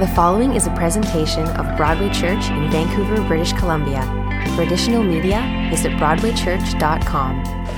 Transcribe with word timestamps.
The 0.00 0.08
following 0.08 0.54
is 0.54 0.66
a 0.66 0.74
presentation 0.74 1.46
of 1.50 1.76
Broadway 1.76 2.08
Church 2.08 2.50
in 2.50 2.68
Vancouver, 2.68 3.22
British 3.28 3.52
Columbia. 3.52 4.02
For 4.56 4.62
additional 4.62 5.04
media, 5.04 5.68
visit 5.70 5.92
BroadwayChurch.com. 5.92 7.68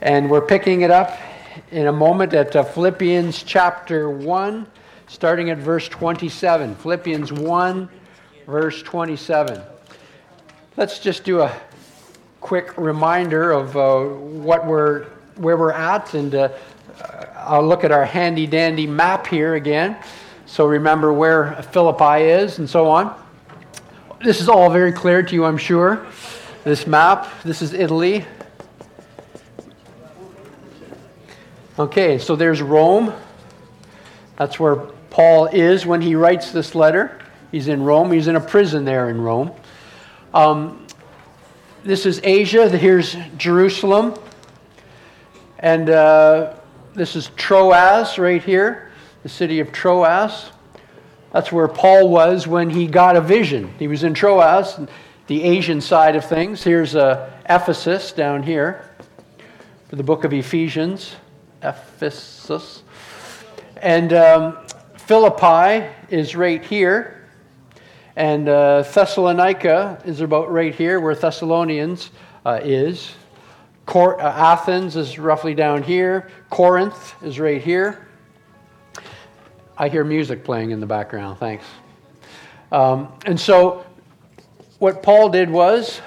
And 0.00 0.30
we're 0.30 0.46
picking 0.46 0.82
it 0.82 0.92
up 0.92 1.18
in 1.72 1.88
a 1.88 1.92
moment 1.92 2.34
at 2.34 2.54
uh, 2.54 2.62
Philippians 2.62 3.42
chapter 3.42 4.08
1, 4.08 4.64
starting 5.08 5.50
at 5.50 5.58
verse 5.58 5.88
27. 5.88 6.76
Philippians 6.76 7.32
1, 7.32 7.88
verse 8.46 8.80
27. 8.84 9.60
Let's 10.76 11.00
just 11.00 11.24
do 11.24 11.40
a 11.40 11.52
quick 12.40 12.78
reminder 12.78 13.50
of 13.50 13.76
uh, 13.76 14.04
what 14.04 14.64
we're, 14.64 15.06
where 15.34 15.56
we're 15.56 15.72
at, 15.72 16.14
and 16.14 16.32
uh, 16.32 16.48
I'll 17.34 17.66
look 17.66 17.82
at 17.82 17.90
our 17.90 18.04
handy 18.04 18.46
dandy 18.46 18.86
map 18.86 19.26
here 19.26 19.56
again. 19.56 19.96
So 20.46 20.64
remember 20.64 21.12
where 21.12 21.60
Philippi 21.72 22.22
is 22.22 22.60
and 22.60 22.70
so 22.70 22.88
on. 22.88 23.20
This 24.22 24.40
is 24.40 24.48
all 24.48 24.70
very 24.70 24.92
clear 24.92 25.20
to 25.24 25.34
you, 25.34 25.44
I'm 25.44 25.58
sure. 25.58 26.06
This 26.62 26.86
map, 26.86 27.28
this 27.42 27.62
is 27.62 27.72
Italy. 27.72 28.24
Okay, 31.76 32.18
so 32.18 32.36
there's 32.36 32.62
Rome. 32.62 33.12
That's 34.36 34.60
where 34.60 34.76
Paul 35.10 35.46
is 35.46 35.84
when 35.84 36.00
he 36.00 36.14
writes 36.14 36.52
this 36.52 36.76
letter. 36.76 37.18
He's 37.50 37.66
in 37.66 37.82
Rome. 37.82 38.12
He's 38.12 38.28
in 38.28 38.36
a 38.36 38.40
prison 38.40 38.84
there 38.84 39.10
in 39.10 39.20
Rome. 39.20 39.50
Um, 40.32 40.86
this 41.82 42.06
is 42.06 42.20
Asia. 42.22 42.68
Here's 42.68 43.16
Jerusalem. 43.36 44.14
And 45.58 45.90
uh, 45.90 46.54
this 46.94 47.16
is 47.16 47.30
Troas 47.36 48.16
right 48.16 48.42
here 48.42 48.85
the 49.26 49.30
city 49.30 49.58
of 49.58 49.72
Troas. 49.72 50.52
That's 51.32 51.50
where 51.50 51.66
Paul 51.66 52.10
was 52.10 52.46
when 52.46 52.70
he 52.70 52.86
got 52.86 53.16
a 53.16 53.20
vision. 53.20 53.74
He 53.76 53.88
was 53.88 54.04
in 54.04 54.14
Troas, 54.14 54.78
the 55.26 55.42
Asian 55.42 55.80
side 55.80 56.14
of 56.14 56.24
things. 56.24 56.62
Here's 56.62 56.94
uh, 56.94 57.28
Ephesus 57.50 58.12
down 58.12 58.44
here 58.44 58.88
for 59.88 59.96
the 59.96 60.04
book 60.04 60.22
of 60.22 60.32
Ephesians. 60.32 61.16
Ephesus. 61.60 62.84
And 63.82 64.12
um, 64.12 64.58
Philippi 64.96 65.88
is 66.08 66.36
right 66.36 66.64
here. 66.64 67.26
And 68.14 68.48
uh, 68.48 68.82
Thessalonica 68.82 70.00
is 70.04 70.20
about 70.20 70.52
right 70.52 70.72
here, 70.72 71.00
where 71.00 71.16
Thessalonians 71.16 72.12
uh, 72.44 72.60
is. 72.62 73.12
Cor- 73.86 74.20
uh, 74.20 74.52
Athens 74.52 74.94
is 74.94 75.18
roughly 75.18 75.52
down 75.52 75.82
here. 75.82 76.30
Corinth 76.48 77.16
is 77.24 77.40
right 77.40 77.60
here. 77.60 78.05
I 79.78 79.88
hear 79.90 80.04
music 80.04 80.42
playing 80.42 80.70
in 80.70 80.80
the 80.80 80.86
background. 80.86 81.38
Thanks. 81.38 81.64
Um, 82.72 83.12
and 83.26 83.38
so, 83.38 83.84
what 84.78 85.02
Paul 85.02 85.28
did 85.28 85.50
was, 85.50 86.00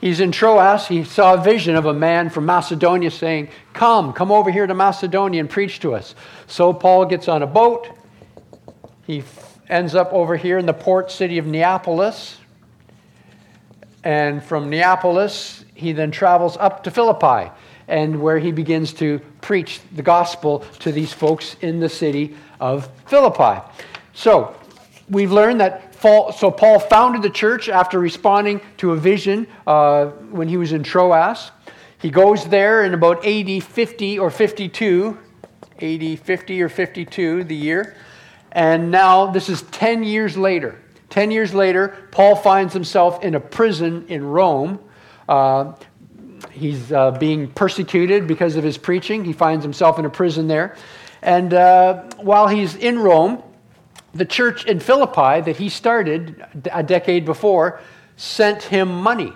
he's 0.00 0.18
in 0.18 0.32
Troas. 0.32 0.88
He 0.88 1.04
saw 1.04 1.34
a 1.34 1.42
vision 1.42 1.76
of 1.76 1.86
a 1.86 1.94
man 1.94 2.28
from 2.28 2.44
Macedonia 2.44 3.12
saying, 3.12 3.48
Come, 3.72 4.12
come 4.12 4.32
over 4.32 4.50
here 4.50 4.66
to 4.66 4.74
Macedonia 4.74 5.40
and 5.40 5.48
preach 5.48 5.78
to 5.80 5.94
us. 5.94 6.16
So, 6.48 6.72
Paul 6.72 7.06
gets 7.06 7.28
on 7.28 7.42
a 7.42 7.46
boat. 7.46 7.88
He 9.06 9.22
ends 9.68 9.94
up 9.94 10.12
over 10.12 10.36
here 10.36 10.58
in 10.58 10.66
the 10.66 10.74
port 10.74 11.12
city 11.12 11.38
of 11.38 11.46
Neapolis. 11.46 12.38
And 14.02 14.42
from 14.42 14.68
Neapolis, 14.68 15.64
he 15.74 15.92
then 15.92 16.10
travels 16.10 16.56
up 16.56 16.82
to 16.84 16.90
Philippi 16.90 17.52
and 17.88 18.20
where 18.20 18.38
he 18.38 18.50
begins 18.50 18.92
to 18.94 19.20
preach 19.46 19.78
the 19.94 20.02
gospel 20.02 20.58
to 20.80 20.90
these 20.90 21.12
folks 21.12 21.54
in 21.60 21.78
the 21.78 21.88
city 21.88 22.34
of 22.58 22.90
Philippi. 23.06 23.62
So, 24.12 24.56
we've 25.08 25.30
learned 25.30 25.60
that 25.60 25.94
so 26.02 26.50
Paul 26.50 26.80
founded 26.80 27.22
the 27.22 27.30
church 27.30 27.68
after 27.68 28.00
responding 28.00 28.60
to 28.78 28.90
a 28.90 28.96
vision 28.96 29.46
uh, 29.64 30.06
when 30.32 30.48
he 30.48 30.56
was 30.56 30.72
in 30.72 30.82
Troas. 30.82 31.52
He 31.98 32.10
goes 32.10 32.44
there 32.48 32.84
in 32.84 32.92
about 32.92 33.24
AD 33.24 33.62
50 33.62 34.18
or 34.18 34.30
52, 34.32 35.16
AD 35.80 36.18
50 36.18 36.62
or 36.62 36.68
52, 36.68 37.44
the 37.44 37.54
year. 37.54 37.96
And 38.50 38.90
now 38.90 39.30
this 39.30 39.48
is 39.48 39.62
10 39.62 40.02
years 40.02 40.36
later. 40.36 40.76
10 41.10 41.30
years 41.30 41.54
later, 41.54 42.08
Paul 42.10 42.34
finds 42.34 42.74
himself 42.74 43.22
in 43.22 43.36
a 43.36 43.40
prison 43.40 44.06
in 44.08 44.24
Rome. 44.24 44.80
Uh, 45.28 45.74
he's 46.50 46.92
uh, 46.92 47.12
being 47.12 47.48
persecuted 47.48 48.26
because 48.26 48.56
of 48.56 48.64
his 48.64 48.78
preaching. 48.78 49.24
He 49.24 49.32
finds 49.32 49.64
himself 49.64 49.98
in 49.98 50.04
a 50.04 50.10
prison 50.10 50.48
there. 50.48 50.76
And 51.22 51.54
uh, 51.54 52.02
while 52.18 52.48
he's 52.48 52.74
in 52.76 52.98
Rome, 52.98 53.42
the 54.14 54.24
church 54.24 54.64
in 54.64 54.80
Philippi 54.80 55.42
that 55.42 55.56
he 55.56 55.68
started 55.68 56.44
a 56.72 56.82
decade 56.82 57.24
before 57.24 57.80
sent 58.16 58.62
him 58.62 58.88
money. 58.88 59.32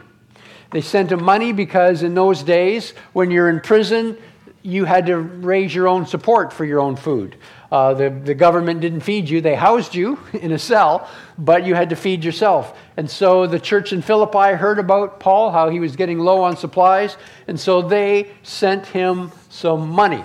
They 0.71 0.81
sent 0.81 1.13
him 1.13 1.23
money 1.23 1.53
because 1.53 2.03
in 2.03 2.15
those 2.15 2.43
days, 2.43 2.95
when 3.13 3.31
you're 3.31 3.51
in 3.51 3.61
prison, 3.61 4.17
you 4.63 4.85
had 4.85 5.07
to 5.07 5.17
raise 5.19 5.75
your 5.75 5.89
own 5.89 6.07
support 6.07 6.53
for 6.53 6.65
your 6.65 6.81
own 6.81 6.97
food. 6.97 7.37
Uh, 7.73 7.95
the, 7.95 8.11
the 8.11 8.35
government 8.35 8.81
didn't 8.81 9.01
feed 9.01 9.29
you, 9.29 9.41
they 9.41 9.55
housed 9.55 9.95
you 9.95 10.19
in 10.33 10.53
a 10.53 10.59
cell, 10.59 11.09
but 11.39 11.65
you 11.65 11.75
had 11.75 11.91
to 11.91 11.97
feed 11.97 12.25
yourself. 12.25 12.77
And 12.97 13.09
so 13.09 13.47
the 13.47 13.61
church 13.61 13.93
in 13.93 14.03
Philippi 14.03 14.57
heard 14.57 14.79
about 14.79 15.21
Paul, 15.21 15.51
how 15.51 15.71
he 15.71 15.81
was 15.81 15.97
getting 15.97 16.19
low 16.19 16.43
on 16.43 16.57
supplies, 16.57 17.17
and 17.47 17.59
so 17.59 17.81
they 17.83 18.31
sent 18.43 18.87
him 18.87 19.31
some 19.49 19.89
money. 19.91 20.25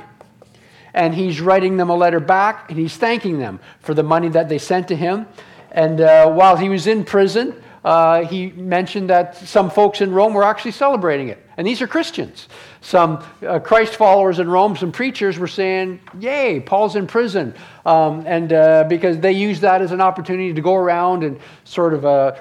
And 0.93 1.13
he's 1.13 1.41
writing 1.41 1.77
them 1.77 1.89
a 1.89 1.95
letter 1.95 2.19
back, 2.19 2.69
and 2.69 2.79
he's 2.79 2.95
thanking 2.95 3.39
them 3.39 3.59
for 3.81 3.93
the 3.93 4.03
money 4.03 4.29
that 4.29 4.49
they 4.49 4.57
sent 4.57 4.87
to 4.89 4.95
him. 4.95 5.27
And 5.71 5.99
uh, 5.99 6.31
while 6.31 6.55
he 6.55 6.69
was 6.69 6.87
in 6.87 7.03
prison, 7.03 7.61
uh, 7.85 8.25
he 8.25 8.47
mentioned 8.47 9.11
that 9.11 9.37
some 9.37 9.69
folks 9.69 10.01
in 10.01 10.11
Rome 10.11 10.33
were 10.33 10.43
actually 10.43 10.71
celebrating 10.71 11.29
it. 11.29 11.37
And 11.55 11.67
these 11.67 11.83
are 11.83 11.87
Christians. 11.87 12.49
Some 12.81 13.23
uh, 13.45 13.59
Christ 13.59 13.95
followers 13.95 14.39
in 14.39 14.49
Rome, 14.49 14.75
some 14.75 14.91
preachers 14.91 15.37
were 15.37 15.47
saying, 15.47 15.99
Yay, 16.19 16.61
Paul's 16.61 16.95
in 16.95 17.05
prison. 17.05 17.53
Um, 17.85 18.23
and 18.25 18.51
uh, 18.51 18.85
because 18.89 19.19
they 19.19 19.33
used 19.33 19.61
that 19.61 19.83
as 19.83 19.91
an 19.91 20.01
opportunity 20.01 20.51
to 20.51 20.61
go 20.61 20.73
around 20.73 21.23
and 21.23 21.39
sort 21.63 21.93
of 21.93 22.05
uh, 22.05 22.35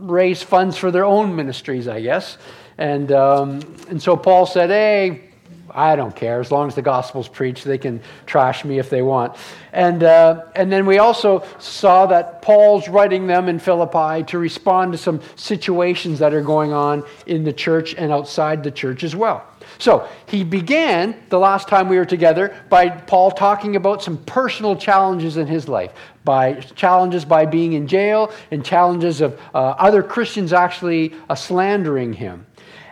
raise 0.00 0.42
funds 0.42 0.76
for 0.76 0.90
their 0.90 1.06
own 1.06 1.34
ministries, 1.34 1.88
I 1.88 2.02
guess. 2.02 2.36
And, 2.76 3.10
um, 3.10 3.60
and 3.88 4.02
so 4.02 4.18
Paul 4.18 4.44
said, 4.44 4.68
Hey, 4.68 5.30
I 5.74 5.96
don't 5.96 6.14
care. 6.14 6.40
As 6.40 6.52
long 6.52 6.68
as 6.68 6.76
the 6.76 6.82
gospel's 6.82 7.26
preached, 7.26 7.64
they 7.64 7.78
can 7.78 8.00
trash 8.26 8.64
me 8.64 8.78
if 8.78 8.88
they 8.88 9.02
want. 9.02 9.36
And, 9.72 10.04
uh, 10.04 10.44
and 10.54 10.70
then 10.70 10.86
we 10.86 10.98
also 10.98 11.44
saw 11.58 12.06
that 12.06 12.42
Paul's 12.42 12.88
writing 12.88 13.26
them 13.26 13.48
in 13.48 13.58
Philippi 13.58 14.22
to 14.24 14.38
respond 14.38 14.92
to 14.92 14.98
some 14.98 15.20
situations 15.34 16.20
that 16.20 16.32
are 16.32 16.42
going 16.42 16.72
on 16.72 17.02
in 17.26 17.42
the 17.42 17.52
church 17.52 17.94
and 17.94 18.12
outside 18.12 18.62
the 18.62 18.70
church 18.70 19.02
as 19.02 19.16
well. 19.16 19.44
So 19.78 20.08
he 20.26 20.44
began 20.44 21.16
the 21.28 21.38
last 21.38 21.66
time 21.66 21.88
we 21.88 21.96
were 21.96 22.04
together 22.04 22.54
by 22.68 22.88
Paul 22.88 23.32
talking 23.32 23.74
about 23.74 24.02
some 24.02 24.18
personal 24.18 24.76
challenges 24.76 25.36
in 25.36 25.48
his 25.48 25.68
life, 25.68 25.92
by 26.24 26.54
challenges 26.54 27.24
by 27.24 27.46
being 27.46 27.72
in 27.72 27.88
jail 27.88 28.32
and 28.52 28.64
challenges 28.64 29.20
of 29.20 29.40
uh, 29.52 29.58
other 29.58 30.02
Christians 30.02 30.52
actually 30.52 31.14
uh, 31.28 31.34
slandering 31.34 32.12
him. 32.12 32.46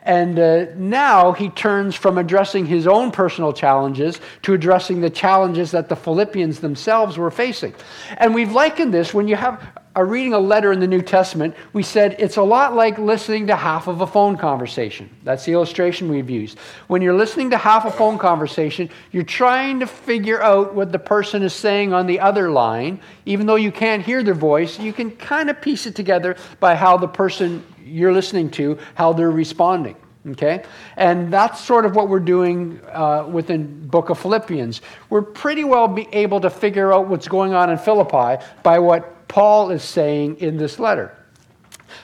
And 0.04 0.38
uh, 0.38 0.66
now 0.76 1.32
he 1.32 1.48
turns 1.50 1.94
from 1.94 2.18
addressing 2.18 2.66
his 2.66 2.86
own 2.86 3.12
personal 3.12 3.52
challenges 3.52 4.20
to 4.42 4.52
addressing 4.52 5.00
the 5.00 5.10
challenges 5.10 5.70
that 5.70 5.88
the 5.88 5.96
Philippians 5.96 6.58
themselves 6.58 7.18
were 7.18 7.30
facing. 7.30 7.74
And 8.16 8.34
we've 8.34 8.52
likened 8.52 8.92
this 8.92 9.14
when 9.14 9.28
you 9.28 9.36
have 9.36 9.80
a 9.94 10.04
reading 10.04 10.32
a 10.32 10.38
letter 10.38 10.72
in 10.72 10.80
the 10.80 10.86
New 10.86 11.02
Testament, 11.02 11.54
we 11.72 11.82
said 11.82 12.16
it's 12.18 12.36
a 12.36 12.42
lot 12.42 12.74
like 12.74 12.98
listening 12.98 13.48
to 13.48 13.56
half 13.56 13.88
of 13.88 14.00
a 14.00 14.06
phone 14.06 14.38
conversation. 14.38 15.10
That's 15.22 15.44
the 15.44 15.52
illustration 15.52 16.08
we've 16.08 16.30
used. 16.30 16.58
When 16.86 17.02
you're 17.02 17.16
listening 17.16 17.50
to 17.50 17.58
half 17.58 17.84
a 17.84 17.90
phone 17.90 18.18
conversation, 18.18 18.88
you're 19.10 19.22
trying 19.22 19.80
to 19.80 19.86
figure 19.86 20.42
out 20.42 20.74
what 20.74 20.92
the 20.92 20.98
person 20.98 21.42
is 21.42 21.52
saying 21.52 21.92
on 21.92 22.06
the 22.06 22.20
other 22.20 22.50
line. 22.50 23.00
Even 23.26 23.46
though 23.46 23.56
you 23.56 23.70
can't 23.70 24.02
hear 24.02 24.22
their 24.22 24.34
voice, 24.34 24.78
you 24.78 24.94
can 24.94 25.10
kind 25.10 25.50
of 25.50 25.60
piece 25.60 25.86
it 25.86 25.94
together 25.94 26.36
by 26.58 26.74
how 26.74 26.96
the 26.96 27.08
person 27.08 27.62
you're 27.84 28.12
listening 28.12 28.50
to, 28.52 28.78
how 28.94 29.12
they're 29.12 29.30
responding. 29.30 29.96
Okay? 30.28 30.64
And 30.96 31.32
that's 31.32 31.60
sort 31.60 31.84
of 31.84 31.96
what 31.96 32.08
we're 32.08 32.20
doing 32.20 32.80
uh, 32.92 33.26
within 33.28 33.86
book 33.88 34.08
of 34.08 34.18
Philippians. 34.18 34.80
We're 35.10 35.22
pretty 35.22 35.64
well 35.64 35.88
be 35.88 36.08
able 36.12 36.40
to 36.40 36.50
figure 36.50 36.92
out 36.92 37.08
what's 37.08 37.26
going 37.26 37.54
on 37.54 37.70
in 37.70 37.78
Philippi 37.78 38.44
by 38.62 38.78
what 38.78 39.28
Paul 39.28 39.70
is 39.70 39.82
saying 39.82 40.36
in 40.38 40.56
this 40.56 40.78
letter. 40.78 41.16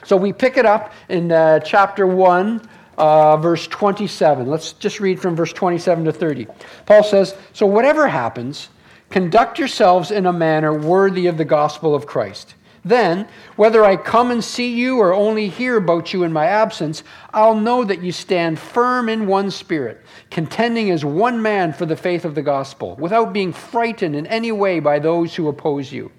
So 0.03 0.17
we 0.17 0.33
pick 0.33 0.57
it 0.57 0.65
up 0.65 0.93
in 1.07 1.31
uh, 1.31 1.59
chapter 1.59 2.05
1, 2.05 2.61
uh, 2.97 3.37
verse 3.37 3.67
27. 3.67 4.47
Let's 4.47 4.73
just 4.73 4.99
read 4.99 5.19
from 5.19 5.35
verse 5.35 5.53
27 5.53 6.05
to 6.05 6.11
30. 6.11 6.47
Paul 6.85 7.03
says, 7.03 7.35
So 7.53 7.65
whatever 7.65 8.07
happens, 8.07 8.69
conduct 9.09 9.57
yourselves 9.57 10.11
in 10.11 10.25
a 10.25 10.33
manner 10.33 10.73
worthy 10.73 11.27
of 11.27 11.37
the 11.37 11.45
gospel 11.45 11.95
of 11.95 12.05
Christ 12.05 12.55
then, 12.83 13.27
whether 13.55 13.83
I 13.83 13.97
come 13.97 14.31
and 14.31 14.43
see 14.43 14.73
you 14.73 14.99
or 14.99 15.13
only 15.13 15.49
hear 15.49 15.77
about 15.77 16.13
you 16.13 16.23
in 16.23 16.31
my 16.31 16.45
absence, 16.45 17.03
I'll 17.33 17.55
know 17.55 17.83
that 17.83 18.01
you 18.01 18.11
stand 18.11 18.59
firm 18.59 19.09
in 19.09 19.27
one 19.27 19.51
spirit, 19.51 20.01
contending 20.29 20.89
as 20.91 21.03
one 21.03 21.41
man 21.41 21.73
for 21.73 21.85
the 21.85 21.95
faith 21.95 22.25
of 22.25 22.35
the 22.35 22.41
gospel, 22.41 22.95
without 22.95 23.33
being 23.33 23.53
frightened 23.53 24.15
in 24.15 24.27
any 24.27 24.51
way 24.51 24.79
by 24.79 24.99
those 24.99 25.35
who 25.35 25.47
oppose 25.47 25.91
you. 25.91 26.11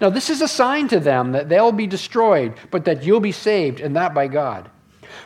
Now, 0.00 0.08
this 0.10 0.30
is 0.30 0.40
a 0.40 0.48
sign 0.48 0.88
to 0.88 1.00
them 1.00 1.32
that 1.32 1.48
they'll 1.48 1.72
be 1.72 1.86
destroyed, 1.86 2.54
but 2.70 2.84
that 2.84 3.02
you'll 3.02 3.20
be 3.20 3.32
saved, 3.32 3.80
and 3.80 3.96
that 3.96 4.14
by 4.14 4.28
God. 4.28 4.70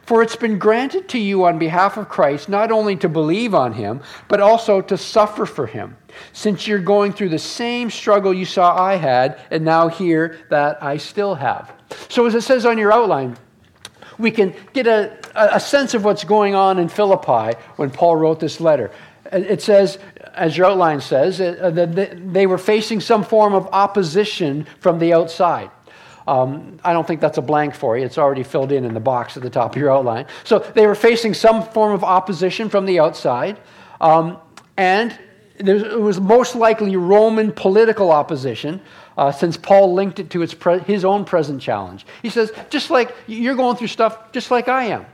For 0.02 0.22
it's 0.22 0.36
been 0.36 0.58
granted 0.58 1.08
to 1.10 1.18
you 1.18 1.44
on 1.44 1.58
behalf 1.58 1.96
of 1.96 2.08
Christ 2.08 2.48
not 2.48 2.70
only 2.70 2.96
to 2.96 3.08
believe 3.08 3.54
on 3.54 3.74
him, 3.74 4.00
but 4.28 4.40
also 4.40 4.80
to 4.80 4.96
suffer 4.96 5.44
for 5.44 5.66
him, 5.66 5.96
since 6.32 6.66
you're 6.66 6.78
going 6.78 7.12
through 7.12 7.30
the 7.30 7.38
same 7.38 7.90
struggle 7.90 8.32
you 8.32 8.44
saw 8.44 8.76
I 8.76 8.96
had, 8.96 9.40
and 9.50 9.64
now 9.64 9.88
hear 9.88 10.38
that 10.50 10.82
I 10.82 10.96
still 10.96 11.34
have. 11.34 11.72
So, 12.08 12.26
as 12.26 12.34
it 12.34 12.42
says 12.42 12.66
on 12.66 12.78
your 12.78 12.92
outline, 12.92 13.36
we 14.18 14.30
can 14.30 14.54
get 14.72 14.86
a, 14.86 15.16
a 15.34 15.60
sense 15.60 15.94
of 15.94 16.04
what's 16.04 16.24
going 16.24 16.54
on 16.54 16.78
in 16.78 16.88
Philippi 16.88 17.58
when 17.76 17.90
Paul 17.90 18.16
wrote 18.16 18.40
this 18.40 18.60
letter. 18.60 18.90
It 19.32 19.62
says, 19.62 19.98
as 20.34 20.56
your 20.56 20.66
outline 20.66 21.00
says, 21.00 21.40
uh, 21.40 21.70
that 21.70 22.32
they 22.32 22.46
were 22.46 22.58
facing 22.58 23.00
some 23.00 23.24
form 23.24 23.54
of 23.54 23.66
opposition 23.72 24.66
from 24.80 24.98
the 24.98 25.12
outside. 25.12 25.70
Um, 26.26 26.78
I 26.84 26.92
don't 26.92 27.06
think 27.06 27.20
that's 27.20 27.38
a 27.38 27.42
blank 27.42 27.74
for 27.74 27.96
you. 27.96 28.04
It's 28.04 28.18
already 28.18 28.42
filled 28.42 28.70
in 28.70 28.84
in 28.84 28.92
the 28.92 29.00
box 29.00 29.36
at 29.36 29.42
the 29.42 29.50
top 29.50 29.74
of 29.74 29.80
your 29.80 29.90
outline. 29.90 30.26
So 30.44 30.58
they 30.58 30.86
were 30.86 30.94
facing 30.94 31.32
some 31.32 31.62
form 31.62 31.92
of 31.92 32.04
opposition 32.04 32.68
from 32.68 32.84
the 32.84 33.00
outside. 33.00 33.58
Um, 34.00 34.38
and 34.76 35.18
it 35.58 36.00
was 36.00 36.20
most 36.20 36.54
likely 36.54 36.96
Roman 36.96 37.52
political 37.52 38.10
opposition, 38.12 38.80
uh, 39.16 39.32
since 39.32 39.56
Paul 39.56 39.94
linked 39.94 40.18
it 40.20 40.30
to 40.30 40.46
pre- 40.46 40.80
his 40.80 41.04
own 41.04 41.24
present 41.24 41.60
challenge. 41.60 42.06
He 42.22 42.30
says, 42.30 42.52
just 42.70 42.90
like 42.90 43.14
you're 43.26 43.56
going 43.56 43.76
through 43.76 43.88
stuff, 43.88 44.32
just 44.32 44.50
like 44.50 44.68
I 44.68 44.84
am. 44.84 45.06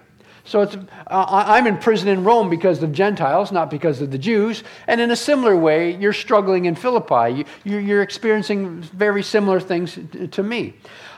So 0.47 0.61
uh, 0.61 0.67
I'm 1.07 1.67
in 1.67 1.79
prison 1.79 2.09
in 2.09 2.23
Rome 2.23 2.51
because 2.51 2.83
of 2.83 2.93
Gentiles, 2.93 3.51
not 3.51 3.71
because 3.71 4.03
of 4.03 4.11
the 4.11 4.19
Jews. 4.19 4.63
And 4.87 5.01
in 5.01 5.11
a 5.11 5.17
similar 5.17 5.57
way, 5.57 5.97
you're 5.97 6.13
struggling 6.13 6.67
in 6.67 6.75
Philippi. 6.75 7.47
You, 7.65 7.79
you're 7.79 8.03
experiencing 8.03 8.83
very 8.83 9.23
similar 9.23 9.59
things 9.59 9.99
to 10.33 10.43
me. 10.43 10.75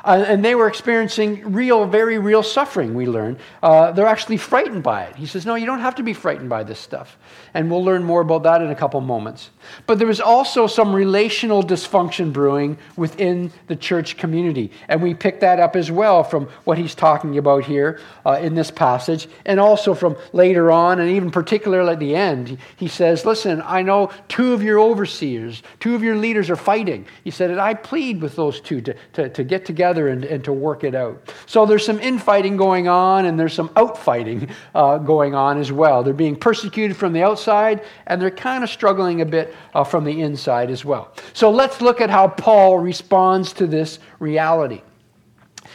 Uh, 0.06 0.24
and 0.28 0.44
they 0.44 0.54
were 0.54 0.68
experiencing 0.68 1.52
real, 1.52 1.84
very 1.84 2.16
real 2.16 2.42
suffering, 2.44 2.94
we 2.94 3.06
learn. 3.06 3.36
Uh, 3.60 3.90
they're 3.90 4.06
actually 4.06 4.36
frightened 4.36 4.80
by 4.80 5.02
it. 5.02 5.16
He 5.16 5.26
says, 5.26 5.44
No, 5.44 5.56
you 5.56 5.66
don't 5.66 5.80
have 5.80 5.96
to 5.96 6.04
be 6.04 6.12
frightened 6.12 6.48
by 6.48 6.62
this 6.62 6.78
stuff. 6.78 7.18
And 7.54 7.68
we'll 7.68 7.84
learn 7.84 8.04
more 8.04 8.20
about 8.20 8.44
that 8.44 8.62
in 8.62 8.70
a 8.70 8.74
couple 8.76 9.00
moments. 9.00 9.50
But 9.86 9.98
there 9.98 10.06
was 10.06 10.20
also 10.20 10.68
some 10.68 10.94
relational 10.94 11.60
dysfunction 11.60 12.32
brewing 12.32 12.78
within 12.96 13.50
the 13.66 13.74
church 13.74 14.16
community. 14.16 14.70
And 14.86 15.02
we 15.02 15.12
pick 15.12 15.40
that 15.40 15.58
up 15.58 15.74
as 15.74 15.90
well 15.90 16.22
from 16.22 16.48
what 16.62 16.78
he's 16.78 16.94
talking 16.94 17.36
about 17.36 17.64
here 17.64 17.98
uh, 18.24 18.38
in 18.40 18.54
this 18.54 18.70
passage, 18.70 19.26
and 19.44 19.58
also 19.58 19.92
from 19.92 20.16
later 20.32 20.70
on, 20.70 21.00
and 21.00 21.10
even 21.10 21.32
particularly 21.32 21.92
at 21.92 21.98
the 21.98 22.14
end. 22.14 22.58
He 22.76 22.86
says, 22.86 23.24
Listen, 23.24 23.60
I 23.64 23.82
know 23.82 24.12
two 24.28 24.52
of 24.52 24.62
your 24.62 24.78
overseers, 24.78 25.64
two 25.80 25.96
of 25.96 26.04
your 26.04 26.14
leaders 26.14 26.48
are 26.48 26.54
fighting. 26.54 27.06
He 27.24 27.32
said, 27.32 27.50
And 27.50 27.60
I 27.60 27.74
plead 27.74 28.22
with 28.22 28.36
those 28.36 28.60
two 28.60 28.80
to, 28.82 28.94
to, 29.14 29.28
to 29.30 29.42
get 29.42 29.64
together 29.64 29.95
together 29.96 30.08
and, 30.08 30.24
and 30.24 30.44
to 30.44 30.52
work 30.52 30.84
it 30.84 30.94
out. 30.94 31.34
So 31.46 31.66
there's 31.66 31.84
some 31.84 31.98
infighting 32.00 32.56
going 32.56 32.88
on 32.88 33.26
and 33.26 33.38
there's 33.38 33.54
some 33.54 33.68
outfighting 33.70 34.50
uh, 34.74 34.98
going 34.98 35.34
on 35.34 35.58
as 35.58 35.72
well. 35.72 36.02
They're 36.02 36.14
being 36.14 36.36
persecuted 36.36 36.96
from 36.96 37.12
the 37.12 37.22
outside 37.22 37.82
and 38.06 38.20
they're 38.20 38.30
kind 38.30 38.62
of 38.62 38.70
struggling 38.70 39.20
a 39.20 39.26
bit 39.26 39.54
uh, 39.74 39.84
from 39.84 40.04
the 40.04 40.20
inside 40.20 40.70
as 40.70 40.84
well. 40.84 41.12
So 41.32 41.50
let's 41.50 41.80
look 41.80 42.00
at 42.00 42.10
how 42.10 42.28
Paul 42.28 42.78
responds 42.78 43.52
to 43.54 43.66
this 43.66 43.98
reality. 44.18 44.82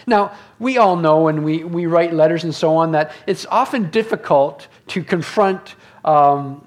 Now, 0.07 0.33
we 0.59 0.77
all 0.77 0.95
know 0.95 1.21
when 1.21 1.43
we, 1.43 1.63
we 1.63 1.85
write 1.85 2.13
letters 2.13 2.43
and 2.43 2.55
so 2.55 2.75
on 2.75 2.91
that 2.93 3.11
it's 3.27 3.45
often 3.47 3.89
difficult 3.89 4.67
to 4.87 5.03
confront 5.03 5.75
um, 6.05 6.65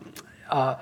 uh, 0.50 0.76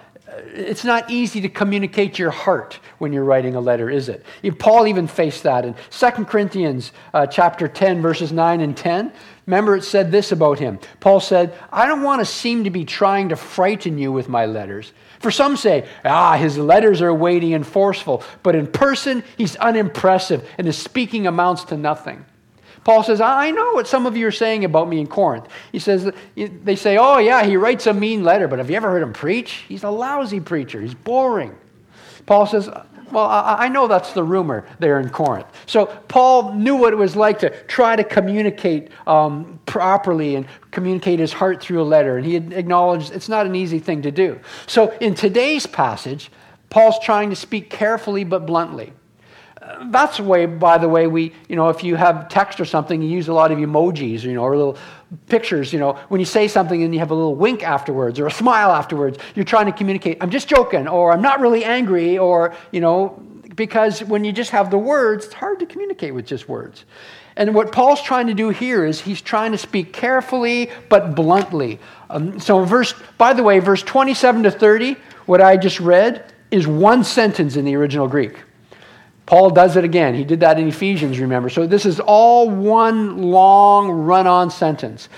it's 0.54 0.84
not 0.84 1.10
easy 1.10 1.40
to 1.40 1.48
communicate 1.48 2.18
your 2.18 2.30
heart 2.30 2.78
when 2.98 3.12
you're 3.12 3.24
writing 3.24 3.54
a 3.54 3.60
letter, 3.60 3.90
is 3.90 4.08
it? 4.08 4.24
Paul 4.58 4.86
even 4.86 5.06
faced 5.06 5.42
that 5.42 5.64
in 5.64 5.74
2 5.90 6.10
Corinthians 6.24 6.92
uh, 7.14 7.26
chapter 7.26 7.68
10, 7.68 8.02
verses 8.02 8.32
9 8.32 8.60
and 8.60 8.76
10. 8.76 9.12
Remember, 9.46 9.76
it 9.76 9.82
said 9.82 10.12
this 10.12 10.32
about 10.32 10.58
him. 10.58 10.78
Paul 11.00 11.20
said, 11.20 11.58
I 11.72 11.86
don't 11.86 12.02
want 12.02 12.20
to 12.20 12.24
seem 12.24 12.64
to 12.64 12.70
be 12.70 12.84
trying 12.84 13.30
to 13.30 13.36
frighten 13.36 13.98
you 13.98 14.12
with 14.12 14.28
my 14.28 14.46
letters. 14.46 14.92
For 15.18 15.30
some 15.30 15.56
say, 15.56 15.88
ah, 16.04 16.36
his 16.36 16.58
letters 16.58 17.02
are 17.02 17.14
weighty 17.14 17.54
and 17.54 17.66
forceful, 17.66 18.22
but 18.42 18.54
in 18.54 18.66
person, 18.66 19.22
he's 19.36 19.56
unimpressive, 19.56 20.48
and 20.58 20.66
his 20.66 20.78
speaking 20.78 21.26
amounts 21.26 21.64
to 21.64 21.76
nothing. 21.76 22.24
Paul 22.84 23.02
says, 23.02 23.20
I 23.20 23.50
know 23.52 23.72
what 23.72 23.86
some 23.86 24.06
of 24.06 24.16
you 24.16 24.26
are 24.26 24.32
saying 24.32 24.64
about 24.64 24.88
me 24.88 25.00
in 25.00 25.06
Corinth. 25.06 25.46
He 25.70 25.78
says, 25.78 26.10
they 26.34 26.76
say, 26.76 26.96
oh, 26.96 27.18
yeah, 27.18 27.44
he 27.44 27.56
writes 27.56 27.86
a 27.86 27.94
mean 27.94 28.24
letter, 28.24 28.48
but 28.48 28.58
have 28.58 28.70
you 28.70 28.76
ever 28.76 28.90
heard 28.90 29.02
him 29.02 29.12
preach? 29.12 29.64
He's 29.68 29.84
a 29.84 29.90
lousy 29.90 30.40
preacher. 30.40 30.80
He's 30.80 30.94
boring. 30.94 31.56
Paul 32.26 32.46
says, 32.46 32.68
well, 33.12 33.26
I 33.26 33.68
know 33.68 33.88
that's 33.88 34.14
the 34.14 34.24
rumor 34.24 34.66
there 34.78 34.98
in 34.98 35.10
Corinth. 35.10 35.46
So 35.66 35.86
Paul 36.08 36.54
knew 36.54 36.76
what 36.76 36.92
it 36.92 36.96
was 36.96 37.14
like 37.14 37.40
to 37.40 37.50
try 37.64 37.94
to 37.94 38.02
communicate 38.02 38.90
um, 39.06 39.60
properly 39.66 40.34
and 40.34 40.46
communicate 40.70 41.18
his 41.18 41.32
heart 41.32 41.62
through 41.62 41.82
a 41.82 41.84
letter. 41.84 42.16
And 42.16 42.24
he 42.24 42.36
acknowledged 42.36 43.12
it's 43.12 43.28
not 43.28 43.44
an 43.44 43.54
easy 43.54 43.78
thing 43.78 44.02
to 44.02 44.10
do. 44.10 44.40
So 44.66 44.96
in 45.00 45.14
today's 45.14 45.66
passage, 45.66 46.30
Paul's 46.70 46.98
trying 47.00 47.28
to 47.30 47.36
speak 47.36 47.68
carefully 47.68 48.24
but 48.24 48.46
bluntly 48.46 48.92
that's 49.86 50.16
the 50.16 50.22
way, 50.22 50.46
by 50.46 50.78
the 50.78 50.88
way, 50.88 51.06
we, 51.06 51.32
you 51.48 51.56
know, 51.56 51.68
if 51.68 51.82
you 51.84 51.96
have 51.96 52.28
text 52.28 52.60
or 52.60 52.64
something, 52.64 53.02
you 53.02 53.08
use 53.08 53.28
a 53.28 53.32
lot 53.32 53.52
of 53.52 53.58
emojis, 53.58 54.22
you 54.22 54.34
know, 54.34 54.42
or 54.42 54.56
little 54.56 54.78
pictures, 55.26 55.72
you 55.72 55.78
know, 55.78 55.94
when 56.08 56.20
you 56.20 56.24
say 56.24 56.48
something 56.48 56.82
and 56.82 56.92
you 56.92 57.00
have 57.00 57.10
a 57.10 57.14
little 57.14 57.34
wink 57.34 57.62
afterwards 57.62 58.18
or 58.18 58.26
a 58.26 58.30
smile 58.42 58.70
afterwards, 58.70 59.18
you're 59.34 59.44
trying 59.44 59.66
to 59.66 59.72
communicate, 59.72 60.18
I'm 60.20 60.30
just 60.30 60.48
joking, 60.48 60.88
or 60.88 61.12
I'm 61.12 61.22
not 61.22 61.40
really 61.40 61.64
angry, 61.64 62.18
or, 62.18 62.54
you 62.70 62.80
know, 62.80 63.20
because 63.54 64.02
when 64.04 64.24
you 64.24 64.32
just 64.32 64.50
have 64.50 64.70
the 64.70 64.78
words, 64.78 65.26
it's 65.26 65.34
hard 65.34 65.58
to 65.60 65.66
communicate 65.66 66.14
with 66.14 66.26
just 66.26 66.48
words. 66.48 66.84
And 67.36 67.54
what 67.54 67.72
Paul's 67.72 68.02
trying 68.02 68.26
to 68.26 68.34
do 68.34 68.50
here 68.50 68.84
is 68.84 69.00
he's 69.00 69.22
trying 69.22 69.52
to 69.52 69.58
speak 69.58 69.92
carefully 69.92 70.70
but 70.88 71.14
bluntly. 71.14 71.78
Um, 72.10 72.38
so, 72.38 72.64
verse, 72.64 72.94
by 73.16 73.32
the 73.32 73.42
way, 73.42 73.58
verse 73.58 73.82
27 73.82 74.42
to 74.42 74.50
30, 74.50 74.96
what 75.24 75.40
I 75.40 75.56
just 75.56 75.80
read, 75.80 76.30
is 76.50 76.66
one 76.66 77.04
sentence 77.04 77.56
in 77.56 77.64
the 77.64 77.74
original 77.74 78.06
Greek. 78.06 78.36
Paul 79.26 79.50
does 79.50 79.76
it 79.76 79.84
again. 79.84 80.14
He 80.14 80.24
did 80.24 80.40
that 80.40 80.58
in 80.58 80.68
Ephesians, 80.68 81.18
remember. 81.18 81.48
So 81.48 81.66
this 81.66 81.86
is 81.86 82.00
all 82.00 82.50
one 82.50 83.22
long 83.22 83.90
run 83.90 84.26
on 84.26 84.50
sentence. 84.50 85.08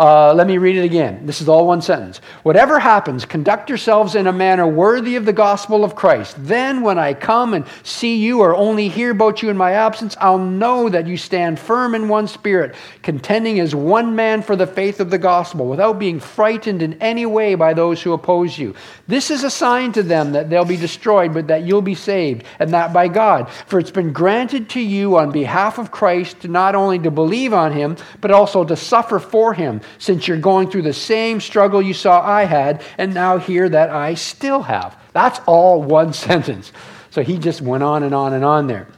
Uh, 0.00 0.32
let 0.32 0.46
me 0.46 0.56
read 0.56 0.76
it 0.76 0.82
again. 0.82 1.26
This 1.26 1.42
is 1.42 1.48
all 1.50 1.66
one 1.66 1.82
sentence. 1.82 2.22
Whatever 2.42 2.78
happens, 2.78 3.26
conduct 3.26 3.68
yourselves 3.68 4.14
in 4.14 4.26
a 4.26 4.32
manner 4.32 4.66
worthy 4.66 5.16
of 5.16 5.26
the 5.26 5.32
gospel 5.34 5.84
of 5.84 5.94
Christ. 5.94 6.36
Then, 6.38 6.80
when 6.80 6.98
I 6.98 7.12
come 7.12 7.52
and 7.52 7.66
see 7.82 8.16
you 8.16 8.40
or 8.40 8.56
only 8.56 8.88
hear 8.88 9.10
about 9.10 9.42
you 9.42 9.50
in 9.50 9.58
my 9.58 9.72
absence, 9.72 10.16
I'll 10.18 10.38
know 10.38 10.88
that 10.88 11.06
you 11.06 11.18
stand 11.18 11.60
firm 11.60 11.94
in 11.94 12.08
one 12.08 12.28
spirit, 12.28 12.76
contending 13.02 13.60
as 13.60 13.74
one 13.74 14.16
man 14.16 14.40
for 14.40 14.56
the 14.56 14.66
faith 14.66 15.00
of 15.00 15.10
the 15.10 15.18
gospel, 15.18 15.66
without 15.66 15.98
being 15.98 16.18
frightened 16.18 16.80
in 16.80 16.94
any 16.94 17.26
way 17.26 17.54
by 17.54 17.74
those 17.74 18.00
who 18.00 18.14
oppose 18.14 18.58
you. 18.58 18.74
This 19.06 19.30
is 19.30 19.44
a 19.44 19.50
sign 19.50 19.92
to 19.92 20.02
them 20.02 20.32
that 20.32 20.48
they'll 20.48 20.64
be 20.64 20.78
destroyed, 20.78 21.34
but 21.34 21.48
that 21.48 21.64
you'll 21.64 21.82
be 21.82 21.94
saved, 21.94 22.44
and 22.58 22.70
that 22.70 22.94
by 22.94 23.08
God. 23.08 23.50
For 23.66 23.78
it's 23.78 23.90
been 23.90 24.14
granted 24.14 24.70
to 24.70 24.80
you 24.80 25.18
on 25.18 25.30
behalf 25.30 25.76
of 25.76 25.90
Christ 25.90 26.48
not 26.48 26.74
only 26.74 26.98
to 27.00 27.10
believe 27.10 27.52
on 27.52 27.72
him, 27.72 27.98
but 28.22 28.30
also 28.30 28.64
to 28.64 28.76
suffer 28.76 29.18
for 29.18 29.52
him 29.52 29.82
since 29.98 30.28
you're 30.28 30.38
going 30.38 30.70
through 30.70 30.82
the 30.82 30.92
same 30.92 31.40
struggle 31.40 31.80
you 31.80 31.94
saw 31.94 32.20
I 32.20 32.44
had, 32.44 32.82
and 32.98 33.14
now 33.14 33.38
hear 33.38 33.68
that 33.68 33.90
I 33.90 34.14
still 34.14 34.62
have. 34.62 34.96
That's 35.12 35.40
all 35.46 35.82
one 35.82 36.12
sentence. 36.28 36.72
So 37.10 37.22
he 37.22 37.38
just 37.38 37.60
went 37.60 37.82
on 37.82 38.02
and 38.02 38.14
on 38.14 38.34
and 38.34 38.44
on 38.44 38.66
there. 38.66 38.88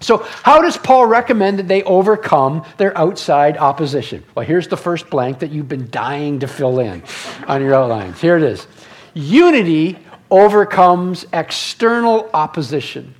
So, 0.00 0.18
how 0.18 0.60
does 0.60 0.76
Paul 0.76 1.06
recommend 1.06 1.58
that 1.58 1.68
they 1.68 1.82
overcome 1.82 2.66
their 2.76 2.96
outside 2.98 3.56
opposition? 3.56 4.22
Well, 4.34 4.44
here's 4.44 4.68
the 4.68 4.76
first 4.76 5.08
blank 5.08 5.38
that 5.38 5.50
you've 5.50 5.68
been 5.68 5.90
dying 5.90 6.40
to 6.40 6.46
fill 6.46 6.80
in 6.80 7.02
on 7.48 7.62
your 7.62 7.74
outlines. 7.74 8.20
Here 8.20 8.36
it 8.36 8.42
is 8.42 8.66
Unity 9.14 9.98
overcomes 10.30 11.24
external 11.32 12.28
opposition. 12.34 13.14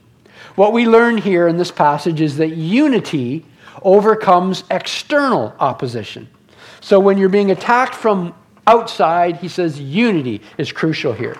What 0.56 0.72
we 0.72 0.86
learn 0.86 1.18
here 1.18 1.48
in 1.48 1.56
this 1.56 1.70
passage 1.70 2.20
is 2.20 2.36
that 2.38 2.56
unity 2.56 3.46
overcomes 3.82 4.64
external 4.70 5.54
opposition. 5.58 6.28
So 6.86 7.00
when 7.00 7.18
you're 7.18 7.28
being 7.28 7.50
attacked 7.50 7.96
from 7.96 8.32
outside, 8.64 9.38
he 9.38 9.48
says 9.48 9.80
unity 9.80 10.40
is 10.56 10.70
crucial 10.70 11.12
here. 11.12 11.36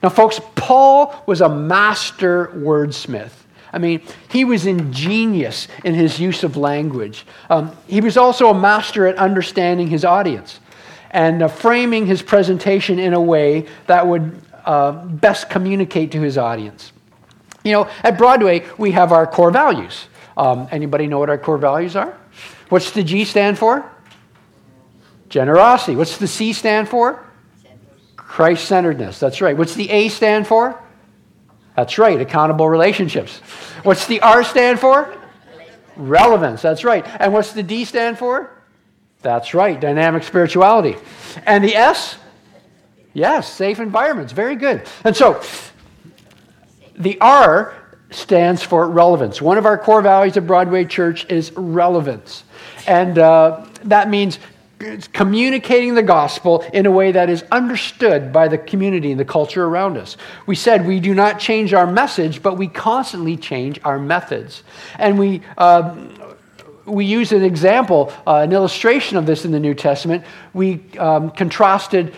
Now, 0.00 0.10
folks, 0.10 0.40
Paul 0.54 1.24
was 1.26 1.40
a 1.40 1.48
master 1.48 2.52
wordsmith. 2.54 3.32
I 3.72 3.78
mean, 3.78 4.00
he 4.28 4.44
was 4.44 4.66
ingenious 4.66 5.66
in 5.82 5.94
his 5.94 6.20
use 6.20 6.44
of 6.44 6.56
language. 6.56 7.26
Um, 7.48 7.76
he 7.88 8.00
was 8.00 8.16
also 8.16 8.48
a 8.48 8.54
master 8.54 9.08
at 9.08 9.16
understanding 9.16 9.88
his 9.88 10.04
audience 10.04 10.60
and 11.10 11.42
uh, 11.42 11.48
framing 11.48 12.06
his 12.06 12.22
presentation 12.22 13.00
in 13.00 13.12
a 13.12 13.20
way 13.20 13.66
that 13.88 14.06
would 14.06 14.40
uh, 14.64 14.92
best 14.92 15.50
communicate 15.50 16.12
to 16.12 16.20
his 16.20 16.38
audience. 16.38 16.92
You 17.64 17.72
know, 17.72 17.90
at 18.04 18.16
Broadway, 18.16 18.64
we 18.78 18.92
have 18.92 19.10
our 19.10 19.26
core 19.26 19.50
values. 19.50 20.06
Um, 20.36 20.68
anybody 20.70 21.08
know 21.08 21.18
what 21.18 21.28
our 21.28 21.38
core 21.38 21.58
values 21.58 21.96
are? 21.96 22.16
What's 22.68 22.92
the 22.92 23.02
G 23.02 23.24
stand 23.24 23.58
for? 23.58 23.84
Generosity. 25.30 25.96
What's 25.96 26.18
the 26.18 26.28
C 26.28 26.52
stand 26.52 26.88
for? 26.88 27.24
Christ 28.16 28.66
centeredness. 28.66 29.18
That's 29.18 29.40
right. 29.40 29.56
What's 29.56 29.74
the 29.74 29.88
A 29.90 30.08
stand 30.08 30.46
for? 30.46 30.80
That's 31.76 31.96
right, 31.98 32.20
accountable 32.20 32.68
relationships. 32.68 33.38
What's 33.84 34.06
the 34.06 34.20
R 34.20 34.44
stand 34.44 34.78
for? 34.78 35.16
Relevance, 35.96 36.62
that's 36.62 36.84
right. 36.84 37.06
And 37.18 37.32
what's 37.32 37.52
the 37.52 37.62
D 37.62 37.84
stand 37.84 38.18
for? 38.18 38.50
That's 39.22 39.54
right, 39.54 39.80
dynamic 39.80 40.22
spirituality. 40.24 40.96
And 41.46 41.64
the 41.64 41.74
S? 41.74 42.16
Yes, 43.12 43.52
safe 43.52 43.80
environments. 43.80 44.32
Very 44.32 44.56
good. 44.56 44.86
And 45.04 45.16
so 45.16 45.42
the 46.96 47.20
R 47.20 47.74
stands 48.10 48.62
for 48.62 48.88
relevance. 48.88 49.40
One 49.40 49.56
of 49.56 49.66
our 49.66 49.78
core 49.78 50.02
values 50.02 50.36
at 50.36 50.46
Broadway 50.46 50.84
Church 50.84 51.24
is 51.30 51.52
relevance. 51.52 52.44
And 52.86 53.18
uh, 53.18 53.66
that 53.84 54.10
means 54.10 54.38
communicating 55.12 55.94
the 55.94 56.02
gospel 56.02 56.64
in 56.72 56.86
a 56.86 56.90
way 56.90 57.12
that 57.12 57.28
is 57.28 57.44
understood 57.52 58.32
by 58.32 58.48
the 58.48 58.58
community 58.58 59.10
and 59.10 59.20
the 59.20 59.24
culture 59.24 59.64
around 59.64 59.96
us. 59.96 60.16
We 60.46 60.54
said 60.54 60.86
we 60.86 61.00
do 61.00 61.14
not 61.14 61.38
change 61.38 61.74
our 61.74 61.86
message, 61.86 62.42
but 62.42 62.56
we 62.56 62.68
constantly 62.68 63.36
change 63.36 63.78
our 63.84 63.98
methods. 63.98 64.62
And 64.98 65.18
we, 65.18 65.42
uh, 65.58 65.96
we 66.86 67.04
use 67.04 67.32
an 67.32 67.44
example, 67.44 68.12
uh, 68.26 68.36
an 68.36 68.52
illustration 68.52 69.18
of 69.18 69.26
this 69.26 69.44
in 69.44 69.52
the 69.52 69.60
New 69.60 69.74
Testament. 69.74 70.24
We 70.54 70.82
um, 70.98 71.30
contrasted 71.30 72.14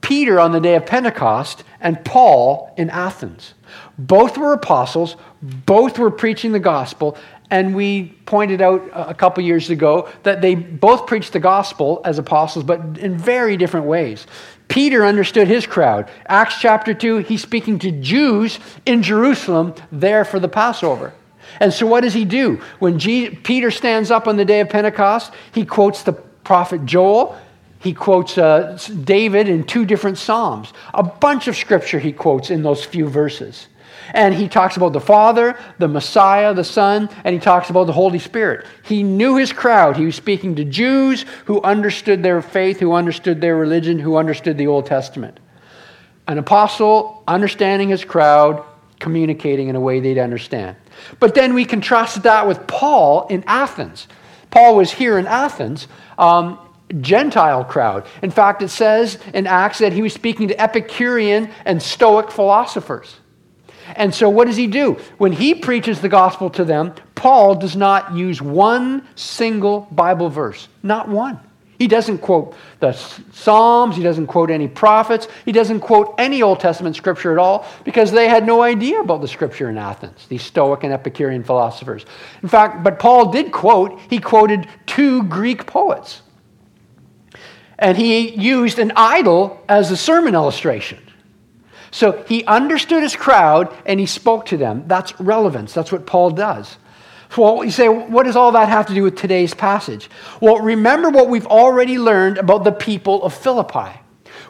Peter 0.00 0.40
on 0.40 0.52
the 0.52 0.60
day 0.60 0.74
of 0.76 0.86
Pentecost 0.86 1.62
and 1.80 2.02
Paul 2.04 2.72
in 2.76 2.90
Athens. 2.90 3.54
Both 3.98 4.38
were 4.38 4.52
apostles, 4.52 5.16
both 5.42 5.98
were 5.98 6.10
preaching 6.10 6.52
the 6.52 6.60
gospel, 6.60 7.16
and 7.52 7.74
we 7.74 8.04
pointed 8.24 8.62
out 8.62 8.82
a 8.94 9.12
couple 9.12 9.44
years 9.44 9.68
ago 9.68 10.08
that 10.22 10.40
they 10.40 10.54
both 10.54 11.06
preached 11.06 11.34
the 11.34 11.38
gospel 11.38 12.00
as 12.02 12.18
apostles, 12.18 12.64
but 12.64 12.80
in 12.96 13.18
very 13.18 13.58
different 13.58 13.84
ways. 13.84 14.26
Peter 14.68 15.04
understood 15.04 15.46
his 15.46 15.66
crowd. 15.66 16.10
Acts 16.26 16.58
chapter 16.58 16.94
2, 16.94 17.18
he's 17.18 17.42
speaking 17.42 17.78
to 17.80 17.92
Jews 17.92 18.58
in 18.86 19.02
Jerusalem 19.02 19.74
there 19.92 20.24
for 20.24 20.40
the 20.40 20.48
Passover. 20.48 21.12
And 21.60 21.74
so, 21.74 21.86
what 21.86 22.00
does 22.00 22.14
he 22.14 22.24
do? 22.24 22.58
When 22.78 22.98
G- 22.98 23.28
Peter 23.28 23.70
stands 23.70 24.10
up 24.10 24.26
on 24.26 24.38
the 24.38 24.46
day 24.46 24.60
of 24.60 24.70
Pentecost, 24.70 25.34
he 25.52 25.66
quotes 25.66 26.04
the 26.04 26.14
prophet 26.14 26.86
Joel. 26.86 27.36
He 27.80 27.92
quotes 27.92 28.38
uh, 28.38 28.78
David 29.04 29.46
in 29.50 29.64
two 29.64 29.84
different 29.84 30.16
Psalms. 30.16 30.72
A 30.94 31.02
bunch 31.02 31.48
of 31.48 31.56
scripture 31.56 31.98
he 31.98 32.12
quotes 32.12 32.48
in 32.48 32.62
those 32.62 32.82
few 32.82 33.08
verses. 33.08 33.66
And 34.10 34.34
he 34.34 34.48
talks 34.48 34.76
about 34.76 34.92
the 34.92 35.00
Father, 35.00 35.58
the 35.78 35.88
Messiah, 35.88 36.54
the 36.54 36.64
Son, 36.64 37.08
and 37.24 37.34
he 37.34 37.40
talks 37.40 37.70
about 37.70 37.86
the 37.86 37.92
Holy 37.92 38.18
Spirit. 38.18 38.66
He 38.84 39.02
knew 39.02 39.36
his 39.36 39.52
crowd. 39.52 39.96
He 39.96 40.04
was 40.04 40.16
speaking 40.16 40.56
to 40.56 40.64
Jews 40.64 41.24
who 41.46 41.62
understood 41.62 42.22
their 42.22 42.42
faith, 42.42 42.80
who 42.80 42.92
understood 42.92 43.40
their 43.40 43.56
religion, 43.56 43.98
who 43.98 44.16
understood 44.16 44.58
the 44.58 44.66
Old 44.66 44.86
Testament. 44.86 45.40
An 46.26 46.38
apostle 46.38 47.22
understanding 47.26 47.88
his 47.88 48.04
crowd, 48.04 48.64
communicating 49.00 49.68
in 49.68 49.76
a 49.76 49.80
way 49.80 50.00
they'd 50.00 50.18
understand. 50.18 50.76
But 51.18 51.34
then 51.34 51.54
we 51.54 51.64
contrasted 51.64 52.24
that 52.24 52.46
with 52.46 52.66
Paul 52.66 53.26
in 53.28 53.42
Athens. 53.46 54.06
Paul 54.50 54.76
was 54.76 54.92
here 54.92 55.18
in 55.18 55.26
Athens. 55.26 55.88
Um, 56.18 56.58
Gentile 57.00 57.64
crowd. 57.64 58.06
In 58.22 58.30
fact, 58.30 58.62
it 58.62 58.68
says 58.68 59.18
in 59.32 59.46
Acts 59.46 59.78
that 59.78 59.92
he 59.92 60.02
was 60.02 60.12
speaking 60.12 60.48
to 60.48 60.60
Epicurean 60.60 61.50
and 61.64 61.82
Stoic 61.82 62.30
philosophers. 62.30 63.16
And 63.96 64.14
so, 64.14 64.28
what 64.28 64.46
does 64.46 64.56
he 64.56 64.66
do? 64.66 64.98
When 65.18 65.32
he 65.32 65.54
preaches 65.54 66.00
the 66.00 66.08
gospel 66.08 66.50
to 66.50 66.64
them, 66.64 66.94
Paul 67.14 67.54
does 67.54 67.76
not 67.76 68.14
use 68.16 68.42
one 68.42 69.06
single 69.14 69.88
Bible 69.92 70.28
verse, 70.28 70.68
not 70.82 71.08
one. 71.08 71.40
He 71.82 71.88
doesn't 71.88 72.18
quote 72.18 72.54
the 72.78 72.92
Psalms, 72.92 73.96
he 73.96 74.04
doesn't 74.04 74.28
quote 74.28 74.50
any 74.50 74.68
prophets, 74.68 75.26
he 75.44 75.50
doesn't 75.50 75.80
quote 75.80 76.14
any 76.16 76.40
Old 76.40 76.60
Testament 76.60 76.94
scripture 76.94 77.32
at 77.32 77.38
all 77.38 77.66
because 77.82 78.12
they 78.12 78.28
had 78.28 78.46
no 78.46 78.62
idea 78.62 79.00
about 79.00 79.20
the 79.20 79.26
scripture 79.26 79.68
in 79.68 79.76
Athens, 79.76 80.26
these 80.28 80.44
Stoic 80.44 80.84
and 80.84 80.92
Epicurean 80.92 81.42
philosophers. 81.42 82.06
In 82.40 82.48
fact, 82.48 82.84
but 82.84 83.00
Paul 83.00 83.32
did 83.32 83.50
quote, 83.50 83.98
he 84.08 84.20
quoted 84.20 84.68
two 84.86 85.24
Greek 85.24 85.66
poets. 85.66 86.22
And 87.80 87.98
he 87.98 88.28
used 88.28 88.78
an 88.78 88.92
idol 88.94 89.60
as 89.68 89.90
a 89.90 89.96
sermon 89.96 90.36
illustration. 90.36 91.00
So 91.92 92.24
he 92.26 92.44
understood 92.46 93.02
his 93.02 93.14
crowd 93.14 93.72
and 93.86 94.00
he 94.00 94.06
spoke 94.06 94.46
to 94.46 94.56
them. 94.56 94.84
That's 94.88 95.18
relevance. 95.20 95.72
That's 95.72 95.92
what 95.92 96.06
Paul 96.06 96.30
does. 96.30 96.76
Well, 97.36 97.64
you 97.64 97.70
say, 97.70 97.88
what 97.88 98.24
does 98.24 98.34
all 98.34 98.52
that 98.52 98.68
have 98.68 98.86
to 98.86 98.94
do 98.94 99.04
with 99.04 99.16
today's 99.16 99.54
passage? 99.54 100.10
Well, 100.40 100.58
remember 100.58 101.10
what 101.10 101.28
we've 101.28 101.46
already 101.46 101.98
learned 101.98 102.38
about 102.38 102.64
the 102.64 102.72
people 102.72 103.22
of 103.22 103.32
Philippi. 103.32 104.00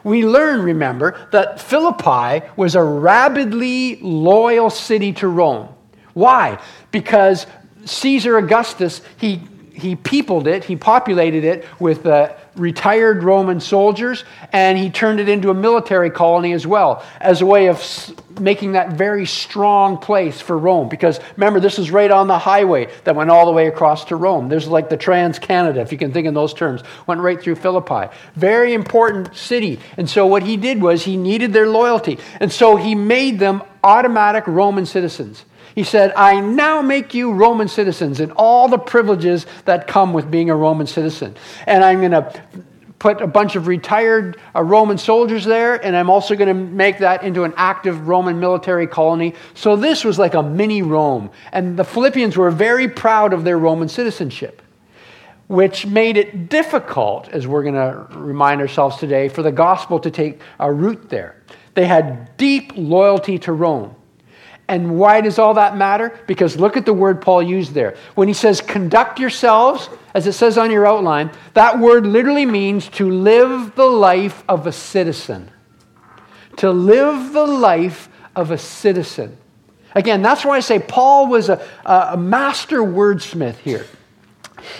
We 0.03 0.25
learn, 0.25 0.63
remember, 0.63 1.27
that 1.31 1.61
Philippi 1.61 2.45
was 2.57 2.75
a 2.75 2.83
rabidly 2.83 3.97
loyal 4.01 4.69
city 4.69 5.13
to 5.13 5.27
Rome. 5.27 5.69
Why? 6.13 6.59
Because 6.91 7.45
Caesar 7.85 8.37
Augustus, 8.37 9.01
he, 9.17 9.41
he 9.73 9.95
peopled 9.95 10.47
it, 10.47 10.65
he 10.65 10.75
populated 10.75 11.43
it 11.43 11.65
with 11.79 12.05
uh, 12.05 12.33
retired 12.55 13.23
Roman 13.23 13.59
soldiers, 13.59 14.23
and 14.51 14.77
he 14.77 14.89
turned 14.89 15.19
it 15.19 15.29
into 15.29 15.49
a 15.49 15.53
military 15.53 16.09
colony 16.09 16.53
as 16.53 16.67
well, 16.67 17.03
as 17.19 17.41
a 17.41 17.45
way 17.45 17.67
of 17.67 17.81
making 18.39 18.73
that 18.73 18.93
very 18.93 19.25
strong 19.25 19.97
place 19.97 20.39
for 20.39 20.57
Rome. 20.57 20.89
Because 20.89 21.19
remember, 21.35 21.59
this 21.59 21.79
is 21.79 21.91
right 21.91 22.11
on 22.11 22.27
the 22.27 22.37
highway 22.37 22.89
that 23.03 23.15
went 23.15 23.29
all 23.29 23.45
the 23.45 23.51
way 23.51 23.67
across 23.67 24.05
to 24.05 24.15
Rome. 24.15 24.49
There's 24.49 24.67
like 24.67 24.89
the 24.89 24.97
Trans 24.97 25.39
Canada, 25.39 25.81
if 25.81 25.91
you 25.91 25.97
can 25.97 26.13
think 26.13 26.27
in 26.27 26.33
those 26.33 26.53
terms, 26.53 26.83
went 27.07 27.21
right 27.21 27.41
through 27.41 27.55
Philippi. 27.55 28.13
Very 28.35 28.73
important 28.73 29.35
city. 29.35 29.79
And 29.97 30.09
so 30.09 30.25
what 30.27 30.43
he 30.43 30.57
did 30.57 30.81
was 30.81 31.03
he 31.03 31.17
needed 31.17 31.53
their 31.53 31.67
loyalty. 31.67 32.19
And 32.39 32.51
so 32.51 32.75
he 32.75 32.95
made 32.95 33.39
them 33.39 33.63
automatic 33.83 34.45
Roman 34.47 34.85
citizens. 34.85 35.45
He 35.75 35.83
said, 35.83 36.13
I 36.15 36.39
now 36.39 36.81
make 36.81 37.13
you 37.13 37.31
Roman 37.31 37.67
citizens 37.67 38.19
and 38.19 38.31
all 38.33 38.67
the 38.67 38.77
privileges 38.77 39.45
that 39.65 39.87
come 39.87 40.13
with 40.13 40.29
being 40.29 40.49
a 40.49 40.55
Roman 40.55 40.87
citizen. 40.87 41.35
And 41.65 41.83
I'm 41.83 41.99
going 41.99 42.11
to 42.11 42.43
put 42.99 43.21
a 43.21 43.27
bunch 43.27 43.57
of 43.57 43.67
retired 43.67 44.39
uh, 44.55 44.63
Roman 44.63 44.97
soldiers 44.97 45.43
there, 45.43 45.75
and 45.83 45.93
I'm 45.93 46.09
also 46.09 46.35
going 46.35 46.47
to 46.47 46.53
make 46.53 46.99
that 46.99 47.23
into 47.23 47.43
an 47.43 47.53
active 47.57 48.07
Roman 48.07 48.39
military 48.39 48.87
colony. 48.87 49.33
So 49.55 49.75
this 49.75 50.05
was 50.05 50.17
like 50.17 50.35
a 50.35 50.41
mini 50.41 50.81
Rome. 50.83 51.29
And 51.51 51.75
the 51.75 51.83
Philippians 51.83 52.37
were 52.37 52.49
very 52.49 52.87
proud 52.87 53.33
of 53.33 53.43
their 53.43 53.57
Roman 53.57 53.89
citizenship, 53.89 54.61
which 55.47 55.85
made 55.85 56.15
it 56.15 56.47
difficult, 56.47 57.27
as 57.29 57.45
we're 57.45 57.63
going 57.63 57.73
to 57.73 58.07
remind 58.17 58.61
ourselves 58.61 58.95
today, 58.97 59.27
for 59.27 59.43
the 59.43 59.51
gospel 59.51 59.99
to 59.99 60.09
take 60.09 60.39
a 60.59 60.71
root 60.71 61.09
there. 61.09 61.35
They 61.73 61.85
had 61.85 62.37
deep 62.37 62.71
loyalty 62.75 63.37
to 63.39 63.51
Rome. 63.51 63.95
And 64.67 64.97
why 64.97 65.21
does 65.21 65.39
all 65.39 65.55
that 65.55 65.77
matter? 65.77 66.17
Because 66.25 66.57
look 66.57 66.77
at 66.77 66.85
the 66.85 66.93
word 66.93 67.21
Paul 67.21 67.43
used 67.43 67.73
there. 67.73 67.97
When 68.15 68.27
he 68.27 68.33
says, 68.33 68.61
conduct 68.61 69.19
yourselves, 69.19 69.89
as 70.13 70.25
it 70.25 70.33
says 70.33 70.57
on 70.57 70.71
your 70.71 70.87
outline, 70.87 71.31
that 71.53 71.79
word 71.79 72.05
literally 72.05 72.45
means 72.45 72.87
to 72.89 73.09
live 73.09 73.75
the 73.75 73.85
life 73.85 74.43
of 74.47 74.65
a 74.65 74.71
citizen. 74.71 75.51
To 76.57 76.71
live 76.71 77.33
the 77.33 77.45
life 77.45 78.09
of 78.35 78.51
a 78.51 78.57
citizen. 78.57 79.37
Again, 79.95 80.21
that's 80.21 80.45
why 80.45 80.57
I 80.57 80.61
say 80.61 80.79
Paul 80.79 81.27
was 81.27 81.49
a, 81.49 81.65
a 81.85 82.17
master 82.17 82.79
wordsmith 82.79 83.57
here. 83.57 83.85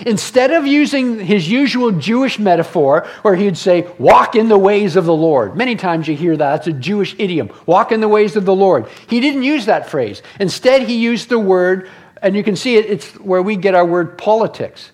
Instead 0.06 0.52
of 0.52 0.66
using 0.66 1.18
his 1.18 1.48
usual 1.48 1.90
Jewish 1.92 2.38
metaphor, 2.38 3.06
where 3.22 3.34
he'd 3.34 3.56
say, 3.56 3.88
walk 3.98 4.34
in 4.34 4.48
the 4.48 4.58
ways 4.58 4.96
of 4.96 5.04
the 5.04 5.14
Lord. 5.14 5.56
Many 5.56 5.76
times 5.76 6.08
you 6.08 6.16
hear 6.16 6.36
that. 6.36 6.60
It's 6.60 6.66
a 6.66 6.72
Jewish 6.72 7.14
idiom. 7.18 7.50
Walk 7.66 7.92
in 7.92 8.00
the 8.00 8.08
ways 8.08 8.36
of 8.36 8.44
the 8.44 8.54
Lord. 8.54 8.86
He 9.08 9.20
didn't 9.20 9.42
use 9.42 9.66
that 9.66 9.88
phrase. 9.88 10.22
Instead, 10.40 10.82
he 10.82 10.96
used 10.96 11.28
the 11.28 11.38
word, 11.38 11.88
and 12.22 12.36
you 12.36 12.42
can 12.42 12.56
see 12.56 12.76
it, 12.76 12.86
it's 12.86 13.12
where 13.20 13.42
we 13.42 13.56
get 13.56 13.74
our 13.74 13.86
word 13.86 14.18
politics. 14.18 14.90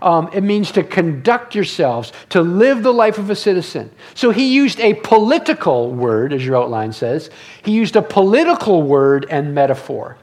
Um, 0.00 0.30
it 0.32 0.42
means 0.42 0.70
to 0.72 0.84
conduct 0.84 1.54
yourselves, 1.54 2.12
to 2.28 2.40
live 2.40 2.82
the 2.82 2.92
life 2.92 3.18
of 3.18 3.30
a 3.30 3.36
citizen. 3.36 3.90
So 4.14 4.30
he 4.30 4.54
used 4.54 4.78
a 4.80 4.94
political 4.94 5.92
word, 5.92 6.32
as 6.32 6.44
your 6.44 6.56
outline 6.56 6.92
says. 6.92 7.30
He 7.62 7.72
used 7.72 7.96
a 7.96 8.02
political 8.02 8.82
word 8.82 9.26
and 9.28 9.54
metaphor. 9.54 10.16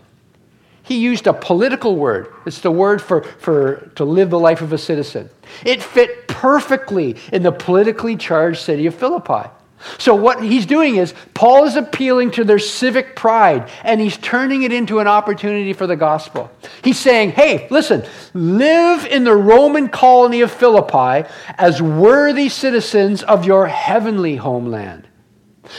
He 0.85 0.99
used 0.99 1.25
a 1.25 1.33
political 1.33 1.95
word. 1.95 2.31
It's 2.45 2.61
the 2.61 2.71
word 2.71 3.01
for, 3.01 3.23
for 3.23 3.91
to 3.95 4.05
live 4.05 4.29
the 4.29 4.39
life 4.39 4.61
of 4.61 4.71
a 4.71 4.77
citizen. 4.77 5.29
It 5.65 5.81
fit 5.81 6.27
perfectly 6.27 7.15
in 7.33 7.41
the 7.41 7.51
politically 7.51 8.15
charged 8.15 8.59
city 8.59 8.85
of 8.85 8.93
Philippi. 8.93 9.49
So, 9.97 10.15
what 10.15 10.43
he's 10.43 10.65
doing 10.65 10.95
is, 10.95 11.13
Paul 11.33 11.65
is 11.65 11.75
appealing 11.75 12.31
to 12.31 12.43
their 12.43 12.59
civic 12.59 13.15
pride 13.15 13.69
and 13.83 13.99
he's 13.99 14.17
turning 14.17 14.63
it 14.63 14.71
into 14.71 14.99
an 14.99 15.07
opportunity 15.07 15.73
for 15.73 15.85
the 15.87 15.95
gospel. 15.95 16.51
He's 16.83 16.99
saying, 16.99 17.31
hey, 17.31 17.67
listen, 17.69 18.03
live 18.33 19.05
in 19.05 19.23
the 19.23 19.35
Roman 19.35 19.89
colony 19.89 20.41
of 20.41 20.51
Philippi 20.51 21.27
as 21.57 21.81
worthy 21.81 22.49
citizens 22.49 23.23
of 23.23 23.45
your 23.45 23.67
heavenly 23.67 24.35
homeland. 24.35 25.07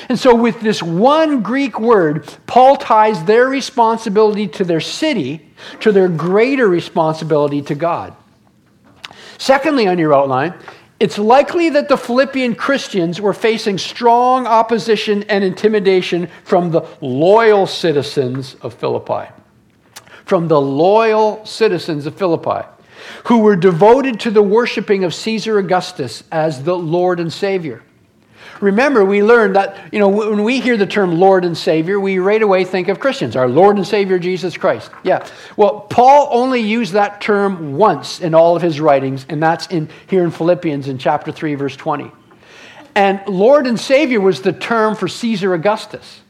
And 0.09 0.19
so, 0.19 0.35
with 0.35 0.61
this 0.61 0.83
one 0.83 1.43
Greek 1.43 1.79
word, 1.79 2.27
Paul 2.47 2.77
ties 2.77 3.25
their 3.25 3.49
responsibility 3.49 4.49
to 4.49 4.65
their 4.65 4.81
city 4.81 5.47
to 5.81 5.93
their 5.93 6.09
greater 6.09 6.69
responsibility 6.69 7.63
to 7.63 7.75
God. 7.75 8.15
Secondly, 9.39 9.87
on 9.87 9.99
your 9.99 10.15
outline, 10.15 10.55
it's 10.99 11.19
likely 11.19 11.71
that 11.71 11.89
the 11.89 11.97
Philippian 11.97 12.55
Christians 12.55 13.21
were 13.21 13.35
facing 13.35 13.77
strong 13.77 14.47
opposition 14.47 15.25
and 15.25 15.45
intimidation 15.45 16.29
from 16.45 16.71
the 16.71 16.87
loyal 17.01 17.67
citizens 17.67 18.57
of 18.63 18.73
Philippi. 18.75 19.31
From 20.25 20.49
the 20.49 20.61
loyal 20.61 21.45
citizens 21.45 22.07
of 22.07 22.17
Philippi, 22.17 22.67
who 23.25 23.41
were 23.41 23.57
devoted 23.57 24.19
to 24.21 24.31
the 24.31 24.43
worshiping 24.43 25.05
of 25.05 25.15
Caesar 25.15 25.59
Augustus 25.59 26.25
as 26.33 26.65
the 26.65 26.77
Lord 26.77 27.21
and 27.21 27.33
Savior. 27.33 27.83
Remember, 28.61 29.05
we 29.05 29.23
learned 29.23 29.57
that, 29.57 29.93
you 29.93 29.99
know, 29.99 30.09
when 30.09 30.45
we 30.45 30.61
hear 30.61 30.77
the 30.77 30.87
term 30.87 31.19
Lord 31.19 31.45
and 31.45 31.57
Savior, 31.57 32.01
we 32.01 32.19
right 32.19 32.43
away 32.43 32.65
think 32.65 32.89
of 32.89 33.01
Christians, 33.01 33.37
our 33.37 33.49
Lord 33.49 33.77
and 33.77 33.87
Savior 33.87 34.19
Jesus 34.19 34.57
Christ. 34.57 34.91
Yeah. 35.03 35.27
Well, 35.57 35.81
Paul 35.81 36.29
only 36.31 36.61
used 36.61 36.93
that 36.95 37.21
term 37.21 37.77
once 37.77 38.21
in 38.21 38.35
all 38.35 38.57
of 38.57 38.63
his 38.63 38.81
writings, 38.81 39.27
and 39.29 39.43
that's 39.43 39.67
in 39.67 39.89
here 40.07 40.25
in 40.25 40.31
Philippians 40.31 40.89
in 40.89 40.99
chapter 40.99 41.33
3, 41.33 41.55
verse 41.55 41.77
20. 41.77 42.11
And 42.95 43.21
Lord 43.27 43.67
and 43.67 43.79
Savior 43.79 44.21
was 44.21 44.41
the 44.41 44.53
term 44.53 44.97
for 44.97 45.07
Caesar 45.07 45.53
Augustus. 45.53 46.23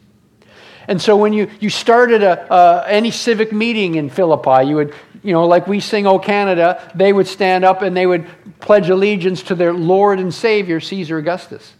And 0.89 1.01
so 1.01 1.17
when 1.17 1.33
you, 1.33 1.51
you 1.61 1.71
started 1.71 2.23
a, 2.23 2.53
uh, 2.53 2.85
any 2.87 3.11
civic 3.11 3.53
meeting 3.53 3.97
in 3.97 4.09
Philippi, 4.09 4.67
you 4.67 4.77
would, 4.77 4.95
you 5.23 5.33
know, 5.33 5.47
like 5.47 5.67
we 5.67 5.81
sing 5.81 6.07
O 6.07 6.19
Canada, 6.19 6.91
they 6.95 7.13
would 7.13 7.27
stand 7.27 7.65
up 7.65 7.83
and 7.83 7.97
they 7.97 8.07
would 8.07 8.27
pledge 8.61 8.89
allegiance 8.89 9.43
to 9.45 9.55
their 9.55 9.73
Lord 9.73 10.21
and 10.21 10.33
Savior, 10.33 10.81
Caesar 10.81 11.19
Augustus. 11.19 11.75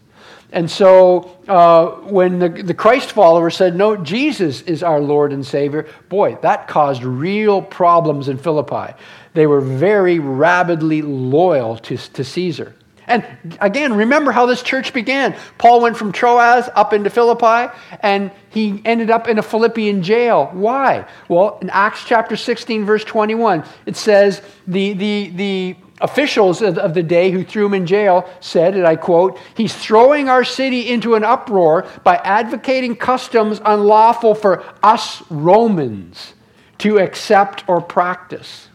And 0.51 0.71
so 0.71 1.37
uh, 1.47 1.87
when 2.09 2.39
the, 2.39 2.49
the 2.49 2.73
Christ 2.73 3.11
followers 3.11 3.55
said, 3.55 3.75
No, 3.75 3.97
Jesus 3.97 4.61
is 4.61 4.81
our 4.81 4.99
Lord 4.99 5.33
and 5.33 5.45
Savior, 5.45 5.87
boy, 6.09 6.37
that 6.41 6.67
caused 6.67 7.03
real 7.03 7.61
problems 7.61 8.29
in 8.29 8.37
Philippi. 8.37 8.93
They 9.33 9.45
were 9.45 9.61
very 9.61 10.19
rabidly 10.19 11.01
loyal 11.01 11.77
to, 11.77 11.97
to 11.97 12.23
Caesar. 12.23 12.73
And 13.07 13.25
again, 13.61 13.93
remember 13.93 14.31
how 14.31 14.45
this 14.45 14.61
church 14.61 14.93
began. 14.93 15.35
Paul 15.57 15.81
went 15.81 15.95
from 15.95 16.11
Troas 16.11 16.69
up 16.75 16.91
into 16.91 17.09
Philippi, 17.09 17.73
and 18.01 18.31
he 18.49 18.81
ended 18.83 19.09
up 19.09 19.29
in 19.29 19.39
a 19.39 19.41
Philippian 19.41 20.03
jail. 20.03 20.49
Why? 20.51 21.07
Well, 21.29 21.57
in 21.61 21.69
Acts 21.69 22.03
chapter 22.05 22.35
16, 22.35 22.83
verse 22.83 23.05
21, 23.05 23.63
it 23.85 23.95
says 23.95 24.41
the, 24.67 24.93
the, 24.93 25.29
the 25.29 25.75
officials 25.99 26.61
of 26.61 26.93
the 26.93 27.03
day 27.03 27.31
who 27.31 27.43
threw 27.43 27.65
him 27.65 27.73
in 27.73 27.85
jail 27.85 28.29
said, 28.39 28.75
and 28.75 28.85
I 28.85 28.95
quote, 28.95 29.39
He's 29.55 29.75
throwing 29.75 30.29
our 30.29 30.43
city 30.43 30.89
into 30.89 31.15
an 31.15 31.23
uproar 31.23 31.87
by 32.03 32.17
advocating 32.17 32.95
customs 32.95 33.59
unlawful 33.65 34.35
for 34.35 34.63
us 34.83 35.23
Romans 35.29 36.33
to 36.79 36.99
accept 36.99 37.67
or 37.67 37.81
practice. 37.81 38.69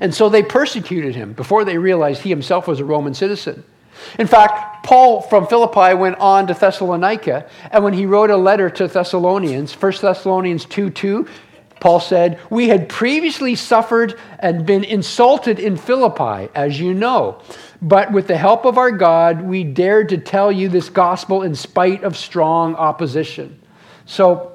And 0.00 0.14
so 0.14 0.28
they 0.28 0.42
persecuted 0.42 1.14
him 1.14 1.34
before 1.34 1.64
they 1.64 1.76
realized 1.76 2.22
he 2.22 2.30
himself 2.30 2.66
was 2.66 2.80
a 2.80 2.84
Roman 2.84 3.14
citizen. 3.14 3.64
In 4.18 4.26
fact, 4.26 4.84
Paul 4.84 5.20
from 5.20 5.46
Philippi 5.46 5.94
went 5.94 6.18
on 6.18 6.46
to 6.46 6.54
Thessalonica, 6.54 7.48
and 7.70 7.84
when 7.84 7.92
he 7.92 8.06
wrote 8.06 8.30
a 8.30 8.36
letter 8.36 8.70
to 8.70 8.88
Thessalonians, 8.88 9.74
1 9.74 9.92
Thessalonians 10.00 10.64
2 10.64 10.90
2, 10.90 11.28
Paul 11.82 11.98
said, 11.98 12.38
We 12.48 12.68
had 12.68 12.88
previously 12.88 13.56
suffered 13.56 14.16
and 14.38 14.64
been 14.64 14.84
insulted 14.84 15.58
in 15.58 15.76
Philippi, 15.76 16.48
as 16.54 16.78
you 16.78 16.94
know. 16.94 17.42
But 17.82 18.12
with 18.12 18.28
the 18.28 18.36
help 18.36 18.64
of 18.64 18.78
our 18.78 18.92
God, 18.92 19.42
we 19.42 19.64
dared 19.64 20.10
to 20.10 20.18
tell 20.18 20.52
you 20.52 20.68
this 20.68 20.88
gospel 20.88 21.42
in 21.42 21.56
spite 21.56 22.04
of 22.04 22.16
strong 22.16 22.76
opposition. 22.76 23.60
So 24.06 24.52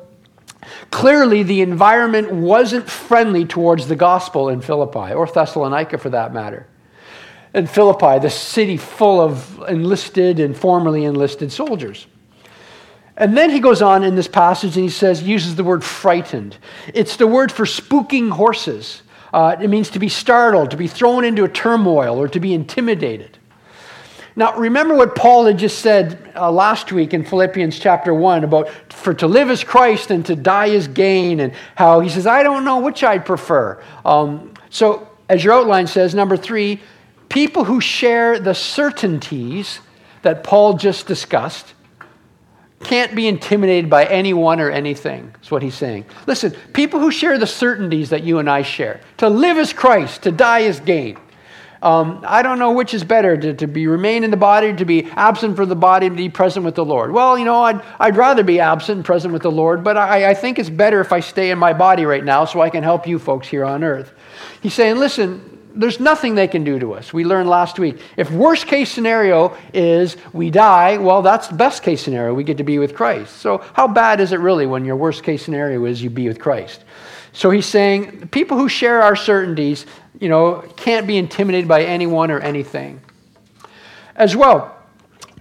clearly, 0.90 1.44
the 1.44 1.60
environment 1.60 2.32
wasn't 2.32 2.90
friendly 2.90 3.44
towards 3.44 3.90
the 3.90 3.98
gospel 3.98 4.48
in 4.48 4.62
Philippi, 4.62 5.12
or 5.12 5.28
Thessalonica 5.28 5.98
for 5.98 6.10
that 6.12 6.34
matter. 6.34 6.66
In 7.54 7.68
Philippi, 7.68 8.20
the 8.20 8.30
city 8.30 8.78
full 8.78 9.20
of 9.20 9.62
enlisted 9.68 10.40
and 10.40 10.56
formerly 10.56 11.04
enlisted 11.04 11.52
soldiers. 11.52 12.08
And 13.18 13.36
then 13.36 13.50
he 13.50 13.60
goes 13.60 13.82
on 13.82 14.04
in 14.04 14.16
this 14.16 14.28
passage 14.28 14.76
and 14.76 14.84
he 14.84 14.92
says, 14.92 15.24
uses 15.24 15.56
the 15.56 15.64
word 15.64 15.84
frightened. 15.84 16.56
It's 16.94 17.18
the 17.18 17.26
word 17.26 17.52
for 17.52 17.66
spooking 17.66 18.30
horses. 18.30 19.02
Uh, 19.34 19.56
it 19.60 19.70
means 19.70 19.90
to 19.90 20.00
be 20.00 20.08
startled, 20.08 20.72
to 20.72 20.78
be 20.78 20.88
thrown 20.88 21.26
into 21.26 21.44
a 21.44 21.50
turmoil, 21.50 22.18
or 22.18 22.28
to 22.28 22.40
be 22.40 22.54
intimidated. 22.54 23.38
Now, 24.36 24.56
remember 24.56 24.94
what 24.94 25.16
Paul 25.16 25.48
had 25.48 25.58
just 25.58 25.80
said 25.80 26.32
uh, 26.36 26.52
last 26.52 26.92
week 26.92 27.16
in 27.16 27.26
Philippians 27.26 27.80
chapter 27.80 28.14
1 28.14 28.44
about 28.44 28.70
for 28.94 29.16
to 29.16 29.28
live 29.28 29.50
as 29.50 29.64
Christ 29.64 30.12
and 30.12 30.24
to 30.28 30.36
die 30.36 30.70
as 30.70 30.88
gain, 30.88 31.40
and 31.40 31.54
how 31.76 32.00
he 32.02 32.10
says, 32.10 32.28
I 32.28 32.44
don't 32.44 32.64
know 32.64 32.80
which 32.80 33.04
I'd 33.04 33.26
prefer. 33.26 33.82
Um, 34.06 34.54
so, 34.70 35.10
as 35.28 35.44
your 35.44 35.56
outline 35.56 35.88
says, 35.88 36.14
number 36.14 36.38
three, 36.38 36.82
people 37.30 37.64
who 37.64 37.82
share 37.82 38.40
the 38.40 38.54
certainties 38.54 39.80
that 40.22 40.44
Paul 40.44 40.76
just 40.76 41.08
discussed 41.08 41.74
can't 42.84 43.16
be 43.16 43.28
intimidated 43.28 43.90
by 43.90 44.06
anyone 44.06 44.60
or 44.60 44.70
anything, 44.70 45.34
is 45.42 45.50
what 45.50 45.64
he's 45.64 45.76
saying. 45.76 46.06
Listen, 46.28 46.52
people 46.74 47.00
who 47.00 47.12
share 47.12 47.38
the 47.38 47.48
certainties 47.48 48.12
that 48.12 48.24
you 48.24 48.40
and 48.40 48.50
I 48.50 48.62
share, 48.62 49.02
to 49.18 49.30
live 49.30 49.58
as 49.58 49.74
Christ, 49.74 50.24
to 50.24 50.32
die 50.32 50.64
as 50.64 50.80
gain. 50.80 51.18
Um, 51.82 52.24
I 52.26 52.42
don't 52.42 52.58
know 52.58 52.72
which 52.72 52.94
is 52.94 53.04
better, 53.04 53.38
to, 53.38 53.54
to 53.54 53.68
be 53.68 53.86
remain 53.88 54.24
in 54.24 54.32
the 54.32 54.38
body, 54.38 54.74
to 54.74 54.86
be 54.86 55.06
absent 55.12 55.56
from 55.56 55.70
the 55.70 55.76
body, 55.76 56.10
to 56.10 56.16
be 56.16 56.30
present 56.30 56.66
with 56.66 56.76
the 56.76 56.86
Lord. 56.86 57.12
Well, 57.12 57.38
you 57.38 57.46
know, 57.46 57.62
I'd, 57.62 57.82
I'd 58.00 58.18
rather 58.18 58.44
be 58.44 58.60
absent 58.60 58.98
and 58.98 59.06
present 59.06 59.32
with 59.32 59.44
the 59.44 59.52
Lord, 59.52 59.84
but 59.84 59.96
I, 59.96 60.32
I 60.32 60.34
think 60.34 60.58
it's 60.58 60.70
better 60.70 61.02
if 61.02 61.12
I 61.12 61.20
stay 61.20 61.52
in 61.52 61.60
my 61.60 61.74
body 61.74 62.06
right 62.06 62.24
now 62.24 62.46
so 62.46 62.62
I 62.62 62.70
can 62.70 62.84
help 62.84 63.08
you 63.08 63.20
folks 63.20 63.48
here 63.48 63.64
on 63.64 63.84
earth. 63.84 64.12
He's 64.62 64.74
saying, 64.74 64.98
listen, 64.98 65.57
there's 65.78 66.00
nothing 66.00 66.36
they 66.36 66.48
can 66.48 66.64
do 66.64 66.80
to 66.80 66.94
us. 66.94 67.14
We 67.14 67.24
learned 67.24 67.50
last 67.50 67.78
week. 67.80 68.02
If 68.18 68.32
worst 68.32 68.68
case 68.68 68.92
scenario 68.92 69.56
is 69.74 70.18
we 70.34 70.50
die, 70.50 70.98
well, 70.98 71.22
that's 71.22 71.48
the 71.48 71.56
best 71.56 71.84
case 71.84 72.02
scenario. 72.02 72.34
We 72.34 72.44
get 72.44 72.58
to 72.58 72.64
be 72.64 72.80
with 72.80 72.96
Christ. 72.96 73.38
So, 73.38 73.60
how 73.74 73.88
bad 73.88 74.20
is 74.20 74.32
it 74.32 74.40
really 74.40 74.66
when 74.66 74.86
your 74.86 74.96
worst 74.96 75.24
case 75.24 75.44
scenario 75.44 75.86
is 75.86 76.02
you 76.02 76.10
be 76.10 76.28
with 76.28 76.40
Christ? 76.40 76.84
So, 77.32 77.52
he's 77.52 77.66
saying 77.66 78.30
people 78.30 78.58
who 78.58 78.68
share 78.68 79.04
our 79.04 79.16
certainties, 79.16 79.86
you 80.20 80.30
know, 80.30 80.64
can't 80.76 81.06
be 81.06 81.18
intimidated 81.18 81.68
by 81.68 81.84
anyone 81.84 82.32
or 82.32 82.40
anything. 82.40 83.00
As 84.16 84.36
well, 84.36 84.76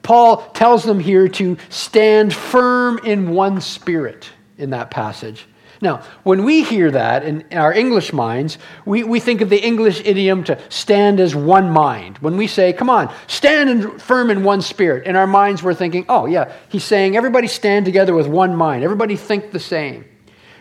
Paul 0.03 0.49
tells 0.51 0.85
them 0.85 1.01
here 1.01 1.29
to 1.31 1.57
stand 1.71 2.33
firm 2.33 2.99
in 2.99 3.31
one 3.31 3.61
spirit 3.61 4.29
in 4.59 4.71
that 4.71 4.91
passage. 4.91 5.47
Now, 5.81 6.03
when 6.23 6.45
we 6.45 6.63
hear 6.63 6.91
that 6.91 7.25
in 7.25 7.45
our 7.53 7.73
English 7.73 8.13
minds, 8.13 8.59
we, 8.85 9.05
we 9.05 9.21
think 9.21 9.41
of 9.41 9.51
the 9.51 9.63
English 9.63 10.01
idiom 10.05 10.45
to 10.45 10.59
stand 10.71 11.21
as 11.21 11.35
one 11.35 11.71
mind. 11.71 12.19
When 12.19 12.37
we 12.37 12.47
say, 12.47 12.73
come 12.73 12.89
on, 12.89 13.13
stand 13.27 13.69
in, 13.69 13.99
firm 13.99 14.31
in 14.31 14.43
one 14.43 14.63
spirit, 14.63 15.07
in 15.07 15.17
our 15.17 15.27
minds 15.27 15.63
we're 15.63 15.75
thinking, 15.75 16.07
oh, 16.09 16.27
yeah, 16.27 16.53
he's 16.69 16.85
saying 16.85 17.17
everybody 17.17 17.47
stand 17.47 17.85
together 17.85 18.15
with 18.15 18.27
one 18.27 18.57
mind, 18.57 18.85
everybody 18.85 19.17
think 19.17 19.53
the 19.53 19.61
same. 19.61 20.05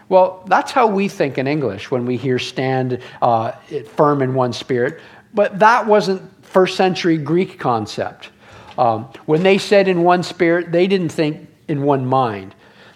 Well, 0.09 0.43
that's 0.47 0.71
how 0.71 0.87
we 0.87 1.07
think 1.07 1.37
in 1.37 1.47
English 1.47 1.89
when 1.89 2.05
we 2.05 2.17
hear 2.17 2.37
stand 2.37 3.01
uh, 3.21 3.51
firm 3.95 4.21
in 4.21 4.33
one 4.33 4.53
spirit, 4.53 4.99
but 5.33 5.59
that 5.59 5.87
wasn't 5.87 6.21
first 6.45 6.75
century 6.75 7.17
Greek 7.17 7.59
concept. 7.59 8.29
Um, 8.77 9.05
when 9.25 9.43
they 9.43 9.57
said 9.57 9.87
in 9.87 10.03
one 10.03 10.23
spirit, 10.23 10.71
they 10.71 10.87
didn't 10.87 11.09
think 11.09 11.49
in 11.67 11.83
one 11.83 12.05
mind. 12.05 12.53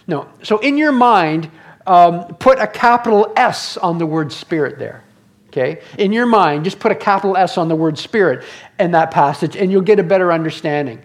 No. 0.08 0.28
So 0.44 0.60
in 0.60 0.78
your 0.78 0.92
mind, 0.92 1.50
um, 1.90 2.36
put 2.36 2.60
a 2.60 2.68
capital 2.68 3.34
S 3.36 3.76
on 3.76 3.98
the 3.98 4.06
word 4.06 4.32
spirit 4.32 4.78
there. 4.78 5.04
Okay? 5.48 5.82
In 5.98 6.14
your 6.14 6.28
mind, 6.28 6.64
just 6.64 6.80
put 6.80 6.92
a 6.92 6.96
capital 6.96 7.36
S 7.36 7.58
on 7.58 7.68
the 7.68 7.76
word 7.76 7.98
spirit 7.98 8.46
in 8.80 8.92
that 8.92 9.10
passage, 9.10 9.58
and 9.58 9.72
you'll 9.72 9.82
get 9.82 9.98
a 10.00 10.04
better 10.04 10.32
understanding. 10.32 11.02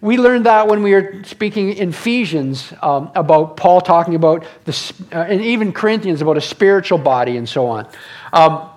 We 0.00 0.16
learned 0.16 0.46
that 0.46 0.68
when 0.68 0.84
we 0.84 0.92
were 0.92 1.24
speaking 1.24 1.72
in 1.72 1.88
Ephesians 1.88 2.72
um, 2.82 3.10
about 3.16 3.56
Paul 3.56 3.80
talking 3.80 4.14
about, 4.14 4.46
the, 4.64 4.92
uh, 5.12 5.22
and 5.22 5.42
even 5.42 5.72
Corinthians 5.72 6.22
about 6.22 6.36
a 6.36 6.40
spiritual 6.40 6.98
body 6.98 7.36
and 7.36 7.48
so 7.48 7.66
on. 7.66 7.88
Um, 8.32 8.70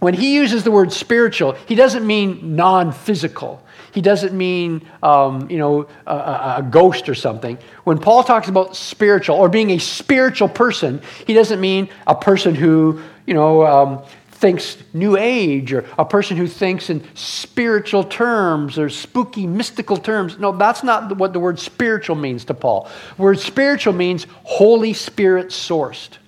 when 0.00 0.14
he 0.14 0.34
uses 0.34 0.64
the 0.64 0.72
word 0.72 0.92
spiritual, 0.92 1.52
he 1.66 1.76
doesn't 1.76 2.04
mean 2.04 2.56
non 2.56 2.90
physical. 2.90 3.62
He 3.94 4.00
doesn't 4.00 4.36
mean, 4.36 4.82
um, 5.04 5.48
you 5.48 5.56
know, 5.56 5.86
a, 6.06 6.12
a, 6.58 6.68
ghost 6.68 7.08
or 7.08 7.14
something. 7.14 7.56
When 7.84 7.98
Paul 7.98 8.24
talks 8.24 8.48
about 8.48 8.74
spiritual 8.74 9.36
or 9.36 9.48
being 9.48 9.70
a 9.70 9.78
spiritual 9.78 10.48
person, 10.48 11.00
he 11.28 11.32
doesn't 11.32 11.60
mean 11.60 11.88
a 12.08 12.14
person 12.16 12.56
who, 12.56 13.00
you 13.24 13.34
know, 13.34 13.64
um, 13.64 14.02
thinks 14.32 14.78
new 14.92 15.16
age 15.16 15.72
or 15.72 15.84
a 15.96 16.04
person 16.04 16.36
who 16.36 16.48
thinks 16.48 16.90
in 16.90 17.04
spiritual 17.14 18.02
terms 18.02 18.80
or 18.80 18.88
spooky 18.88 19.46
mystical 19.46 19.96
terms. 19.96 20.40
No, 20.40 20.50
that's 20.50 20.82
not 20.82 21.16
what 21.16 21.32
the 21.32 21.38
word 21.38 21.60
spiritual 21.60 22.16
means 22.16 22.44
to 22.46 22.54
Paul. 22.54 22.90
The 23.16 23.22
word 23.22 23.38
spiritual 23.38 23.92
means 23.92 24.26
Holy 24.42 24.92
Spirit 24.92 25.50
sourced. 25.50 26.18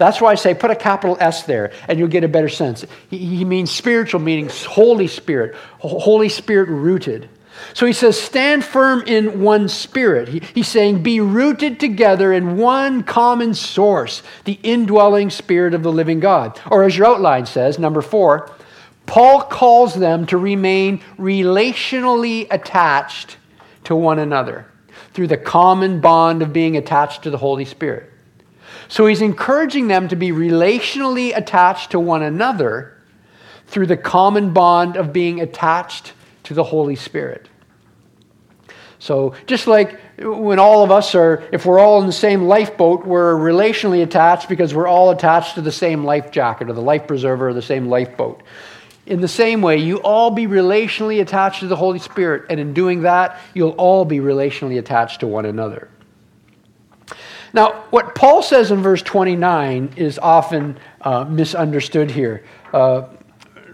That's 0.00 0.18
why 0.18 0.32
I 0.32 0.34
say 0.36 0.54
put 0.54 0.70
a 0.70 0.76
capital 0.76 1.18
S 1.20 1.42
there 1.42 1.72
and 1.86 1.98
you'll 1.98 2.08
get 2.08 2.24
a 2.24 2.28
better 2.28 2.48
sense. 2.48 2.86
He, 3.10 3.18
he 3.18 3.44
means 3.44 3.70
spiritual, 3.70 4.18
meaning 4.18 4.48
Holy 4.48 5.06
Spirit, 5.06 5.54
Holy 5.78 6.30
Spirit 6.30 6.70
rooted. 6.70 7.28
So 7.74 7.84
he 7.84 7.92
says, 7.92 8.18
stand 8.18 8.64
firm 8.64 9.02
in 9.02 9.42
one 9.42 9.68
spirit. 9.68 10.28
He, 10.28 10.40
he's 10.54 10.68
saying, 10.68 11.02
be 11.02 11.20
rooted 11.20 11.78
together 11.78 12.32
in 12.32 12.56
one 12.56 13.02
common 13.02 13.52
source, 13.52 14.22
the 14.46 14.58
indwelling 14.62 15.28
spirit 15.28 15.74
of 15.74 15.82
the 15.82 15.92
living 15.92 16.18
God. 16.18 16.58
Or 16.70 16.82
as 16.82 16.96
your 16.96 17.06
outline 17.06 17.44
says, 17.44 17.78
number 17.78 18.00
four, 18.00 18.50
Paul 19.04 19.42
calls 19.42 19.94
them 19.94 20.24
to 20.28 20.38
remain 20.38 21.00
relationally 21.18 22.46
attached 22.50 23.36
to 23.84 23.94
one 23.94 24.18
another 24.18 24.64
through 25.12 25.26
the 25.26 25.36
common 25.36 26.00
bond 26.00 26.40
of 26.40 26.54
being 26.54 26.78
attached 26.78 27.24
to 27.24 27.30
the 27.30 27.36
Holy 27.36 27.66
Spirit. 27.66 28.10
So 28.90 29.06
he's 29.06 29.22
encouraging 29.22 29.86
them 29.86 30.08
to 30.08 30.16
be 30.16 30.30
relationally 30.30 31.34
attached 31.34 31.92
to 31.92 32.00
one 32.00 32.24
another 32.24 32.98
through 33.68 33.86
the 33.86 33.96
common 33.96 34.52
bond 34.52 34.96
of 34.96 35.12
being 35.12 35.40
attached 35.40 36.12
to 36.42 36.54
the 36.54 36.64
Holy 36.64 36.96
Spirit. 36.96 37.48
So, 38.98 39.34
just 39.46 39.68
like 39.68 40.00
when 40.18 40.58
all 40.58 40.82
of 40.82 40.90
us 40.90 41.14
are, 41.14 41.48
if 41.52 41.64
we're 41.64 41.78
all 41.78 42.00
in 42.00 42.08
the 42.08 42.12
same 42.12 42.42
lifeboat, 42.42 43.06
we're 43.06 43.36
relationally 43.36 44.02
attached 44.02 44.48
because 44.48 44.74
we're 44.74 44.88
all 44.88 45.12
attached 45.12 45.54
to 45.54 45.62
the 45.62 45.72
same 45.72 46.04
life 46.04 46.32
jacket 46.32 46.68
or 46.68 46.72
the 46.72 46.82
life 46.82 47.06
preserver 47.06 47.50
or 47.50 47.54
the 47.54 47.62
same 47.62 47.88
lifeboat. 47.88 48.42
In 49.06 49.20
the 49.20 49.28
same 49.28 49.62
way, 49.62 49.78
you 49.78 49.98
all 49.98 50.32
be 50.32 50.48
relationally 50.48 51.20
attached 51.20 51.60
to 51.60 51.68
the 51.68 51.76
Holy 51.76 52.00
Spirit, 52.00 52.46
and 52.50 52.58
in 52.58 52.74
doing 52.74 53.02
that, 53.02 53.38
you'll 53.54 53.70
all 53.70 54.04
be 54.04 54.18
relationally 54.18 54.80
attached 54.80 55.20
to 55.20 55.28
one 55.28 55.46
another. 55.46 55.88
Now, 57.52 57.84
what 57.90 58.14
Paul 58.14 58.42
says 58.42 58.70
in 58.70 58.82
verse 58.82 59.02
29 59.02 59.94
is 59.96 60.18
often 60.18 60.78
uh, 61.00 61.24
misunderstood 61.24 62.10
here. 62.10 62.44
Uh, 62.72 63.08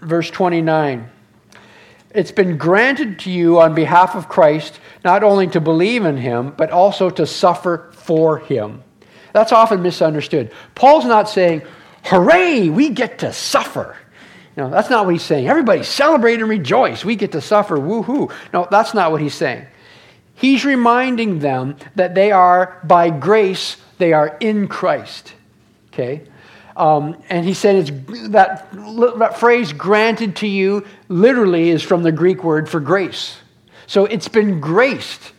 verse 0.01 0.29
29 0.29 1.09
It's 2.11 2.31
been 2.31 2.57
granted 2.57 3.19
to 3.19 3.31
you 3.31 3.59
on 3.59 3.75
behalf 3.75 4.15
of 4.15 4.27
Christ 4.27 4.79
not 5.03 5.23
only 5.23 5.47
to 5.47 5.61
believe 5.61 6.05
in 6.05 6.17
him, 6.17 6.53
but 6.57 6.71
also 6.71 7.09
to 7.09 7.25
suffer 7.25 7.89
for 7.93 8.39
him. 8.39 8.83
That's 9.33 9.51
often 9.51 9.83
misunderstood. 9.83 10.51
Paul's 10.73 11.05
not 11.05 11.29
saying, 11.29 11.61
Hooray, 12.05 12.69
we 12.69 12.89
get 12.89 13.19
to 13.19 13.31
suffer. 13.33 13.95
Know, 14.57 14.71
that's 14.71 14.89
not 14.89 15.05
what 15.05 15.13
he's 15.13 15.23
saying. 15.23 15.47
Everybody 15.47 15.83
celebrate 15.83 16.39
and 16.39 16.49
rejoice. 16.49 17.05
We 17.05 17.15
get 17.15 17.33
to 17.33 17.41
suffer. 17.41 17.77
Woohoo. 17.77 18.31
No, 18.51 18.67
that's 18.71 18.95
not 18.95 19.11
what 19.11 19.21
he's 19.21 19.35
saying. 19.35 19.67
He's 20.37 20.63
reminding 20.63 21.39
them 21.39 21.77
that 21.95 22.13
they 22.13 22.31
are, 22.31 22.79
by 22.83 23.09
grace, 23.09 23.77
they 23.97 24.13
are 24.13 24.37
in 24.39 24.67
Christ. 24.67 25.33
Okay? 25.91 26.21
Um, 26.75 27.17
and 27.27 27.43
he 27.43 27.55
said 27.55 27.75
it's, 27.75 28.29
that, 28.29 28.71
that 29.17 29.39
phrase 29.39 29.73
granted 29.73 30.35
to 30.37 30.47
you 30.47 30.85
literally 31.09 31.71
is 31.71 31.81
from 31.81 32.03
the 32.03 32.11
Greek 32.11 32.43
word 32.43 32.69
for 32.69 32.79
grace. 32.79 33.37
So 33.87 34.05
it's 34.05 34.27
been 34.27 34.59
graced 34.59 35.33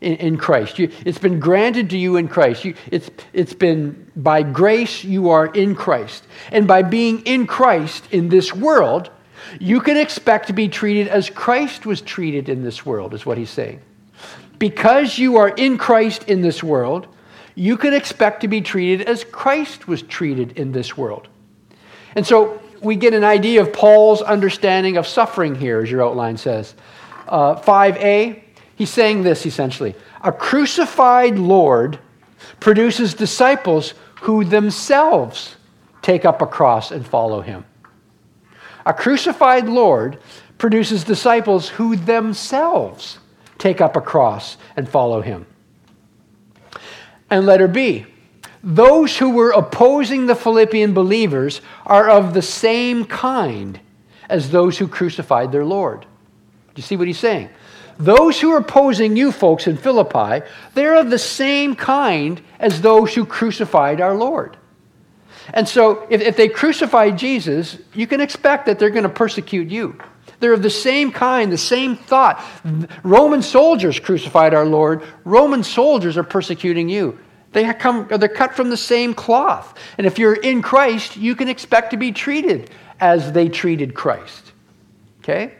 in, 0.00 0.14
in 0.14 0.36
Christ. 0.38 0.78
You, 0.78 0.90
it's 1.04 1.18
been 1.18 1.40
granted 1.40 1.90
to 1.90 1.98
you 1.98 2.16
in 2.16 2.26
Christ. 2.26 2.64
You, 2.64 2.74
it's, 2.90 3.10
it's 3.34 3.52
been 3.52 4.10
by 4.16 4.42
grace 4.42 5.04
you 5.04 5.28
are 5.28 5.48
in 5.48 5.74
Christ. 5.74 6.26
And 6.52 6.66
by 6.66 6.84
being 6.84 7.20
in 7.26 7.46
Christ 7.46 8.04
in 8.12 8.30
this 8.30 8.54
world, 8.54 9.10
you 9.60 9.82
can 9.82 9.98
expect 9.98 10.46
to 10.46 10.54
be 10.54 10.68
treated 10.68 11.08
as 11.08 11.28
Christ 11.28 11.84
was 11.84 12.00
treated 12.00 12.48
in 12.48 12.62
this 12.62 12.86
world, 12.86 13.12
is 13.12 13.26
what 13.26 13.36
he's 13.36 13.50
saying. 13.50 13.80
Because 14.58 15.18
you 15.18 15.36
are 15.36 15.48
in 15.48 15.78
Christ 15.78 16.24
in 16.24 16.40
this 16.40 16.62
world, 16.62 17.06
you 17.54 17.76
can 17.76 17.94
expect 17.94 18.40
to 18.42 18.48
be 18.48 18.60
treated 18.60 19.06
as 19.08 19.24
Christ 19.24 19.88
was 19.88 20.02
treated 20.02 20.58
in 20.58 20.72
this 20.72 20.96
world. 20.96 21.28
And 22.14 22.26
so 22.26 22.60
we 22.80 22.96
get 22.96 23.14
an 23.14 23.24
idea 23.24 23.60
of 23.60 23.72
Paul's 23.72 24.22
understanding 24.22 24.96
of 24.96 25.06
suffering 25.06 25.54
here, 25.54 25.80
as 25.80 25.90
your 25.90 26.02
outline 26.02 26.36
says. 26.36 26.74
Uh, 27.28 27.56
5a, 27.56 28.42
he's 28.76 28.90
saying 28.90 29.22
this 29.22 29.44
essentially 29.44 29.94
A 30.22 30.32
crucified 30.32 31.38
Lord 31.38 31.98
produces 32.60 33.14
disciples 33.14 33.94
who 34.22 34.44
themselves 34.44 35.56
take 36.02 36.24
up 36.24 36.42
a 36.42 36.46
cross 36.46 36.90
and 36.90 37.06
follow 37.06 37.40
him. 37.40 37.64
A 38.86 38.94
crucified 38.94 39.68
Lord 39.68 40.18
produces 40.56 41.04
disciples 41.04 41.68
who 41.68 41.96
themselves 41.96 43.18
take 43.58 43.80
up 43.80 43.96
a 43.96 44.00
cross 44.00 44.56
and 44.76 44.88
follow 44.88 45.20
him. 45.20 45.46
And 47.30 47.44
letter 47.44 47.68
B, 47.68 48.06
those 48.62 49.16
who 49.16 49.30
were 49.30 49.50
opposing 49.50 50.26
the 50.26 50.34
Philippian 50.34 50.94
believers 50.94 51.60
are 51.86 52.08
of 52.08 52.34
the 52.34 52.42
same 52.42 53.04
kind 53.04 53.80
as 54.28 54.50
those 54.50 54.78
who 54.78 54.88
crucified 54.88 55.52
their 55.52 55.64
Lord. 55.64 56.02
Do 56.02 56.06
you 56.76 56.82
see 56.82 56.96
what 56.96 57.06
he's 57.06 57.18
saying? 57.18 57.50
Those 57.98 58.40
who 58.40 58.52
are 58.52 58.58
opposing 58.58 59.16
you 59.16 59.32
folks 59.32 59.66
in 59.66 59.76
Philippi, 59.76 60.46
they're 60.74 60.96
of 60.96 61.10
the 61.10 61.18
same 61.18 61.74
kind 61.74 62.40
as 62.58 62.80
those 62.80 63.14
who 63.14 63.26
crucified 63.26 64.00
our 64.00 64.14
Lord. 64.14 64.56
And 65.52 65.68
so, 65.68 66.06
if, 66.10 66.20
if 66.20 66.36
they 66.36 66.48
crucified 66.48 67.18
Jesus, 67.18 67.78
you 67.94 68.06
can 68.06 68.20
expect 68.20 68.66
that 68.66 68.78
they're 68.78 68.90
going 68.90 69.04
to 69.04 69.08
persecute 69.08 69.68
you. 69.68 69.98
They're 70.40 70.52
of 70.52 70.62
the 70.62 70.70
same 70.70 71.10
kind, 71.10 71.50
the 71.50 71.58
same 71.58 71.96
thought. 71.96 72.42
Roman 73.02 73.42
soldiers 73.42 73.98
crucified 73.98 74.54
our 74.54 74.66
Lord. 74.66 75.02
Roman 75.24 75.64
soldiers 75.64 76.16
are 76.16 76.22
persecuting 76.22 76.88
you. 76.88 77.18
They 77.52 77.72
come, 77.74 78.06
they're 78.08 78.28
cut 78.28 78.54
from 78.54 78.70
the 78.70 78.76
same 78.76 79.14
cloth. 79.14 79.76
And 79.96 80.06
if 80.06 80.18
you're 80.18 80.34
in 80.34 80.62
Christ, 80.62 81.16
you 81.16 81.34
can 81.34 81.48
expect 81.48 81.90
to 81.90 81.96
be 81.96 82.12
treated 82.12 82.70
as 83.00 83.32
they 83.32 83.48
treated 83.48 83.94
Christ. 83.94 84.52
Okay? 85.20 85.54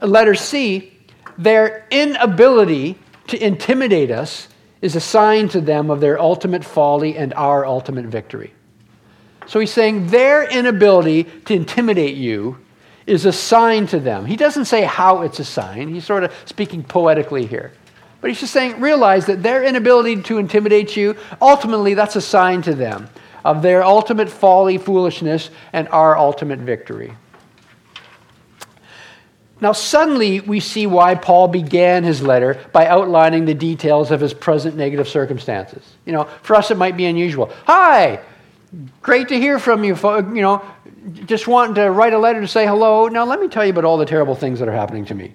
Letter 0.00 0.34
C, 0.34 0.92
their 1.38 1.86
inability 1.90 2.98
to 3.28 3.44
intimidate 3.44 4.10
us 4.10 4.48
is 4.82 4.94
a 4.94 5.00
sign 5.00 5.48
to 5.48 5.60
them 5.60 5.90
of 5.90 6.00
their 6.00 6.20
ultimate 6.20 6.64
folly 6.64 7.16
and 7.16 7.32
our 7.34 7.64
ultimate 7.64 8.04
victory. 8.04 8.52
So 9.46 9.58
he's 9.60 9.72
saying 9.72 10.08
their 10.08 10.44
inability 10.44 11.24
to 11.24 11.54
intimidate 11.54 12.16
you 12.16 12.58
is 13.06 13.26
a 13.26 13.32
sign 13.32 13.86
to 13.88 14.00
them. 14.00 14.24
He 14.24 14.36
doesn't 14.36 14.64
say 14.64 14.82
how 14.82 15.22
it's 15.22 15.38
a 15.38 15.44
sign, 15.44 15.88
he's 15.88 16.04
sort 16.04 16.24
of 16.24 16.32
speaking 16.44 16.82
poetically 16.82 17.46
here. 17.46 17.72
But 18.20 18.30
he's 18.30 18.40
just 18.40 18.54
saying, 18.54 18.80
realize 18.80 19.26
that 19.26 19.42
their 19.42 19.62
inability 19.62 20.22
to 20.22 20.38
intimidate 20.38 20.96
you, 20.96 21.16
ultimately, 21.42 21.92
that's 21.92 22.16
a 22.16 22.22
sign 22.22 22.62
to 22.62 22.74
them 22.74 23.08
of 23.44 23.60
their 23.60 23.84
ultimate 23.84 24.30
folly, 24.30 24.78
foolishness, 24.78 25.50
and 25.74 25.86
our 25.88 26.16
ultimate 26.16 26.58
victory. 26.58 27.14
Now, 29.60 29.72
suddenly, 29.72 30.40
we 30.40 30.60
see 30.60 30.86
why 30.86 31.14
Paul 31.14 31.48
began 31.48 32.02
his 32.02 32.22
letter 32.22 32.58
by 32.72 32.86
outlining 32.86 33.44
the 33.44 33.54
details 33.54 34.10
of 34.10 34.20
his 34.20 34.34
present 34.34 34.76
negative 34.76 35.08
circumstances. 35.08 35.82
You 36.06 36.12
know, 36.12 36.24
for 36.42 36.56
us, 36.56 36.70
it 36.70 36.76
might 36.76 36.96
be 36.96 37.04
unusual. 37.04 37.50
Hi, 37.66 38.20
great 39.02 39.28
to 39.28 39.38
hear 39.38 39.58
from 39.58 39.84
you. 39.84 39.94
You 39.94 40.42
know, 40.42 40.64
just 41.12 41.46
wanting 41.46 41.74
to 41.76 41.90
write 41.90 42.12
a 42.12 42.18
letter 42.18 42.40
to 42.40 42.48
say 42.48 42.66
hello. 42.66 43.08
Now, 43.08 43.24
let 43.24 43.40
me 43.40 43.48
tell 43.48 43.64
you 43.64 43.70
about 43.70 43.84
all 43.84 43.98
the 43.98 44.06
terrible 44.06 44.34
things 44.34 44.58
that 44.58 44.68
are 44.68 44.72
happening 44.72 45.04
to 45.06 45.14
me. 45.14 45.34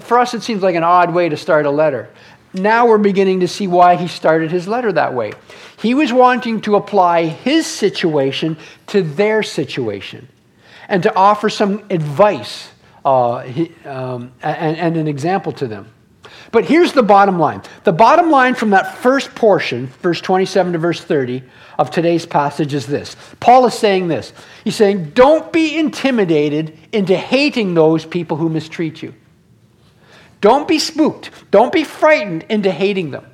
For 0.00 0.18
us, 0.18 0.34
it 0.34 0.42
seems 0.42 0.62
like 0.62 0.74
an 0.74 0.84
odd 0.84 1.14
way 1.14 1.28
to 1.28 1.36
start 1.36 1.66
a 1.66 1.70
letter. 1.70 2.08
Now 2.54 2.86
we're 2.86 2.98
beginning 2.98 3.40
to 3.40 3.48
see 3.48 3.66
why 3.66 3.96
he 3.96 4.08
started 4.08 4.50
his 4.50 4.66
letter 4.66 4.90
that 4.92 5.14
way. 5.14 5.32
He 5.80 5.94
was 5.94 6.12
wanting 6.12 6.60
to 6.62 6.76
apply 6.76 7.26
his 7.26 7.66
situation 7.66 8.56
to 8.88 9.02
their 9.02 9.42
situation 9.42 10.28
and 10.88 11.02
to 11.02 11.14
offer 11.14 11.48
some 11.48 11.84
advice 11.90 12.70
uh, 13.04 13.40
he, 13.40 13.72
um, 13.84 14.32
and, 14.42 14.76
and 14.76 14.96
an 14.96 15.08
example 15.08 15.52
to 15.52 15.66
them. 15.66 15.92
But 16.50 16.64
here's 16.64 16.92
the 16.92 17.02
bottom 17.02 17.38
line. 17.38 17.62
The 17.84 17.92
bottom 17.92 18.30
line 18.30 18.54
from 18.54 18.70
that 18.70 18.98
first 18.98 19.34
portion, 19.34 19.88
verse 20.02 20.20
27 20.20 20.72
to 20.72 20.78
verse 20.78 21.02
30 21.02 21.42
of 21.78 21.90
today's 21.90 22.24
passage, 22.24 22.74
is 22.74 22.86
this 22.86 23.16
Paul 23.40 23.66
is 23.66 23.74
saying 23.74 24.08
this. 24.08 24.32
He's 24.64 24.76
saying, 24.76 25.10
Don't 25.10 25.52
be 25.52 25.76
intimidated 25.76 26.78
into 26.92 27.16
hating 27.16 27.74
those 27.74 28.04
people 28.04 28.36
who 28.36 28.48
mistreat 28.48 29.02
you. 29.02 29.14
Don't 30.40 30.68
be 30.68 30.78
spooked. 30.78 31.30
Don't 31.50 31.72
be 31.72 31.84
frightened 31.84 32.44
into 32.48 32.70
hating 32.70 33.10
them. 33.10 33.26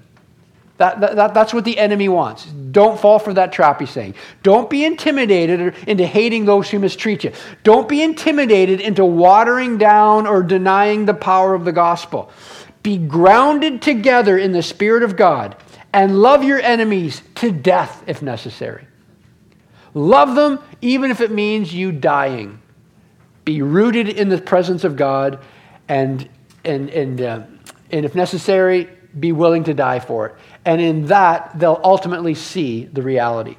That, 0.77 1.01
that, 1.01 1.35
that's 1.35 1.55
what 1.55 1.65
the 1.65 1.79
enemy 1.79 2.09
wants. 2.09 2.47
Don't 2.47 2.99
fall 2.99 3.21
for 3.21 3.33
that 3.35 3.53
trap, 3.53 3.79
he's 3.79 3.91
saying. 3.91 4.17
Don't 4.43 4.69
be 4.69 4.85
intimidated 4.85 5.75
into 5.87 6.05
hating 6.05 6.47
those 6.47 6.69
who 6.69 6.81
mistreat 6.81 7.23
you. 7.23 7.33
Don't 7.63 7.89
be 7.89 8.03
intimidated 8.03 8.81
into 8.81 9.05
watering 9.05 9.79
down 9.79 10.27
or 10.27 10.43
denying 10.43 11.05
the 11.05 11.15
power 11.15 11.55
of 11.55 11.65
the 11.65 11.71
gospel. 11.71 12.33
Be 12.85 12.99
grounded 12.99 13.83
together 13.83 14.39
in 14.39 14.53
the 14.53 14.63
Spirit 14.63 15.03
of 15.03 15.17
God 15.17 15.57
and 15.93 16.21
love 16.21 16.45
your 16.45 16.61
enemies 16.61 17.23
to 17.37 17.51
death 17.51 18.05
if 18.07 18.23
necessary. 18.23 18.87
Love 19.95 20.37
them 20.37 20.61
even 20.81 21.11
if 21.11 21.21
it 21.21 21.31
means 21.33 21.75
you 21.75 21.91
dying. 21.91 22.61
Be 23.45 23.63
rooted 23.63 24.09
in 24.09 24.29
the 24.29 24.41
presence 24.41 24.85
of 24.85 24.97
God 24.97 25.39
and, 25.89 26.29
and, 26.65 26.91
and, 26.91 27.21
uh, 27.21 27.43
and 27.91 28.05
if 28.05 28.15
necessary, 28.15 28.89
be 29.19 29.33
willing 29.33 29.65
to 29.65 29.75
die 29.75 30.01
for 30.01 30.27
it. 30.27 30.35
And 30.65 30.81
in 30.81 31.07
that, 31.07 31.59
they'll 31.59 31.81
ultimately 31.83 32.35
see 32.35 32.85
the 32.85 33.03
reality. 33.03 33.57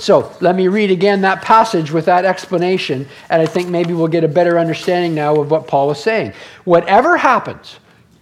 So 0.00 0.34
let 0.40 0.56
me 0.56 0.68
read 0.68 0.90
again 0.90 1.20
that 1.20 1.42
passage 1.42 1.92
with 1.92 2.06
that 2.06 2.24
explanation, 2.24 3.06
and 3.28 3.42
I 3.42 3.46
think 3.46 3.68
maybe 3.68 3.92
we'll 3.92 4.08
get 4.08 4.24
a 4.24 4.28
better 4.28 4.58
understanding 4.58 5.14
now 5.14 5.36
of 5.36 5.50
what 5.50 5.66
Paul 5.66 5.90
is 5.90 5.98
saying. 5.98 6.32
Whatever 6.64 7.16
happens, 7.16 7.78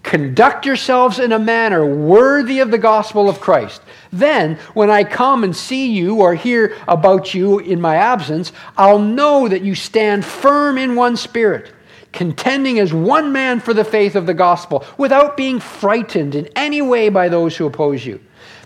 Conduct 0.09 0.65
yourselves 0.65 1.19
in 1.19 1.33
a 1.33 1.39
manner 1.39 1.85
worthy 1.85 2.61
of 2.61 2.71
the 2.71 2.79
gospel 2.79 3.29
of 3.29 3.41
Christ. 3.41 3.83
Then, 4.11 4.55
when 4.73 4.89
I 4.89 5.05
come 5.05 5.45
and 5.45 5.55
see 5.55 5.93
you 5.93 6.23
or 6.23 6.35
hear 6.35 6.79
about 6.89 7.35
you 7.35 7.59
in 7.59 7.79
my 7.79 7.97
absence, 7.97 8.53
I'll 8.79 9.01
know 9.01 9.49
that 9.49 9.61
you 9.61 9.75
stand 9.75 10.25
firm 10.25 10.79
in 10.79 10.95
one 10.95 11.15
spirit, 11.19 11.75
contending 12.13 12.79
as 12.79 12.91
one 12.91 13.33
man 13.33 13.61
for 13.61 13.75
the 13.75 13.85
faith 13.85 14.17
of 14.17 14.25
the 14.25 14.33
gospel, 14.33 14.83
without 14.97 15.37
being 15.37 15.61
frightened 15.61 16.35
in 16.35 16.49
any 16.57 16.81
way 16.81 17.11
by 17.11 17.29
those 17.29 17.55
who 17.59 17.67
oppose 17.67 18.07
you. 18.07 18.19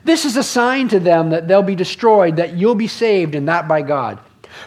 This 0.05 0.25
is 0.25 0.37
a 0.37 0.43
sign 0.43 0.89
to 0.89 1.01
them 1.01 1.31
that 1.31 1.47
they'll 1.47 1.63
be 1.63 1.77
destroyed, 1.77 2.37
that 2.37 2.55
you'll 2.55 2.75
be 2.75 2.89
saved, 2.89 3.35
and 3.35 3.49
that 3.49 3.69
by 3.69 3.83
God. 3.83 4.19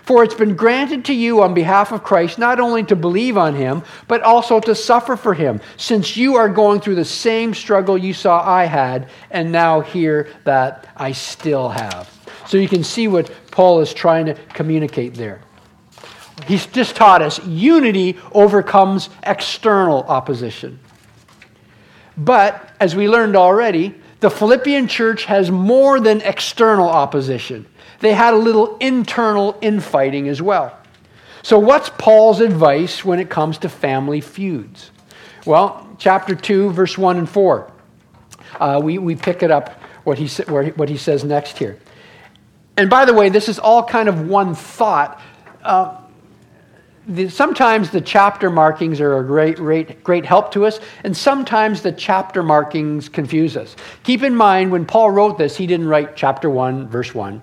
For 0.04 0.24
it's 0.24 0.36
been 0.36 0.56
granted 0.56 1.06
to 1.06 1.14
you 1.14 1.44
on 1.44 1.54
behalf 1.54 1.92
of 1.92 2.04
Christ 2.04 2.40
not 2.40 2.60
only 2.60 2.84
to 2.86 2.96
believe 2.96 3.38
on 3.38 3.56
him, 3.56 3.84
but 4.08 4.22
also 4.22 4.60
to 4.60 4.74
suffer 4.74 5.16
for 5.16 5.34
him, 5.34 5.62
since 5.78 6.18
you 6.18 6.36
are 6.36 6.50
going 6.50 6.80
through 6.80 6.96
the 6.96 7.06
same 7.06 7.54
struggle 7.54 7.98
you 7.98 8.14
saw 8.14 8.48
I 8.48 8.66
had, 8.66 9.10
and 9.30 9.52
now 9.52 9.82
hear 9.82 10.30
that 10.44 10.88
I 10.96 11.12
still 11.12 11.70
have. 11.70 12.10
So 12.48 12.58
you 12.58 12.68
can 12.68 12.84
see 12.84 13.08
what 13.08 13.32
Paul 13.52 13.82
is 13.82 13.94
trying 13.94 14.26
to 14.28 14.34
communicate 14.54 15.16
there. 15.16 15.42
He's 16.48 16.66
just 16.66 16.96
taught 16.96 17.22
us 17.22 17.44
unity 17.46 18.18
overcomes 18.32 19.10
external 19.24 20.04
opposition. 20.04 20.80
But, 22.18 22.74
as 22.80 22.96
we 22.96 23.10
learned 23.10 23.36
already, 23.36 23.96
the 24.26 24.32
Philippian 24.32 24.88
church 24.88 25.26
has 25.26 25.52
more 25.52 26.00
than 26.00 26.20
external 26.22 26.90
opposition 26.90 27.68
they 28.00 28.12
had 28.12 28.34
a 28.34 28.38
little 28.38 28.76
internal 28.78 29.56
infighting 29.62 30.28
as 30.28 30.42
well. 30.42 30.76
So, 31.44 31.60
what's 31.60 31.90
Paul's 31.90 32.40
advice 32.40 33.06
when 33.06 33.20
it 33.20 33.30
comes 33.30 33.60
to 33.60 33.70
family 33.70 34.22
feuds? 34.22 34.90
Well, 35.46 35.88
chapter 36.00 36.34
2, 36.34 36.72
verse 36.72 36.98
1 36.98 37.20
and 37.20 37.30
4. 37.30 37.72
Uh, 38.60 38.82
we, 38.84 38.98
we 38.98 39.16
pick 39.16 39.44
it 39.44 39.52
up 39.52 39.80
what 40.06 40.18
he, 40.18 40.28
what 40.72 40.90
he 40.90 40.98
says 40.98 41.24
next 41.24 41.60
here. 41.60 41.78
And 42.78 42.90
by 42.90 43.06
the 43.06 43.14
way, 43.14 43.30
this 43.30 43.48
is 43.48 43.60
all 43.60 43.84
kind 43.84 44.10
of 44.10 44.28
one 44.28 44.56
thought. 44.56 45.22
Uh, 45.62 46.02
the, 47.08 47.30
sometimes 47.30 47.92
the 47.92 48.02
chapter 48.02 48.50
markings 48.50 49.00
are 49.00 49.20
a 49.20 49.24
great, 49.24 49.58
great, 49.58 50.04
great 50.04 50.26
help 50.26 50.52
to 50.54 50.66
us, 50.66 50.80
and 51.04 51.16
sometimes 51.16 51.82
the 51.82 51.92
chapter 51.92 52.44
markings 52.44 53.10
confuse 53.10 53.56
us. 53.56 53.76
Keep 54.04 54.24
in 54.24 54.36
mind, 54.36 54.72
when 54.72 54.86
Paul 54.86 55.12
wrote 55.12 55.38
this, 55.38 55.56
he 55.56 55.68
didn't 55.68 55.88
write 55.88 56.16
chapter 56.16 56.50
1, 56.50 56.88
verse 56.90 57.14
1 57.14 57.42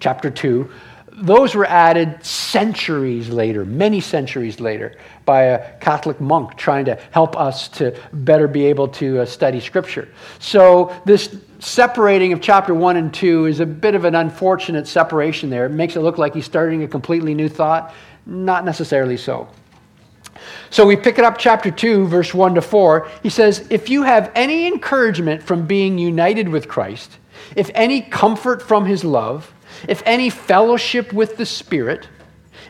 chapter 0.00 0.30
2, 0.30 0.68
those 1.16 1.54
were 1.54 1.64
added 1.64 2.24
centuries 2.24 3.28
later, 3.28 3.64
many 3.64 4.00
centuries 4.00 4.58
later, 4.58 4.96
by 5.24 5.42
a 5.42 5.78
Catholic 5.78 6.20
monk 6.20 6.56
trying 6.56 6.86
to 6.86 6.96
help 7.12 7.36
us 7.36 7.68
to 7.68 7.96
better 8.12 8.48
be 8.48 8.66
able 8.66 8.88
to 8.88 9.20
uh, 9.20 9.24
study 9.24 9.60
Scripture. 9.60 10.08
So, 10.40 10.94
this 11.04 11.36
separating 11.60 12.32
of 12.32 12.40
chapter 12.40 12.74
1 12.74 12.96
and 12.96 13.14
2 13.14 13.46
is 13.46 13.60
a 13.60 13.66
bit 13.66 13.94
of 13.94 14.04
an 14.04 14.16
unfortunate 14.16 14.88
separation 14.88 15.50
there. 15.50 15.66
It 15.66 15.70
makes 15.70 15.94
it 15.94 16.00
look 16.00 16.18
like 16.18 16.34
he's 16.34 16.44
starting 16.44 16.82
a 16.82 16.88
completely 16.88 17.32
new 17.32 17.48
thought. 17.48 17.94
Not 18.26 18.64
necessarily 18.64 19.16
so. 19.16 19.48
So 20.70 20.86
we 20.86 20.96
pick 20.96 21.18
it 21.18 21.24
up, 21.24 21.38
chapter 21.38 21.70
2, 21.70 22.06
verse 22.06 22.34
1 22.34 22.56
to 22.56 22.62
4. 22.62 23.08
He 23.22 23.30
says, 23.30 23.66
If 23.70 23.88
you 23.88 24.02
have 24.02 24.32
any 24.34 24.66
encouragement 24.66 25.42
from 25.42 25.66
being 25.66 25.98
united 25.98 26.48
with 26.48 26.68
Christ, 26.68 27.18
if 27.54 27.70
any 27.74 28.00
comfort 28.00 28.62
from 28.62 28.84
his 28.84 29.04
love, 29.04 29.52
if 29.88 30.02
any 30.06 30.30
fellowship 30.30 31.12
with 31.12 31.36
the 31.36 31.46
Spirit, 31.46 32.08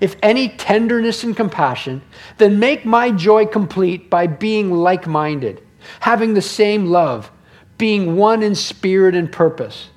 if 0.00 0.16
any 0.22 0.48
tenderness 0.50 1.24
and 1.24 1.36
compassion, 1.36 2.02
then 2.38 2.58
make 2.58 2.84
my 2.84 3.10
joy 3.10 3.46
complete 3.46 4.10
by 4.10 4.26
being 4.26 4.70
like 4.72 5.06
minded, 5.06 5.62
having 6.00 6.34
the 6.34 6.42
same 6.42 6.86
love, 6.86 7.30
being 7.78 8.16
one 8.16 8.42
in 8.42 8.54
spirit 8.54 9.14
and 9.14 9.30
purpose. 9.30 9.88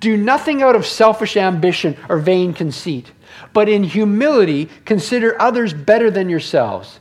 Do 0.00 0.16
nothing 0.16 0.62
out 0.62 0.76
of 0.76 0.86
selfish 0.86 1.36
ambition 1.36 1.96
or 2.08 2.18
vain 2.18 2.52
conceit, 2.52 3.12
but 3.56 3.70
in 3.70 3.84
humility 3.84 4.68
consider 4.84 5.40
others 5.40 5.72
better 5.72 6.10
than 6.10 6.28
yourselves. 6.28 7.00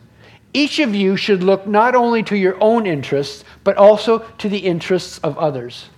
Each 0.54 0.80
of 0.80 0.96
you 0.96 1.18
should 1.18 1.44
look 1.44 1.68
not 1.68 1.96
only 1.96 2.24
to 2.24 2.38
your 2.38 2.56
own 2.64 2.88
interests, 2.88 3.44
but 3.66 3.76
also 3.76 4.20
to 4.38 4.48
the 4.48 4.60
interests 4.60 5.18
of 5.18 5.38
others. 5.38 5.90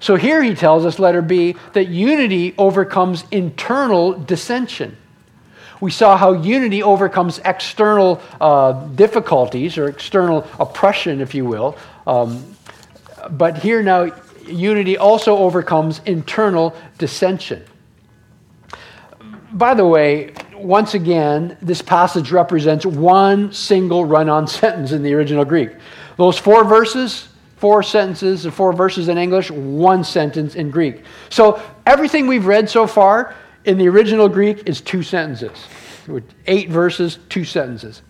So 0.00 0.16
here 0.16 0.42
he 0.42 0.56
tells 0.56 0.84
us, 0.84 0.98
letter 0.98 1.22
B, 1.22 1.54
that 1.74 1.86
unity 1.86 2.56
overcomes 2.58 3.22
internal 3.30 4.14
dissension. 4.14 4.96
We 5.80 5.92
saw 5.92 6.16
how 6.16 6.32
unity 6.32 6.82
overcomes 6.82 7.38
external 7.44 8.20
uh, 8.40 8.72
difficulties 8.96 9.78
or 9.78 9.86
external 9.86 10.44
oppression, 10.58 11.20
if 11.20 11.36
you 11.36 11.44
will. 11.44 11.78
Um, 12.04 12.56
but 13.30 13.58
here 13.58 13.80
now, 13.80 14.10
unity 14.44 14.98
also 14.98 15.36
overcomes 15.36 16.00
internal 16.04 16.74
dissension. 16.98 17.64
By 19.52 19.74
the 19.74 19.86
way, 19.86 20.32
once 20.54 20.94
again, 20.94 21.56
this 21.60 21.82
passage 21.82 22.30
represents 22.30 22.86
one 22.86 23.52
single 23.52 24.04
run 24.04 24.28
on 24.28 24.46
sentence 24.60 24.92
in 24.92 25.02
the 25.02 25.14
original 25.14 25.44
Greek. 25.44 25.70
Those 26.16 26.38
four 26.38 26.64
verses, 26.64 27.28
four 27.56 27.82
sentences 27.82 28.44
and 28.44 28.54
four 28.54 28.72
verses 28.72 29.08
in 29.08 29.18
English, 29.18 29.50
one 29.50 30.04
sentence 30.04 30.54
in 30.54 30.70
Greek. 30.70 31.02
So 31.30 31.60
everything 31.86 32.26
we've 32.26 32.46
read 32.46 32.68
so 32.70 32.86
far 32.86 33.34
in 33.64 33.78
the 33.78 33.88
original 33.88 34.28
Greek 34.28 34.68
is 34.68 34.80
two 34.80 35.02
sentences. 35.02 35.66
Eight 36.46 36.70
verses, 36.70 37.18
two 37.28 37.44
sentences. 37.44 38.02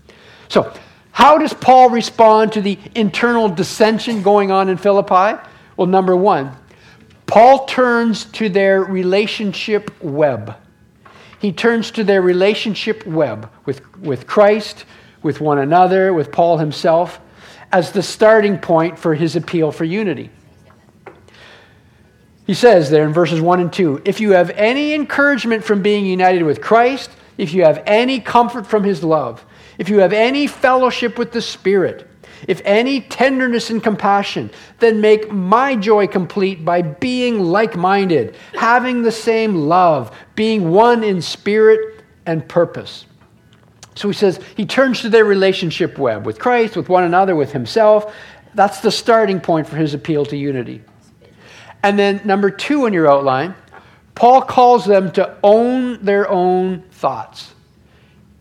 So, 0.49 0.73
how 1.13 1.39
does 1.39 1.53
Paul 1.53 1.91
respond 1.91 2.53
to 2.53 2.61
the 2.61 2.79
internal 2.95 3.49
dissension 3.49 4.23
going 4.23 4.51
on 4.51 4.69
in 4.69 4.77
Philippi? 4.77 5.41
Well, 5.77 5.87
number 5.87 6.17
one, 6.17 6.57
Paul 7.27 7.67
turns 7.67 8.25
to 8.27 8.49
their 8.49 8.83
relationship 8.83 9.91
web. 10.03 10.57
He 11.41 11.53
turns 11.53 11.91
to 11.93 12.05
their 12.05 12.21
relationship 12.21 13.07
web 13.07 13.51
with, 13.65 13.97
with 13.99 14.27
Christ, 14.27 14.85
with 15.23 15.41
one 15.41 15.59
another, 15.59 16.13
with 16.13 16.31
Paul 16.31 16.59
himself 16.59 17.19
as 17.73 17.93
the 17.93 18.03
starting 18.03 18.59
point 18.59 18.99
for 18.99 19.15
his 19.15 19.37
appeal 19.37 19.73
for 19.73 19.85
unity. 19.85 20.31
He 22.47 22.55
says 22.55 22.91
there 22.91 23.05
in 23.05 23.13
verses 23.13 23.41
1 23.41 23.61
and 23.61 23.73
2 23.73 24.03
if 24.05 24.21
you 24.21 24.33
have 24.33 24.51
any 24.51 24.93
encouragement 24.93 25.65
from 25.65 25.83
being 25.83 26.05
united 26.05 26.43
with 26.43 26.61
Christ, 26.61 27.11
if 27.39 27.55
you 27.55 27.65
have 27.65 27.83
any 27.87 28.21
comfort 28.21 28.67
from 28.67 28.85
his 28.85 29.03
love, 29.03 29.45
if 29.79 29.89
you 29.89 30.01
have 30.01 30.13
any 30.13 30.47
fellowship 30.47 31.17
with 31.17 31.33
the 31.33 31.41
Spirit, 31.41 32.10
if 32.49 32.63
any 32.65 33.01
tenderness 33.03 33.71
and 33.71 33.83
compassion, 33.83 34.51
then 34.79 35.01
make 35.01 35.31
my 35.31 35.77
joy 35.77 36.07
complete 36.07 36.65
by 36.65 36.83
being 36.83 37.41
like 37.41 37.77
minded, 37.77 38.37
having 38.55 39.03
the 39.03 39.13
same 39.13 39.55
love, 39.55 40.17
being 40.35 40.71
one 40.71 41.05
in 41.05 41.21
spirit 41.21 42.05
and 42.27 42.49
purpose. 42.49 43.07
So 43.95 44.09
he 44.09 44.15
says 44.15 44.41
he 44.57 44.65
turns 44.65 45.03
to 45.03 45.09
their 45.09 45.25
relationship 45.25 45.99
web 45.99 46.25
with 46.25 46.39
Christ, 46.39 46.77
with 46.77 46.89
one 46.89 47.05
another, 47.05 47.37
with 47.37 47.53
himself. 47.53 48.15
That's 48.55 48.81
the 48.81 48.91
starting 48.91 49.41
point 49.41 49.69
for 49.69 49.77
his 49.77 49.95
appeal 49.95 50.25
to 50.27 50.37
unity. 50.37 50.83
And 51.83 51.99
then, 51.99 52.21
number 52.25 52.51
two 52.51 52.87
in 52.87 52.93
your 52.93 53.11
outline, 53.11 53.55
Paul 54.15 54.43
calls 54.43 54.85
them 54.85 55.13
to 55.13 55.39
own 55.43 56.05
their 56.05 56.29
own 56.29 56.83
thoughts. 56.91 57.55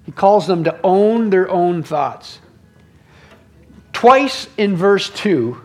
He 0.05 0.11
calls 0.11 0.47
them 0.47 0.63
to 0.65 0.79
own 0.83 1.29
their 1.29 1.49
own 1.49 1.83
thoughts. 1.83 2.39
Twice 3.99 4.47
in 4.55 4.77
verse 4.77 5.09
2, 5.09 5.61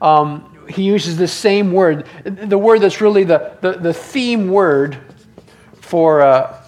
um, 0.00 0.56
he 0.70 0.84
uses 0.84 1.18
the 1.18 1.28
same 1.28 1.70
word, 1.70 2.06
the 2.24 2.56
word 2.56 2.80
that's 2.80 3.02
really 3.02 3.24
the, 3.24 3.58
the, 3.60 3.72
the 3.72 3.92
theme 3.92 4.48
word 4.48 4.96
for, 5.82 6.22
uh, 6.22 6.62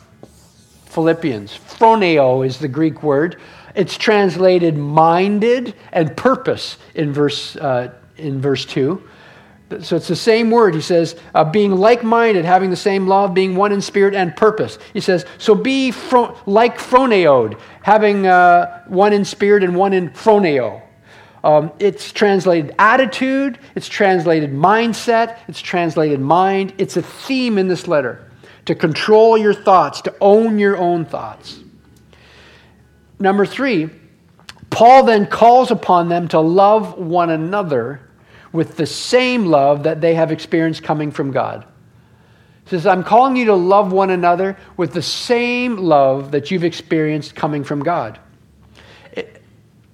Philippians. 0.84 1.56
Phroneo 1.56 2.46
is 2.46 2.58
the 2.58 2.68
Greek 2.68 3.02
word. 3.02 3.40
It's 3.74 3.96
translated 3.96 4.76
minded 4.76 5.74
and 5.90 6.14
purpose 6.18 6.76
in 6.94 7.14
verse, 7.14 7.56
uh, 7.56 7.94
in 8.18 8.42
verse 8.42 8.66
2. 8.66 9.02
So 9.80 9.96
it's 9.96 10.08
the 10.08 10.14
same 10.14 10.50
word. 10.50 10.74
He 10.74 10.82
says, 10.82 11.16
uh, 11.34 11.44
being 11.44 11.72
like 11.72 12.04
minded, 12.04 12.44
having 12.44 12.68
the 12.68 12.76
same 12.76 13.06
love, 13.06 13.32
being 13.32 13.56
one 13.56 13.72
in 13.72 13.80
spirit 13.80 14.14
and 14.14 14.36
purpose. 14.36 14.78
He 14.92 15.00
says, 15.00 15.24
so 15.38 15.54
be 15.54 15.92
fro- 15.92 16.36
like 16.44 16.76
phroneod, 16.76 17.58
having 17.80 18.26
uh, 18.26 18.84
one 18.88 19.14
in 19.14 19.24
spirit 19.24 19.64
and 19.64 19.74
one 19.74 19.94
in 19.94 20.10
phroneo. 20.10 20.82
Um, 21.42 21.72
it's 21.78 22.12
translated 22.12 22.74
attitude, 22.78 23.58
it's 23.74 23.88
translated 23.88 24.52
mindset, 24.52 25.38
it's 25.48 25.60
translated 25.60 26.20
mind. 26.20 26.74
It's 26.78 26.96
a 26.96 27.02
theme 27.02 27.56
in 27.56 27.68
this 27.68 27.88
letter 27.88 28.30
to 28.66 28.74
control 28.74 29.38
your 29.38 29.54
thoughts, 29.54 30.02
to 30.02 30.14
own 30.20 30.58
your 30.58 30.76
own 30.76 31.04
thoughts. 31.04 31.60
Number 33.18 33.46
three, 33.46 33.90
Paul 34.70 35.04
then 35.04 35.26
calls 35.26 35.70
upon 35.70 36.08
them 36.08 36.28
to 36.28 36.40
love 36.40 36.98
one 36.98 37.30
another 37.30 38.00
with 38.52 38.76
the 38.76 38.86
same 38.86 39.46
love 39.46 39.84
that 39.84 40.00
they 40.00 40.14
have 40.14 40.32
experienced 40.32 40.82
coming 40.82 41.10
from 41.10 41.30
God. 41.30 41.66
He 42.64 42.70
says, 42.70 42.86
I'm 42.86 43.02
calling 43.02 43.36
you 43.36 43.46
to 43.46 43.54
love 43.54 43.92
one 43.92 44.10
another 44.10 44.56
with 44.76 44.92
the 44.92 45.02
same 45.02 45.76
love 45.76 46.32
that 46.32 46.50
you've 46.50 46.64
experienced 46.64 47.34
coming 47.34 47.64
from 47.64 47.82
God. 47.82 48.18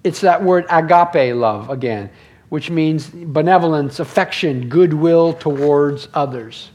It's 0.07 0.21
that 0.21 0.43
word 0.43 0.67
agape 0.71 1.35
love 1.35 1.69
again. 1.71 2.11
which 2.49 2.71
means 2.71 3.09
benevolence, 3.09 3.99
affection, 3.99 4.69
goodwill 4.69 5.33
towards 5.33 6.09
others. 6.15 6.71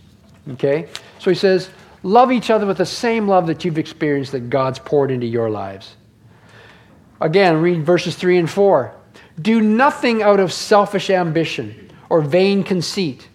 Okay? 0.51 0.87
So 1.19 1.29
he 1.29 1.35
says, 1.35 1.69
love 2.03 2.31
each 2.31 2.49
other 2.49 2.65
with 2.65 2.77
the 2.77 2.85
same 2.85 3.27
love 3.27 3.47
that 3.47 3.63
you've 3.63 3.77
experienced 3.77 4.31
that 4.33 4.49
God's 4.49 4.79
poured 4.79 5.11
into 5.11 5.27
your 5.27 5.49
lives. 5.49 5.95
Again, 7.21 7.61
read 7.61 7.85
verses 7.85 8.15
3 8.15 8.39
and 8.39 8.49
4. 8.49 8.93
Do 9.41 9.61
nothing 9.61 10.21
out 10.21 10.39
of 10.39 10.51
selfish 10.51 11.09
ambition 11.09 11.91
or 12.09 12.21
vain 12.21 12.63
conceit, 12.63 13.29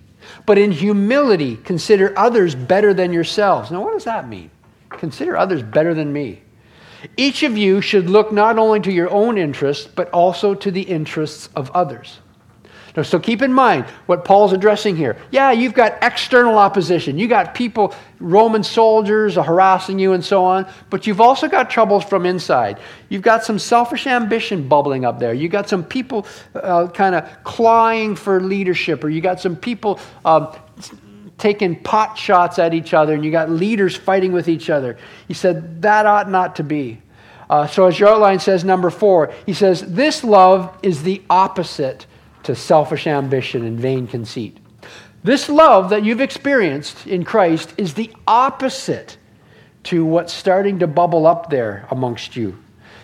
but 0.45 0.59
in 0.59 0.73
humility 0.73 1.57
consider 1.57 2.17
others 2.19 2.55
better 2.55 2.93
than 2.93 3.13
yourselves. 3.13 3.71
Now, 3.71 3.83
what 3.83 3.95
does 3.95 4.05
that 4.05 4.29
mean? 4.29 4.51
Consider 4.91 5.37
others 5.37 5.63
better 5.63 5.95
than 5.95 6.13
me. 6.13 6.43
Each 7.17 7.43
of 7.43 7.57
you 7.57 7.81
should 7.81 8.09
look 8.09 8.33
not 8.33 8.59
only 8.59 8.81
to 8.81 8.93
your 8.93 9.11
own 9.11 9.39
interests, 9.39 9.87
but 9.87 10.11
also 10.11 10.55
to 10.55 10.71
the 10.71 10.83
interests 10.83 11.49
of 11.55 11.71
others. 11.71 12.21
Now, 12.97 13.03
so 13.03 13.19
keep 13.19 13.43
in 13.43 13.53
mind 13.53 13.85
what 14.07 14.25
Paul's 14.25 14.55
addressing 14.55 14.97
here. 14.97 15.19
Yeah, 15.31 15.53
you've 15.53 15.75
got 15.75 15.99
external 16.01 16.57
opposition. 16.57 17.19
You 17.19 17.29
got 17.29 17.55
people, 17.55 17.95
Roman 18.21 18.63
soldiers 18.63 19.35
harassing 19.35 19.99
you 19.99 20.15
and 20.15 20.25
so 20.25 20.43
on, 20.43 20.67
but 20.89 21.07
you've 21.07 21.21
also 21.21 21.47
got 21.47 21.69
troubles 21.69 22.05
from 22.05 22.25
inside. 22.25 22.79
You've 23.11 23.21
got 23.21 23.45
some 23.45 23.59
selfish 23.59 24.07
ambition 24.07 24.67
bubbling 24.67 25.05
up 25.05 25.19
there. 25.19 25.35
You 25.35 25.51
got 25.51 25.69
some 25.69 25.85
people 25.85 26.27
uh, 26.55 26.89
kind 26.89 27.15
of 27.15 27.29
clawing 27.45 28.17
for 28.17 28.41
leadership, 28.41 29.05
or 29.05 29.11
you 29.11 29.21
got 29.21 29.41
some 29.41 29.57
people 29.57 30.01
um, 30.25 30.57
taking 31.39 31.77
pot 31.77 32.17
shots 32.17 32.59
at 32.59 32.75
each 32.75 32.95
other, 32.95 33.15
and 33.15 33.25
you 33.25 33.31
got 33.31 33.51
leaders 33.51 33.97
fighting 33.97 34.33
with 34.33 34.49
each 34.49 34.71
other. 34.71 34.97
He 35.29 35.35
said 35.35 35.83
that 35.83 36.07
ought 36.07 36.31
not 36.31 36.57
to 36.57 36.65
be. 36.65 37.01
Uh, 37.49 37.67
so, 37.67 37.87
as 37.87 37.99
your 37.99 38.09
outline 38.09 38.41
says, 38.41 38.65
number 38.65 38.91
four, 38.91 39.33
he 39.45 39.53
says, 39.53 39.83
This 39.83 40.25
love 40.25 40.77
is 40.83 41.03
the 41.03 41.23
opposite 41.31 42.07
to 42.43 42.55
selfish 42.55 43.07
ambition 43.07 43.65
and 43.65 43.79
vain 43.79 44.07
conceit. 44.07 44.59
This 45.23 45.49
love 45.49 45.91
that 45.91 46.05
you've 46.05 46.21
experienced 46.21 47.07
in 47.07 47.25
Christ 47.25 47.75
is 47.77 47.95
the 47.95 48.13
opposite 48.27 49.17
to 49.85 50.05
what's 50.05 50.33
starting 50.33 50.81
to 50.81 50.87
bubble 50.87 51.27
up 51.27 51.51
there 51.51 51.87
amongst 51.91 52.37
you. 52.37 52.59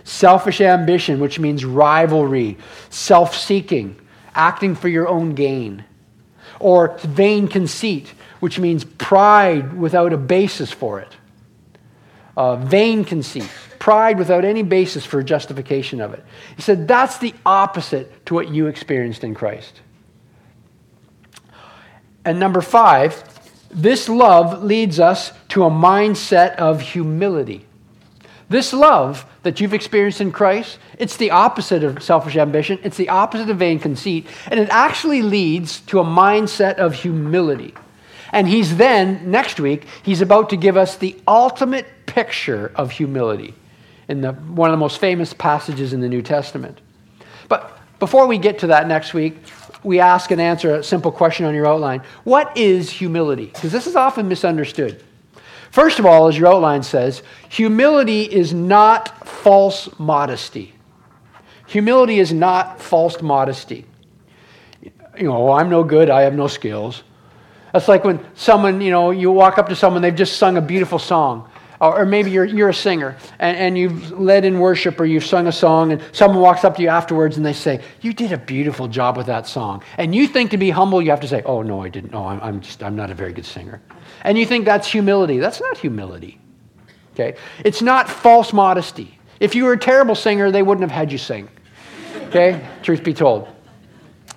Selfish 0.04 0.60
ambition, 0.60 1.20
which 1.20 1.38
means 1.38 1.64
rivalry, 1.64 2.58
self 2.90 3.36
seeking, 3.36 3.96
acting 4.34 4.74
for 4.74 4.88
your 4.88 5.08
own 5.08 5.34
gain. 5.34 5.84
Or 6.58 6.98
vain 6.98 7.48
conceit, 7.48 8.12
which 8.42 8.58
means 8.58 8.82
pride 8.82 9.72
without 9.72 10.12
a 10.12 10.16
basis 10.16 10.72
for 10.72 10.98
it. 10.98 11.16
Uh, 12.36 12.56
vain 12.56 13.04
conceit, 13.04 13.48
pride 13.78 14.18
without 14.18 14.44
any 14.44 14.64
basis 14.64 15.06
for 15.06 15.22
justification 15.22 16.00
of 16.00 16.12
it. 16.12 16.24
He 16.56 16.62
said 16.62 16.88
that's 16.88 17.18
the 17.18 17.34
opposite 17.46 18.26
to 18.26 18.34
what 18.34 18.48
you 18.48 18.66
experienced 18.66 19.22
in 19.22 19.32
Christ. 19.32 19.80
And 22.24 22.40
number 22.40 22.60
five, 22.60 23.22
this 23.70 24.08
love 24.08 24.64
leads 24.64 24.98
us 24.98 25.30
to 25.50 25.62
a 25.62 25.70
mindset 25.70 26.56
of 26.56 26.80
humility. 26.80 27.64
This 28.48 28.72
love 28.72 29.24
that 29.44 29.60
you've 29.60 29.72
experienced 29.72 30.20
in 30.20 30.32
Christ, 30.32 30.80
it's 30.98 31.16
the 31.16 31.30
opposite 31.30 31.84
of 31.84 32.02
selfish 32.02 32.34
ambition, 32.34 32.80
it's 32.82 32.96
the 32.96 33.08
opposite 33.08 33.50
of 33.50 33.58
vain 33.58 33.78
conceit, 33.78 34.26
and 34.48 34.58
it 34.58 34.68
actually 34.70 35.22
leads 35.22 35.78
to 35.82 36.00
a 36.00 36.04
mindset 36.04 36.74
of 36.74 36.92
humility. 36.92 37.72
And 38.32 38.48
he's 38.48 38.76
then, 38.76 39.30
next 39.30 39.60
week, 39.60 39.84
he's 40.02 40.22
about 40.22 40.50
to 40.50 40.56
give 40.56 40.76
us 40.76 40.96
the 40.96 41.16
ultimate 41.28 41.86
picture 42.06 42.72
of 42.74 42.90
humility 42.90 43.54
in 44.08 44.22
the, 44.22 44.32
one 44.32 44.70
of 44.70 44.72
the 44.72 44.80
most 44.80 44.98
famous 44.98 45.32
passages 45.34 45.92
in 45.92 46.00
the 46.00 46.08
New 46.08 46.22
Testament. 46.22 46.80
But 47.48 47.78
before 47.98 48.26
we 48.26 48.38
get 48.38 48.58
to 48.60 48.68
that 48.68 48.88
next 48.88 49.12
week, 49.12 49.36
we 49.84 50.00
ask 50.00 50.30
and 50.30 50.40
answer 50.40 50.76
a 50.76 50.82
simple 50.82 51.12
question 51.12 51.44
on 51.44 51.54
your 51.54 51.66
outline 51.66 52.02
What 52.24 52.56
is 52.56 52.90
humility? 52.90 53.46
Because 53.46 53.72
this 53.72 53.86
is 53.86 53.96
often 53.96 54.28
misunderstood. 54.28 55.02
First 55.70 55.98
of 55.98 56.06
all, 56.06 56.28
as 56.28 56.36
your 56.36 56.48
outline 56.48 56.82
says, 56.82 57.22
humility 57.48 58.22
is 58.24 58.52
not 58.52 59.26
false 59.26 59.88
modesty. 59.98 60.74
Humility 61.66 62.18
is 62.18 62.32
not 62.32 62.80
false 62.80 63.22
modesty. 63.22 63.86
You 65.18 65.24
know, 65.24 65.48
oh, 65.48 65.52
I'm 65.52 65.70
no 65.70 65.82
good, 65.82 66.10
I 66.10 66.22
have 66.22 66.34
no 66.34 66.46
skills. 66.46 67.02
That's 67.72 67.88
like 67.88 68.04
when 68.04 68.24
someone, 68.34 68.80
you 68.80 68.90
know, 68.90 69.10
you 69.10 69.30
walk 69.30 69.58
up 69.58 69.68
to 69.68 69.76
someone, 69.76 70.02
they've 70.02 70.14
just 70.14 70.36
sung 70.36 70.56
a 70.56 70.60
beautiful 70.60 70.98
song. 70.98 71.48
Or 71.82 72.06
maybe 72.06 72.30
you're, 72.30 72.44
you're 72.44 72.68
a 72.68 72.74
singer 72.74 73.16
and, 73.40 73.56
and 73.56 73.76
you've 73.76 74.12
led 74.12 74.44
in 74.44 74.60
worship 74.60 75.00
or 75.00 75.04
you've 75.04 75.24
sung 75.24 75.48
a 75.48 75.52
song 75.52 75.90
and 75.90 76.00
someone 76.12 76.40
walks 76.40 76.62
up 76.62 76.76
to 76.76 76.82
you 76.82 76.86
afterwards 76.86 77.36
and 77.36 77.44
they 77.44 77.52
say 77.52 77.82
you 78.02 78.12
did 78.12 78.30
a 78.30 78.38
beautiful 78.38 78.86
job 78.86 79.16
with 79.16 79.26
that 79.26 79.48
song. 79.48 79.82
And 79.98 80.14
you 80.14 80.28
think 80.28 80.52
to 80.52 80.58
be 80.58 80.70
humble 80.70 81.02
you 81.02 81.10
have 81.10 81.18
to 81.22 81.28
say 81.28 81.42
oh 81.44 81.62
no 81.62 81.82
i 81.82 81.88
didn't. 81.88 82.12
No 82.12 82.24
I'm, 82.24 82.40
I'm 82.40 82.60
just 82.60 82.84
i'm 82.84 82.94
not 82.94 83.10
a 83.10 83.14
very 83.14 83.32
good 83.32 83.44
singer. 83.44 83.82
And 84.22 84.38
you 84.38 84.46
think 84.46 84.64
that's 84.64 84.86
humility. 84.86 85.40
That's 85.40 85.60
not 85.60 85.76
humility. 85.76 86.38
Okay? 87.14 87.36
It's 87.64 87.82
not 87.82 88.08
false 88.08 88.52
modesty. 88.52 89.18
If 89.40 89.56
you 89.56 89.64
were 89.64 89.72
a 89.72 89.78
terrible 89.78 90.14
singer 90.14 90.52
they 90.52 90.62
wouldn't 90.62 90.88
have 90.88 90.96
had 90.96 91.10
you 91.10 91.18
sing. 91.18 91.48
Okay? 92.28 92.64
Truth 92.84 93.02
be 93.02 93.12
told. 93.12 93.48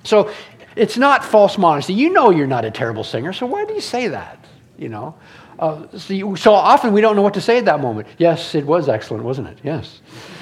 So 0.04 0.32
it's 0.76 0.98
not 0.98 1.24
false 1.24 1.58
modesty 1.58 1.94
you 1.94 2.10
know 2.10 2.30
you're 2.30 2.48
not 2.48 2.66
a 2.66 2.72
terrible 2.72 3.04
singer 3.04 3.34
so 3.34 3.46
why 3.46 3.66
do 3.66 3.74
you 3.74 3.82
say 3.82 4.08
that 4.08 4.38
you 4.78 4.90
know 4.90 5.16
uh, 5.58 5.88
so, 5.98 6.14
you, 6.14 6.36
so 6.36 6.54
often 6.54 6.92
we 6.92 7.02
don't 7.02 7.16
know 7.16 7.22
what 7.22 7.34
to 7.36 7.42
say 7.42 7.58
at 7.58 7.66
that 7.66 7.80
moment. 7.80 8.08
Yes, 8.18 8.56
it 8.56 8.66
was 8.66 8.90
excellent, 8.90 9.24
wasn't 9.24 9.48
it? 9.48 9.58
Yes. 9.64 10.02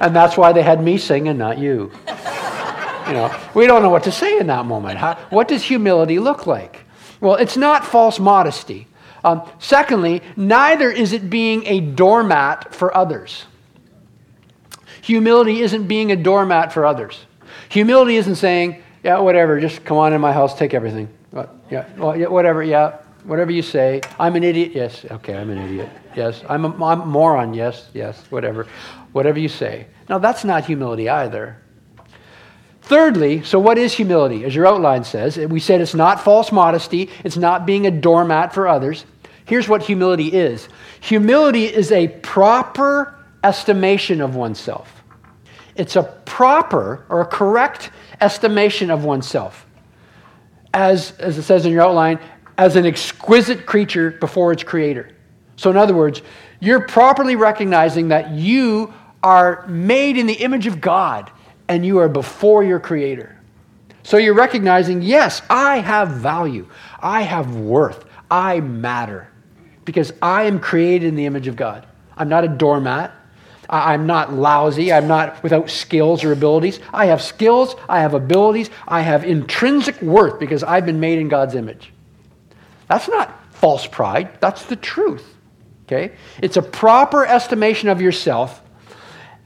and 0.00 0.16
that's 0.16 0.36
why 0.36 0.52
they 0.52 0.62
had 0.62 0.82
me 0.82 0.96
sing 0.98 1.28
and 1.28 1.38
not 1.38 1.58
you. 1.58 1.92
You 3.06 3.12
know, 3.12 3.40
we 3.54 3.66
don't 3.66 3.82
know 3.82 3.90
what 3.90 4.04
to 4.04 4.12
say 4.12 4.38
in 4.38 4.46
that 4.48 4.66
moment. 4.66 4.98
What 5.30 5.48
does 5.48 5.62
humility 5.62 6.18
look 6.18 6.46
like? 6.46 6.84
Well, 7.20 7.36
it's 7.36 7.56
not 7.56 7.84
false 7.84 8.18
modesty. 8.18 8.88
Um, 9.22 9.48
secondly, 9.58 10.22
neither 10.36 10.90
is 10.90 11.12
it 11.12 11.30
being 11.30 11.66
a 11.66 11.80
doormat 11.80 12.74
for 12.74 12.96
others. 12.96 13.44
Humility 15.02 15.60
isn't 15.60 15.86
being 15.86 16.10
a 16.10 16.16
doormat 16.16 16.72
for 16.72 16.84
others. 16.84 17.26
Humility 17.68 18.16
isn't 18.16 18.36
saying, 18.36 18.82
yeah, 19.02 19.18
whatever, 19.18 19.60
just 19.60 19.84
come 19.84 19.96
on 19.98 20.12
in 20.12 20.20
my 20.20 20.32
house, 20.32 20.58
take 20.58 20.74
everything. 20.74 21.08
yeah, 21.70 21.86
well, 21.96 22.16
yeah, 22.16 22.26
whatever, 22.26 22.62
yeah, 22.62 22.98
whatever 23.24 23.50
you 23.50 23.62
say. 23.62 24.00
I'm 24.18 24.36
an 24.36 24.44
idiot. 24.44 24.72
Yes. 24.74 25.04
Okay, 25.04 25.36
I'm 25.36 25.50
an 25.50 25.58
idiot. 25.58 25.88
Yes. 26.14 26.42
I'm 26.48 26.64
a, 26.64 26.84
I'm 26.84 27.00
a 27.02 27.06
moron. 27.06 27.54
Yes. 27.54 27.88
Yes. 27.92 28.22
Whatever. 28.30 28.66
Whatever 29.12 29.38
you 29.38 29.48
say. 29.48 29.86
Now, 30.08 30.18
that's 30.18 30.44
not 30.44 30.64
humility 30.64 31.08
either. 31.08 31.60
Thirdly, 32.82 33.42
so 33.42 33.58
what 33.58 33.78
is 33.78 33.92
humility? 33.92 34.44
As 34.44 34.54
your 34.54 34.66
outline 34.66 35.02
says, 35.02 35.36
we 35.36 35.58
said 35.58 35.80
it's 35.80 35.94
not 35.94 36.22
false 36.22 36.52
modesty, 36.52 37.10
it's 37.24 37.36
not 37.36 37.66
being 37.66 37.84
a 37.84 37.90
doormat 37.90 38.54
for 38.54 38.68
others. 38.68 39.04
Here's 39.44 39.68
what 39.68 39.82
humility 39.82 40.28
is 40.32 40.68
humility 41.00 41.64
is 41.64 41.90
a 41.90 42.06
proper 42.08 43.18
estimation 43.42 44.20
of 44.20 44.36
oneself. 44.36 44.95
It's 45.76 45.96
a 45.96 46.02
proper 46.02 47.04
or 47.08 47.20
a 47.20 47.26
correct 47.26 47.90
estimation 48.20 48.90
of 48.90 49.04
oneself. 49.04 49.66
As, 50.74 51.12
as 51.18 51.38
it 51.38 51.42
says 51.42 51.64
in 51.66 51.72
your 51.72 51.82
outline, 51.82 52.18
as 52.58 52.76
an 52.76 52.86
exquisite 52.86 53.66
creature 53.66 54.12
before 54.12 54.52
its 54.52 54.62
creator. 54.62 55.10
So, 55.56 55.70
in 55.70 55.76
other 55.76 55.94
words, 55.94 56.22
you're 56.60 56.86
properly 56.86 57.36
recognizing 57.36 58.08
that 58.08 58.30
you 58.30 58.92
are 59.22 59.66
made 59.68 60.16
in 60.16 60.26
the 60.26 60.34
image 60.34 60.66
of 60.66 60.80
God 60.80 61.30
and 61.68 61.84
you 61.84 61.98
are 61.98 62.08
before 62.08 62.62
your 62.64 62.80
creator. 62.80 63.38
So, 64.02 64.16
you're 64.16 64.34
recognizing, 64.34 65.02
yes, 65.02 65.42
I 65.50 65.78
have 65.78 66.10
value, 66.10 66.68
I 67.00 67.22
have 67.22 67.56
worth, 67.56 68.04
I 68.30 68.60
matter 68.60 69.28
because 69.86 70.12
I 70.20 70.42
am 70.42 70.60
created 70.60 71.06
in 71.06 71.16
the 71.16 71.24
image 71.24 71.46
of 71.46 71.56
God. 71.56 71.86
I'm 72.16 72.28
not 72.28 72.44
a 72.44 72.48
doormat. 72.48 73.12
I'm 73.68 74.06
not 74.06 74.32
lousy. 74.32 74.92
I'm 74.92 75.08
not 75.08 75.42
without 75.42 75.70
skills 75.70 76.24
or 76.24 76.32
abilities. 76.32 76.80
I 76.92 77.06
have 77.06 77.20
skills, 77.20 77.74
I 77.88 78.00
have 78.00 78.14
abilities, 78.14 78.70
I 78.86 79.00
have 79.00 79.24
intrinsic 79.24 80.00
worth 80.00 80.38
because 80.38 80.62
I've 80.62 80.86
been 80.86 81.00
made 81.00 81.18
in 81.18 81.28
God's 81.28 81.54
image. 81.54 81.92
That's 82.88 83.08
not 83.08 83.42
false 83.54 83.86
pride, 83.86 84.38
that's 84.40 84.64
the 84.66 84.76
truth. 84.76 85.34
Okay? 85.86 86.14
It's 86.42 86.56
a 86.56 86.62
proper 86.62 87.24
estimation 87.24 87.88
of 87.88 88.00
yourself. 88.00 88.62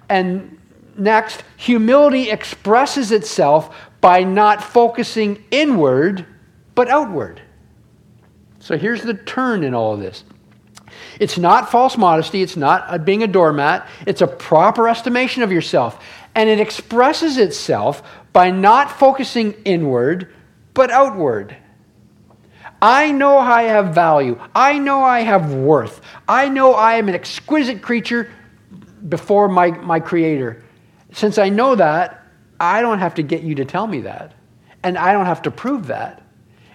And 0.09 0.59
next, 0.96 1.44
humility 1.56 2.30
expresses 2.30 3.12
itself 3.12 3.76
by 4.01 4.22
not 4.24 4.62
focusing 4.62 5.44
inward, 5.51 6.26
but 6.74 6.88
outward. 6.88 7.40
So 8.59 8.76
here's 8.76 9.03
the 9.03 9.14
turn 9.14 9.64
in 9.64 9.74
all 9.74 9.94
of 9.94 10.01
this. 10.01 10.24
It's 11.20 11.36
not 11.36 11.70
false 11.70 11.98
modesty, 11.98 12.42
it's 12.42 12.56
not 12.56 13.04
being 13.04 13.22
a 13.22 13.26
doormat, 13.26 13.86
it's 14.06 14.22
a 14.22 14.26
proper 14.26 14.88
estimation 14.88 15.42
of 15.42 15.52
yourself. 15.52 16.02
And 16.34 16.48
it 16.48 16.58
expresses 16.58 17.36
itself 17.36 18.02
by 18.32 18.50
not 18.50 18.90
focusing 18.90 19.52
inward, 19.64 20.32
but 20.72 20.90
outward. 20.90 21.54
I 22.80 23.12
know 23.12 23.36
I 23.36 23.64
have 23.64 23.94
value. 23.94 24.40
I 24.54 24.78
know 24.78 25.02
I 25.02 25.20
have 25.20 25.52
worth. 25.52 26.00
I 26.26 26.48
know 26.48 26.72
I 26.72 26.94
am 26.94 27.08
an 27.08 27.14
exquisite 27.14 27.82
creature 27.82 28.32
before 29.06 29.48
my, 29.48 29.72
my 29.72 30.00
Creator. 30.00 30.64
Since 31.12 31.36
I 31.36 31.50
know 31.50 31.74
that, 31.74 32.26
I 32.58 32.80
don't 32.80 32.98
have 32.98 33.16
to 33.16 33.22
get 33.22 33.42
you 33.42 33.56
to 33.56 33.66
tell 33.66 33.86
me 33.86 34.00
that. 34.02 34.32
And 34.82 34.96
I 34.96 35.12
don't 35.12 35.26
have 35.26 35.42
to 35.42 35.50
prove 35.50 35.88
that. 35.88 36.22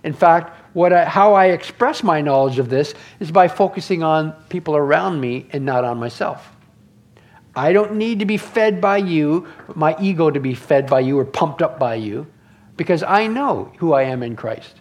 In 0.03 0.13
fact, 0.13 0.55
what 0.75 0.91
I, 0.91 1.05
how 1.05 1.33
I 1.33 1.45
express 1.45 2.03
my 2.03 2.19
knowledge 2.21 2.59
of 2.59 2.67
this 2.69 2.93
is 3.21 3.31
by 3.31 3.47
focusing 3.47 4.03
on 4.03 4.33
people 4.49 4.75
around 4.75 5.21
me 5.21 5.47
and 5.53 5.65
not 5.65 5.85
on 5.85 5.97
myself. 5.97 6.51
I 7.55 7.71
don't 7.71 7.95
need 7.95 8.19
to 8.19 8.25
be 8.25 8.35
fed 8.35 8.81
by 8.81 8.97
you, 8.97 9.47
my 9.73 9.95
ego 10.01 10.29
to 10.29 10.39
be 10.41 10.53
fed 10.53 10.87
by 10.87 10.99
you 10.99 11.17
or 11.17 11.23
pumped 11.23 11.61
up 11.61 11.79
by 11.79 11.95
you, 11.95 12.27
because 12.75 13.03
I 13.03 13.27
know 13.27 13.71
who 13.77 13.93
I 13.93 14.03
am 14.03 14.21
in 14.21 14.35
Christ. 14.35 14.75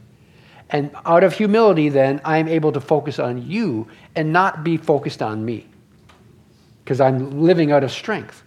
And 0.69 0.91
out 1.07 1.23
of 1.23 1.33
humility, 1.33 1.89
then, 1.91 2.21
I'm 2.25 2.49
able 2.49 2.73
to 2.73 2.81
focus 2.81 3.21
on 3.21 3.49
you 3.49 3.87
and 4.17 4.33
not 4.33 4.65
be 4.65 4.77
focused 4.77 5.23
on 5.23 5.45
me, 5.45 5.65
because 6.83 7.01
I'm 7.01 7.43
living 7.43 7.71
out 7.71 7.85
of 7.85 7.93
strength. 7.93 8.43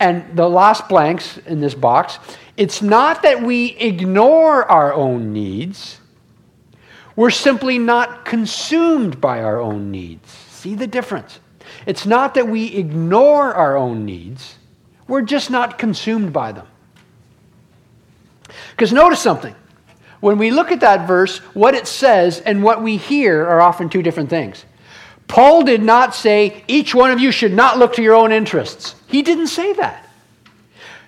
And 0.00 0.34
the 0.34 0.48
last 0.48 0.88
blanks 0.88 1.36
in 1.36 1.60
this 1.60 1.74
box, 1.74 2.18
it's 2.56 2.80
not 2.80 3.22
that 3.22 3.42
we 3.42 3.72
ignore 3.76 4.64
our 4.64 4.94
own 4.94 5.34
needs, 5.34 6.00
we're 7.16 7.30
simply 7.30 7.78
not 7.78 8.24
consumed 8.24 9.20
by 9.20 9.42
our 9.42 9.60
own 9.60 9.90
needs. 9.90 10.30
See 10.30 10.74
the 10.74 10.86
difference? 10.86 11.38
It's 11.86 12.06
not 12.06 12.34
that 12.34 12.48
we 12.48 12.74
ignore 12.74 13.54
our 13.54 13.76
own 13.76 14.04
needs, 14.04 14.56
we're 15.06 15.22
just 15.22 15.50
not 15.50 15.78
consumed 15.78 16.32
by 16.32 16.52
them. 16.52 16.66
Because 18.70 18.92
notice 18.92 19.20
something. 19.20 19.54
When 20.20 20.38
we 20.38 20.50
look 20.50 20.72
at 20.72 20.80
that 20.80 21.06
verse, 21.06 21.38
what 21.52 21.74
it 21.74 21.86
says 21.86 22.40
and 22.40 22.62
what 22.62 22.82
we 22.82 22.96
hear 22.96 23.46
are 23.46 23.60
often 23.60 23.90
two 23.90 24.02
different 24.02 24.30
things. 24.30 24.64
Paul 25.28 25.62
did 25.64 25.82
not 25.82 26.14
say, 26.14 26.64
each 26.66 26.94
one 26.94 27.10
of 27.10 27.20
you 27.20 27.30
should 27.30 27.52
not 27.52 27.78
look 27.78 27.94
to 27.94 28.02
your 28.02 28.14
own 28.14 28.32
interests. 28.32 28.94
He 29.06 29.22
didn't 29.22 29.48
say 29.48 29.72
that. 29.74 30.08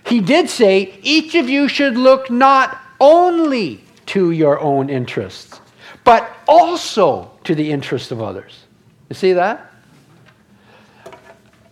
He 0.06 0.20
did 0.20 0.50
say, 0.50 0.98
each 1.02 1.34
of 1.34 1.48
you 1.48 1.68
should 1.68 1.96
look 1.96 2.30
not 2.30 2.78
only 3.00 3.82
to 4.06 4.30
your 4.30 4.60
own 4.60 4.88
interests, 4.88 5.60
but 6.06 6.32
also 6.46 7.32
to 7.42 7.56
the 7.56 7.72
interest 7.72 8.12
of 8.12 8.22
others. 8.22 8.64
You 9.10 9.14
see 9.16 9.32
that? 9.32 9.72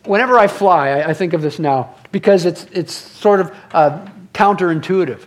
Whenever 0.05 0.37
I 0.37 0.49
fly, 0.49 0.89
I, 0.89 1.11
I 1.11 1.15
think 1.15 1.33
of 1.33 1.41
this 1.41 1.61
now 1.61 1.95
because 2.11 2.45
it's, 2.45 2.65
it's 2.73 2.93
sort 2.93 3.41
of 3.41 3.57
uh, 3.73 4.05
counterintuitive. 4.35 5.23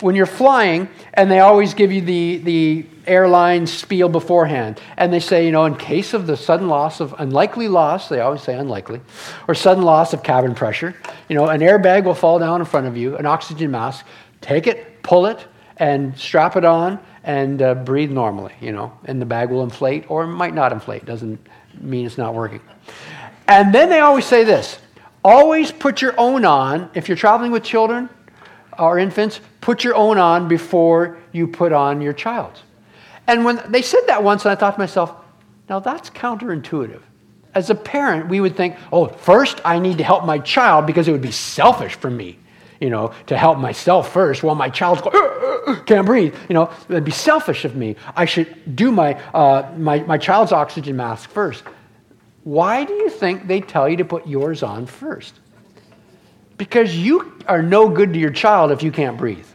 When 0.00 0.14
you're 0.14 0.26
flying, 0.26 0.88
and 1.14 1.30
they 1.30 1.40
always 1.40 1.72
give 1.72 1.90
you 1.90 2.02
the, 2.02 2.36
the 2.38 2.86
airline 3.06 3.66
spiel 3.66 4.10
beforehand, 4.10 4.78
and 4.98 5.10
they 5.10 5.20
say, 5.20 5.46
you 5.46 5.52
know, 5.52 5.64
in 5.64 5.74
case 5.74 6.12
of 6.12 6.26
the 6.26 6.36
sudden 6.36 6.68
loss 6.68 7.00
of 7.00 7.14
unlikely 7.18 7.68
loss, 7.68 8.10
they 8.10 8.20
always 8.20 8.42
say 8.42 8.54
unlikely, 8.54 9.00
or 9.48 9.54
sudden 9.54 9.84
loss 9.84 10.12
of 10.12 10.22
cabin 10.22 10.54
pressure, 10.54 10.94
you 11.28 11.34
know, 11.34 11.46
an 11.46 11.60
airbag 11.60 12.04
will 12.04 12.14
fall 12.14 12.38
down 12.38 12.60
in 12.60 12.66
front 12.66 12.86
of 12.86 12.96
you, 12.96 13.16
an 13.16 13.26
oxygen 13.26 13.70
mask, 13.70 14.06
take 14.42 14.66
it, 14.66 15.02
pull 15.02 15.26
it, 15.26 15.46
and 15.78 16.16
strap 16.18 16.56
it 16.56 16.64
on, 16.64 16.98
and 17.24 17.60
uh, 17.60 17.74
breathe 17.74 18.10
normally, 18.10 18.54
you 18.60 18.72
know, 18.72 18.92
and 19.04 19.20
the 19.20 19.26
bag 19.26 19.50
will 19.50 19.62
inflate 19.62 20.10
or 20.10 20.26
might 20.26 20.54
not 20.54 20.72
inflate. 20.72 21.04
Doesn't 21.04 21.38
mean 21.80 22.06
it's 22.06 22.18
not 22.18 22.34
working. 22.34 22.60
And 23.46 23.74
then 23.74 23.88
they 23.88 24.00
always 24.00 24.24
say 24.24 24.44
this 24.44 24.78
always 25.22 25.70
put 25.70 26.00
your 26.00 26.14
own 26.18 26.44
on. 26.44 26.90
If 26.94 27.08
you're 27.08 27.16
traveling 27.16 27.52
with 27.52 27.62
children 27.62 28.08
or 28.78 28.98
infants, 28.98 29.40
put 29.60 29.84
your 29.84 29.94
own 29.94 30.18
on 30.18 30.48
before 30.48 31.18
you 31.32 31.46
put 31.46 31.72
on 31.72 32.00
your 32.00 32.12
child's. 32.12 32.62
And 33.26 33.44
when 33.44 33.62
they 33.68 33.82
said 33.82 34.00
that 34.06 34.22
once, 34.22 34.44
and 34.44 34.52
I 34.52 34.54
thought 34.54 34.74
to 34.74 34.78
myself, 34.78 35.14
now 35.68 35.78
that's 35.78 36.10
counterintuitive. 36.10 37.02
As 37.54 37.68
a 37.68 37.74
parent, 37.74 38.28
we 38.28 38.40
would 38.40 38.56
think, 38.56 38.76
oh, 38.92 39.08
first 39.08 39.60
I 39.64 39.78
need 39.78 39.98
to 39.98 40.04
help 40.04 40.24
my 40.24 40.38
child 40.38 40.86
because 40.86 41.06
it 41.06 41.12
would 41.12 41.20
be 41.20 41.32
selfish 41.32 41.94
for 41.94 42.10
me 42.10 42.38
you 42.80 42.88
know, 42.88 43.12
to 43.26 43.36
help 43.36 43.58
myself 43.58 44.12
first 44.12 44.42
while 44.42 44.54
my 44.54 44.70
child's 44.70 45.02
going, 45.02 45.14
uh, 45.14 45.70
uh, 45.70 45.80
can't 45.84 46.06
breathe. 46.06 46.34
You 46.48 46.54
know, 46.54 46.72
it'd 46.88 47.04
be 47.04 47.10
selfish 47.10 47.64
of 47.64 47.76
me. 47.76 47.96
I 48.16 48.24
should 48.24 48.74
do 48.74 48.90
my, 48.90 49.14
uh, 49.32 49.70
my, 49.76 50.00
my 50.00 50.18
child's 50.18 50.50
oxygen 50.50 50.96
mask 50.96 51.28
first. 51.30 51.62
Why 52.44 52.84
do 52.84 52.94
you 52.94 53.10
think 53.10 53.46
they 53.46 53.60
tell 53.60 53.88
you 53.88 53.98
to 53.98 54.04
put 54.04 54.26
yours 54.26 54.62
on 54.62 54.86
first? 54.86 55.38
Because 56.56 56.96
you 56.96 57.38
are 57.46 57.62
no 57.62 57.88
good 57.88 58.14
to 58.14 58.18
your 58.18 58.30
child 58.30 58.72
if 58.72 58.82
you 58.82 58.90
can't 58.90 59.18
breathe. 59.18 59.46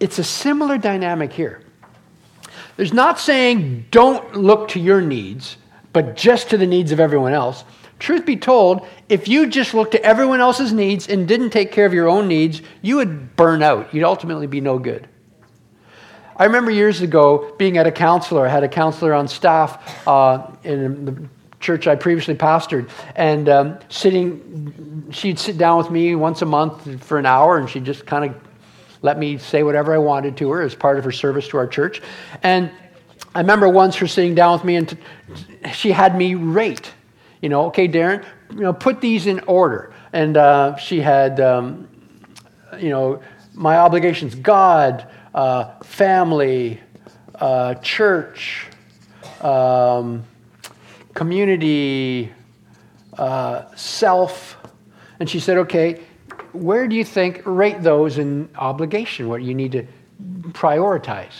It's 0.00 0.18
a 0.18 0.24
similar 0.24 0.78
dynamic 0.78 1.32
here. 1.32 1.62
There's 2.76 2.92
not 2.92 3.18
saying 3.18 3.86
don't 3.90 4.34
look 4.34 4.68
to 4.68 4.80
your 4.80 5.00
needs, 5.00 5.56
but 5.92 6.16
just 6.16 6.50
to 6.50 6.58
the 6.58 6.66
needs 6.66 6.92
of 6.92 7.00
everyone 7.00 7.32
else. 7.32 7.64
Truth 7.98 8.26
be 8.26 8.36
told, 8.36 8.86
if 9.08 9.26
you 9.26 9.46
just 9.46 9.72
looked 9.72 9.92
to 9.92 10.02
everyone 10.04 10.40
else's 10.40 10.72
needs 10.72 11.08
and 11.08 11.26
didn't 11.26 11.50
take 11.50 11.72
care 11.72 11.86
of 11.86 11.94
your 11.94 12.08
own 12.08 12.28
needs, 12.28 12.60
you 12.82 12.96
would 12.96 13.36
burn 13.36 13.62
out. 13.62 13.94
You'd 13.94 14.04
ultimately 14.04 14.46
be 14.46 14.60
no 14.60 14.78
good. 14.78 15.08
I 16.36 16.44
remember 16.44 16.70
years 16.70 17.00
ago 17.00 17.54
being 17.56 17.78
at 17.78 17.86
a 17.86 17.92
counselor. 17.92 18.46
I 18.46 18.50
had 18.50 18.62
a 18.62 18.68
counselor 18.68 19.14
on 19.14 19.26
staff 19.26 20.06
uh, 20.06 20.50
in 20.62 21.04
the 21.06 21.28
church 21.58 21.86
I 21.86 21.94
previously 21.94 22.34
pastored, 22.34 22.90
and 23.14 23.48
um, 23.48 23.78
sitting, 23.88 25.08
she'd 25.10 25.38
sit 25.38 25.56
down 25.56 25.78
with 25.78 25.90
me 25.90 26.14
once 26.14 26.42
a 26.42 26.44
month 26.44 27.02
for 27.02 27.18
an 27.18 27.24
hour, 27.24 27.56
and 27.56 27.68
she'd 27.68 27.86
just 27.86 28.04
kind 28.04 28.30
of 28.30 28.36
let 29.00 29.18
me 29.18 29.38
say 29.38 29.62
whatever 29.62 29.94
I 29.94 29.98
wanted 29.98 30.36
to 30.36 30.50
her 30.50 30.60
as 30.60 30.74
part 30.74 30.98
of 30.98 31.04
her 31.04 31.12
service 31.12 31.48
to 31.48 31.56
our 31.56 31.66
church. 31.66 32.02
And 32.42 32.70
I 33.34 33.40
remember 33.40 33.68
once 33.68 33.96
her 33.96 34.06
sitting 34.06 34.34
down 34.34 34.52
with 34.52 34.64
me, 34.64 34.76
and 34.76 34.88
t- 34.90 34.98
she 35.72 35.92
had 35.92 36.16
me 36.16 36.34
rate 36.34 36.92
you 37.40 37.48
know, 37.48 37.66
okay, 37.66 37.88
Darren, 37.88 38.24
you 38.50 38.60
know, 38.60 38.72
put 38.72 39.00
these 39.00 39.26
in 39.26 39.40
order. 39.40 39.92
And 40.12 40.36
uh, 40.36 40.76
she 40.76 41.00
had, 41.00 41.40
um, 41.40 41.88
you 42.78 42.90
know, 42.90 43.20
my 43.54 43.78
obligations 43.78 44.34
God, 44.34 45.06
uh, 45.34 45.78
family, 45.80 46.80
uh, 47.34 47.74
church, 47.74 48.66
um, 49.40 50.24
community, 51.14 52.32
uh, 53.18 53.74
self. 53.74 54.56
And 55.20 55.28
she 55.28 55.40
said, 55.40 55.58
okay, 55.58 56.00
where 56.52 56.86
do 56.88 56.96
you 56.96 57.04
think, 57.04 57.42
rate 57.44 57.82
those 57.82 58.18
in 58.18 58.48
obligation, 58.56 59.28
what 59.28 59.42
you 59.42 59.54
need 59.54 59.72
to 59.72 59.86
prioritize? 60.52 61.34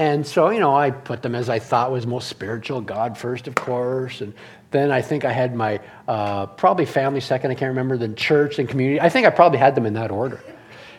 And 0.00 0.26
so, 0.26 0.48
you 0.48 0.60
know, 0.60 0.74
I 0.74 0.92
put 0.92 1.20
them 1.20 1.34
as 1.34 1.50
I 1.50 1.58
thought 1.58 1.92
was 1.92 2.06
most 2.06 2.28
spiritual, 2.28 2.80
God 2.80 3.18
first, 3.18 3.46
of 3.46 3.54
course. 3.54 4.22
And 4.22 4.32
then 4.70 4.90
I 4.90 5.02
think 5.02 5.26
I 5.26 5.30
had 5.32 5.54
my 5.54 5.78
uh, 6.08 6.46
probably 6.46 6.86
family 6.86 7.20
second, 7.20 7.50
I 7.50 7.54
can't 7.54 7.68
remember, 7.68 7.98
then 7.98 8.14
church 8.14 8.58
and 8.58 8.66
community. 8.66 8.98
I 8.98 9.10
think 9.10 9.26
I 9.26 9.30
probably 9.30 9.58
had 9.58 9.74
them 9.74 9.84
in 9.84 9.92
that 9.92 10.10
order. 10.10 10.40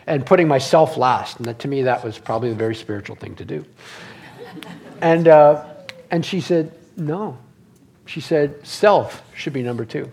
And 0.06 0.24
putting 0.24 0.46
myself 0.46 0.96
last. 0.96 1.38
And 1.38 1.46
that, 1.46 1.58
to 1.58 1.68
me, 1.68 1.82
that 1.82 2.04
was 2.04 2.16
probably 2.16 2.52
a 2.52 2.54
very 2.54 2.76
spiritual 2.76 3.16
thing 3.16 3.34
to 3.34 3.44
do. 3.44 3.64
And, 5.00 5.26
uh, 5.26 5.64
and 6.12 6.24
she 6.24 6.40
said, 6.40 6.72
no. 6.96 7.38
She 8.06 8.20
said, 8.20 8.64
self 8.64 9.20
should 9.34 9.52
be 9.52 9.64
number 9.64 9.84
two. 9.84 10.12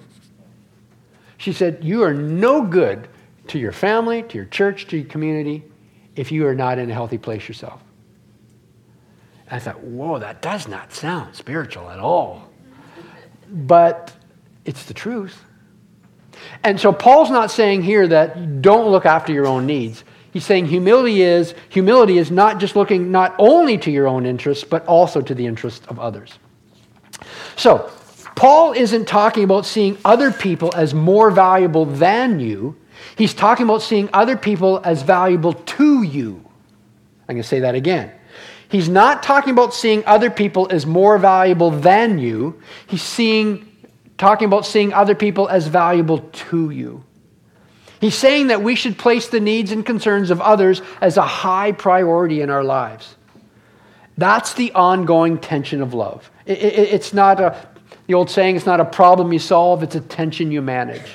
She 1.38 1.54
said, 1.54 1.84
you 1.84 2.02
are 2.02 2.14
no 2.16 2.64
good 2.64 3.08
to 3.50 3.60
your 3.60 3.72
family, 3.72 4.24
to 4.24 4.36
your 4.36 4.48
church, 4.48 4.88
to 4.88 4.98
your 4.98 5.06
community, 5.06 5.64
if 6.16 6.32
you 6.32 6.48
are 6.48 6.56
not 6.56 6.80
in 6.80 6.90
a 6.90 6.94
healthy 6.96 7.20
place 7.20 7.48
yourself. 7.48 7.84
I 9.52 9.60
thought, 9.60 9.82
whoa, 9.82 10.20
that 10.20 10.42
does 10.42 10.68
not 10.68 10.94
sound 10.94 11.36
spiritual 11.36 11.90
at 11.90 12.00
all. 12.00 12.50
But 13.50 14.14
it's 14.66 14.86
the 14.86 14.94
truth. 14.94 15.44
And 16.64 16.80
so 16.80 16.94
Paul's 16.94 17.32
not 17.32 17.52
saying 17.52 17.84
here 17.84 18.08
that 18.08 18.62
don't 18.62 18.92
look 18.92 19.06
after 19.06 19.34
your 19.34 19.48
own 19.48 19.66
needs. 19.66 20.04
He's 20.32 20.46
saying 20.46 20.68
humility 20.68 21.22
is 21.22 21.56
humility 21.70 22.18
is 22.18 22.30
not 22.30 22.60
just 22.60 22.76
looking 22.76 23.12
not 23.12 23.36
only 23.40 23.78
to 23.80 23.92
your 23.92 24.08
own 24.08 24.26
interests, 24.26 24.64
but 24.64 24.86
also 24.86 25.22
to 25.22 25.34
the 25.34 25.46
interests 25.46 25.86
of 25.88 26.00
others. 26.00 26.38
So, 27.56 27.92
Paul 28.36 28.72
isn't 28.74 29.06
talking 29.06 29.44
about 29.44 29.66
seeing 29.66 29.98
other 30.06 30.32
people 30.32 30.72
as 30.76 30.94
more 30.94 31.30
valuable 31.32 31.86
than 31.86 32.40
you. 32.40 32.78
He's 33.18 33.34
talking 33.34 33.66
about 33.66 33.82
seeing 33.82 34.10
other 34.14 34.38
people 34.38 34.80
as 34.86 35.02
valuable 35.02 35.54
to 35.54 36.04
you. 36.04 36.46
I'm 37.28 37.36
going 37.36 37.42
to 37.42 37.48
say 37.48 37.60
that 37.62 37.76
again. 37.76 38.14
He's 38.70 38.88
not 38.88 39.24
talking 39.24 39.52
about 39.52 39.74
seeing 39.74 40.04
other 40.06 40.30
people 40.30 40.68
as 40.70 40.86
more 40.86 41.18
valuable 41.18 41.72
than 41.72 42.20
you. 42.20 42.62
He's 42.88 43.02
seeing, 43.02 43.68
talking 44.18 44.46
about 44.46 44.66
seeing 44.66 44.94
other 44.94 45.16
people 45.16 45.50
as 45.50 45.68
valuable 45.68 46.20
to 46.20 46.70
you. 46.70 47.04
He's 48.00 48.16
saying 48.16 48.48
that 48.48 48.62
we 48.62 48.76
should 48.76 48.98
place 48.98 49.28
the 49.28 49.40
needs 49.40 49.72
and 49.72 49.86
concerns 49.86 50.30
of 50.30 50.40
others 50.40 50.82
as 51.02 51.18
a 51.18 51.24
high 51.24 51.72
priority 51.72 52.42
in 52.42 52.50
our 52.50 52.64
lives. 52.64 53.16
That's 54.18 54.54
the 54.54 54.72
ongoing 54.74 55.40
tension 55.40 55.82
of 55.82 55.94
love. 55.94 56.30
It, 56.46 56.60
it, 56.60 56.94
it's 56.94 57.14
not 57.14 57.40
a, 57.40 57.58
the 58.08 58.14
old 58.14 58.30
saying, 58.30 58.56
it's 58.56 58.66
not 58.66 58.80
a 58.80 58.86
problem 58.86 59.34
you 59.34 59.40
solve, 59.40 59.82
it's 59.82 59.96
a 59.96 60.02
tension 60.02 60.52
you 60.52 60.62
manage. 60.62 61.12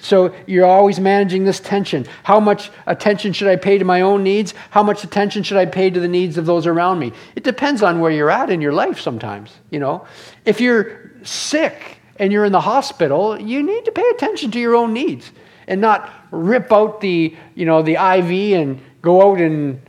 So 0.00 0.34
you're 0.46 0.66
always 0.66 1.00
managing 1.00 1.44
this 1.44 1.60
tension. 1.60 2.06
How 2.24 2.40
much 2.40 2.70
attention 2.86 3.32
should 3.32 3.48
I 3.48 3.56
pay 3.56 3.78
to 3.78 3.84
my 3.84 4.00
own 4.00 4.22
needs? 4.22 4.54
How 4.70 4.82
much 4.82 5.04
attention 5.04 5.42
should 5.42 5.56
I 5.56 5.66
pay 5.66 5.90
to 5.90 6.00
the 6.00 6.08
needs 6.08 6.38
of 6.38 6.46
those 6.46 6.66
around 6.66 6.98
me? 6.98 7.12
It 7.36 7.44
depends 7.44 7.82
on 7.82 8.00
where 8.00 8.10
you're 8.10 8.30
at 8.30 8.50
in 8.50 8.60
your 8.60 8.72
life 8.72 9.00
sometimes, 9.00 9.52
you 9.70 9.78
know. 9.78 10.06
If 10.44 10.60
you're 10.60 11.12
sick 11.22 11.98
and 12.16 12.32
you're 12.32 12.44
in 12.44 12.52
the 12.52 12.60
hospital, 12.60 13.40
you 13.40 13.62
need 13.62 13.84
to 13.84 13.92
pay 13.92 14.08
attention 14.10 14.50
to 14.52 14.60
your 14.60 14.74
own 14.74 14.92
needs. 14.92 15.32
and 15.68 15.80
not 15.80 16.10
rip 16.30 16.72
out 16.72 17.00
the, 17.00 17.36
you 17.54 17.66
know, 17.66 17.82
the 17.82 17.92
IV 17.92 18.60
and 18.60 18.80
go 19.00 19.30
out 19.30 19.40
and 19.40 19.80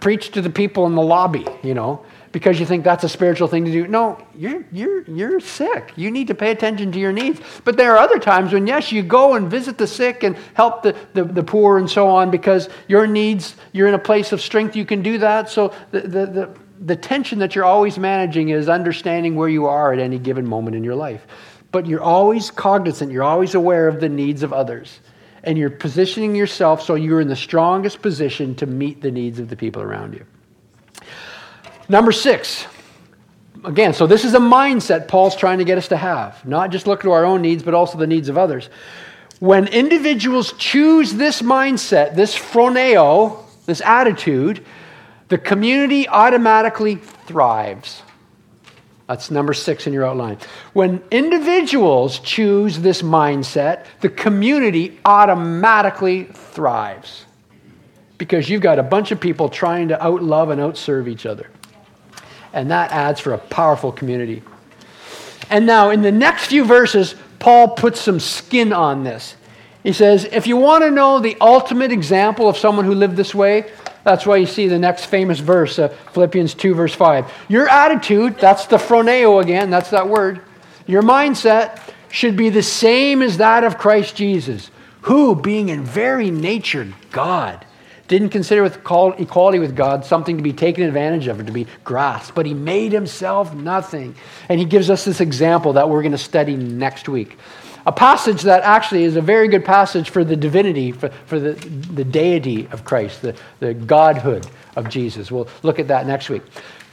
preach 0.00 0.30
to 0.32 0.42
the 0.42 0.50
people 0.50 0.86
in 0.86 0.94
the 0.94 1.02
lobby, 1.02 1.46
you 1.62 1.74
know, 1.74 2.04
because 2.32 2.58
you 2.58 2.64
think 2.64 2.82
that's 2.82 3.04
a 3.04 3.08
spiritual 3.08 3.46
thing 3.46 3.64
to 3.66 3.70
do. 3.70 3.86
No, 3.86 4.18
you're, 4.34 4.64
you're, 4.72 5.02
you're 5.02 5.38
sick. 5.38 5.92
You 5.96 6.10
need 6.10 6.26
to 6.28 6.34
pay 6.34 6.50
attention 6.50 6.90
to 6.92 6.98
your 6.98 7.12
needs. 7.12 7.40
But 7.64 7.76
there 7.76 7.92
are 7.92 7.98
other 7.98 8.18
times 8.18 8.52
when, 8.52 8.66
yes, 8.66 8.90
you 8.90 9.02
go 9.02 9.34
and 9.34 9.50
visit 9.50 9.76
the 9.76 9.86
sick 9.86 10.22
and 10.22 10.36
help 10.54 10.82
the, 10.82 10.96
the, 11.12 11.24
the 11.24 11.42
poor 11.42 11.78
and 11.78 11.88
so 11.88 12.08
on 12.08 12.30
because 12.30 12.70
your 12.88 13.06
needs, 13.06 13.54
you're 13.72 13.86
in 13.86 13.94
a 13.94 13.98
place 13.98 14.32
of 14.32 14.40
strength, 14.40 14.74
you 14.74 14.86
can 14.86 15.02
do 15.02 15.18
that. 15.18 15.50
So 15.50 15.74
the, 15.90 16.00
the, 16.00 16.26
the, 16.26 16.58
the 16.80 16.96
tension 16.96 17.38
that 17.38 17.54
you're 17.54 17.66
always 17.66 17.98
managing 17.98 18.48
is 18.48 18.68
understanding 18.68 19.36
where 19.36 19.48
you 19.48 19.66
are 19.66 19.92
at 19.92 19.98
any 19.98 20.18
given 20.18 20.46
moment 20.46 20.74
in 20.74 20.82
your 20.82 20.96
life. 20.96 21.26
But 21.70 21.86
you're 21.86 22.02
always 22.02 22.50
cognizant, 22.50 23.12
you're 23.12 23.22
always 23.22 23.54
aware 23.54 23.88
of 23.88 24.00
the 24.00 24.08
needs 24.08 24.42
of 24.42 24.52
others. 24.52 25.00
And 25.44 25.58
you're 25.58 25.70
positioning 25.70 26.34
yourself 26.34 26.82
so 26.82 26.94
you're 26.94 27.20
in 27.20 27.28
the 27.28 27.36
strongest 27.36 28.00
position 28.00 28.54
to 28.56 28.66
meet 28.66 29.02
the 29.02 29.10
needs 29.10 29.38
of 29.38 29.48
the 29.48 29.56
people 29.56 29.82
around 29.82 30.14
you. 30.14 30.24
Number 31.92 32.10
six, 32.10 32.64
again, 33.66 33.92
so 33.92 34.06
this 34.06 34.24
is 34.24 34.32
a 34.32 34.38
mindset 34.38 35.08
Paul's 35.08 35.36
trying 35.36 35.58
to 35.58 35.64
get 35.64 35.76
us 35.76 35.88
to 35.88 35.96
have. 35.98 36.42
Not 36.46 36.70
just 36.70 36.86
look 36.86 37.02
to 37.02 37.10
our 37.10 37.26
own 37.26 37.42
needs, 37.42 37.62
but 37.62 37.74
also 37.74 37.98
the 37.98 38.06
needs 38.06 38.30
of 38.30 38.38
others. 38.38 38.70
When 39.40 39.66
individuals 39.66 40.54
choose 40.54 41.12
this 41.12 41.42
mindset, 41.42 42.14
this 42.14 42.34
phroneo, 42.34 43.44
this 43.66 43.82
attitude, 43.82 44.64
the 45.28 45.36
community 45.36 46.08
automatically 46.08 46.94
thrives. 46.96 48.00
That's 49.06 49.30
number 49.30 49.52
six 49.52 49.86
in 49.86 49.92
your 49.92 50.06
outline. 50.06 50.38
When 50.72 51.02
individuals 51.10 52.20
choose 52.20 52.78
this 52.78 53.02
mindset, 53.02 53.84
the 54.00 54.08
community 54.08 54.98
automatically 55.04 56.24
thrives 56.24 57.26
because 58.16 58.48
you've 58.48 58.62
got 58.62 58.78
a 58.78 58.82
bunch 58.82 59.12
of 59.12 59.20
people 59.20 59.50
trying 59.50 59.88
to 59.88 59.98
outlove 59.98 60.50
and 60.50 60.58
outserve 60.58 61.06
each 61.06 61.26
other 61.26 61.50
and 62.52 62.70
that 62.70 62.90
adds 62.90 63.20
for 63.20 63.32
a 63.32 63.38
powerful 63.38 63.92
community. 63.92 64.42
And 65.50 65.66
now, 65.66 65.90
in 65.90 66.02
the 66.02 66.12
next 66.12 66.46
few 66.46 66.64
verses, 66.64 67.14
Paul 67.38 67.68
puts 67.68 68.00
some 68.00 68.20
skin 68.20 68.72
on 68.72 69.04
this. 69.04 69.36
He 69.82 69.92
says, 69.92 70.24
if 70.24 70.46
you 70.46 70.56
want 70.56 70.84
to 70.84 70.90
know 70.90 71.18
the 71.18 71.36
ultimate 71.40 71.90
example 71.90 72.48
of 72.48 72.56
someone 72.56 72.84
who 72.84 72.94
lived 72.94 73.16
this 73.16 73.34
way, 73.34 73.70
that's 74.04 74.26
why 74.26 74.36
you 74.36 74.46
see 74.46 74.68
the 74.68 74.78
next 74.78 75.06
famous 75.06 75.40
verse, 75.40 75.78
uh, 75.78 75.88
Philippians 76.12 76.54
2, 76.54 76.74
verse 76.74 76.94
5. 76.94 77.30
Your 77.48 77.68
attitude, 77.68 78.38
that's 78.38 78.66
the 78.66 78.76
phroneo 78.76 79.42
again, 79.42 79.70
that's 79.70 79.90
that 79.90 80.08
word, 80.08 80.40
your 80.86 81.02
mindset 81.02 81.80
should 82.10 82.36
be 82.36 82.48
the 82.48 82.62
same 82.62 83.22
as 83.22 83.38
that 83.38 83.64
of 83.64 83.78
Christ 83.78 84.16
Jesus, 84.16 84.70
who, 85.02 85.34
being 85.34 85.68
in 85.68 85.82
very 85.82 86.30
nature 86.30 86.92
God, 87.10 87.64
didn't 88.12 88.28
consider 88.28 88.62
with 88.62 88.76
equality 88.76 89.58
with 89.58 89.74
God 89.74 90.04
something 90.04 90.36
to 90.36 90.42
be 90.42 90.52
taken 90.52 90.84
advantage 90.84 91.28
of 91.28 91.40
or 91.40 91.44
to 91.44 91.52
be 91.52 91.66
grasped, 91.82 92.34
but 92.34 92.44
he 92.44 92.52
made 92.52 92.92
himself 92.92 93.54
nothing. 93.54 94.14
And 94.50 94.60
he 94.60 94.66
gives 94.66 94.90
us 94.90 95.06
this 95.06 95.22
example 95.22 95.72
that 95.72 95.88
we're 95.88 96.02
going 96.02 96.12
to 96.12 96.18
study 96.18 96.54
next 96.54 97.08
week. 97.08 97.38
A 97.86 97.92
passage 97.92 98.42
that 98.42 98.64
actually 98.64 99.04
is 99.04 99.16
a 99.16 99.22
very 99.22 99.48
good 99.48 99.64
passage 99.64 100.10
for 100.10 100.24
the 100.24 100.36
divinity, 100.36 100.92
for, 100.92 101.08
for 101.24 101.40
the, 101.40 101.52
the 101.54 102.04
deity 102.04 102.68
of 102.70 102.84
Christ, 102.84 103.22
the, 103.22 103.34
the 103.60 103.72
godhood 103.72 104.46
of 104.76 104.90
Jesus. 104.90 105.32
We'll 105.32 105.48
look 105.62 105.78
at 105.78 105.88
that 105.88 106.06
next 106.06 106.28
week. 106.28 106.42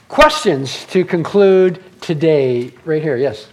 Questions 0.08 0.86
to 0.86 1.04
conclude 1.04 1.84
today, 2.00 2.72
right 2.86 3.02
here. 3.02 3.18
Yes. 3.18 3.46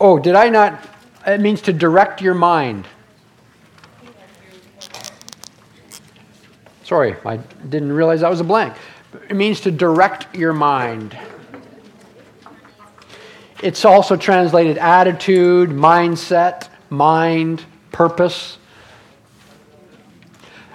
Oh, 0.00 0.18
did 0.18 0.34
I 0.34 0.48
not? 0.48 0.86
It 1.26 1.40
means 1.40 1.62
to 1.62 1.72
direct 1.72 2.20
your 2.20 2.34
mind. 2.34 2.86
Sorry, 6.84 7.16
I 7.24 7.38
didn't 7.68 7.92
realize 7.92 8.20
that 8.20 8.30
was 8.30 8.40
a 8.40 8.44
blank. 8.44 8.74
It 9.28 9.34
means 9.34 9.60
to 9.62 9.70
direct 9.70 10.36
your 10.36 10.52
mind. 10.52 11.18
It's 13.62 13.84
also 13.84 14.16
translated 14.16 14.78
attitude, 14.78 15.70
mindset, 15.70 16.68
mind, 16.90 17.64
purpose. 17.90 18.58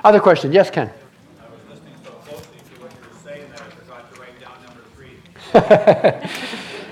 Other 0.03 0.19
question? 0.19 0.51
Yes, 0.51 0.71
Ken. 0.71 0.89
I 0.89 1.43
was 1.53 1.59
listening 1.69 1.93
so 2.03 2.11
closely 2.11 2.57
to 2.57 2.81
what 2.81 2.91
you 2.91 3.07
were 3.07 3.15
saying 3.23 3.49
that 3.51 3.61
I 3.61 3.69
forgot 3.69 4.13
to 4.13 4.19
write 4.19 4.39
down 4.41 4.57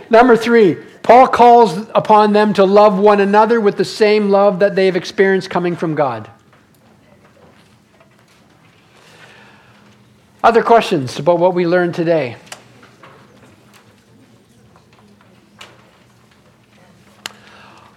number 0.10 0.38
three. 0.38 0.78
Paul 1.04 1.28
calls 1.28 1.78
upon 1.96 2.34
them 2.34 2.54
to 2.54 2.66
love 2.66 3.00
one 3.00 3.20
another 3.20 3.60
with 3.60 3.78
the 3.78 3.86
same 3.86 4.30
love 4.30 4.60
that 4.60 4.76
they've 4.76 4.96
experienced 4.96 5.50
coming 5.50 5.76
from 5.76 5.96
God. 5.96 6.30
Other 10.44 10.64
questions 10.64 11.20
about 11.20 11.40
what 11.40 11.54
we 11.54 11.68
learned 11.68 11.96
today? 11.96 12.38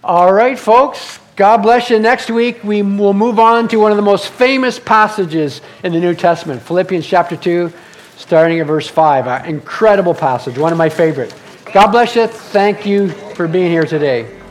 All 0.03 0.33
right, 0.33 0.59
folks. 0.59 1.19
God 1.37 1.63
bless 1.63 1.89
you. 1.89 1.97
Next 1.97 2.29
week, 2.29 2.63
we 2.63 2.81
will 2.81 3.13
move 3.13 3.39
on 3.39 3.67
to 3.69 3.77
one 3.77 3.91
of 3.91 3.95
the 3.95 4.03
most 4.03 4.27
famous 4.27 4.77
passages 4.77 5.61
in 5.83 5.93
the 5.93 5.99
New 5.99 6.13
Testament 6.13 6.61
Philippians 6.61 7.07
chapter 7.07 7.37
2, 7.37 7.71
starting 8.17 8.59
at 8.59 8.67
verse 8.67 8.87
5. 8.87 9.27
An 9.27 9.45
incredible 9.45 10.13
passage, 10.13 10.57
one 10.57 10.71
of 10.71 10.77
my 10.77 10.89
favorite. 10.89 11.33
God 11.73 11.87
bless 11.87 12.15
you. 12.15 12.27
Thank 12.27 12.85
you 12.85 13.09
for 13.09 13.47
being 13.47 13.71
here 13.71 13.83
today. 13.83 14.42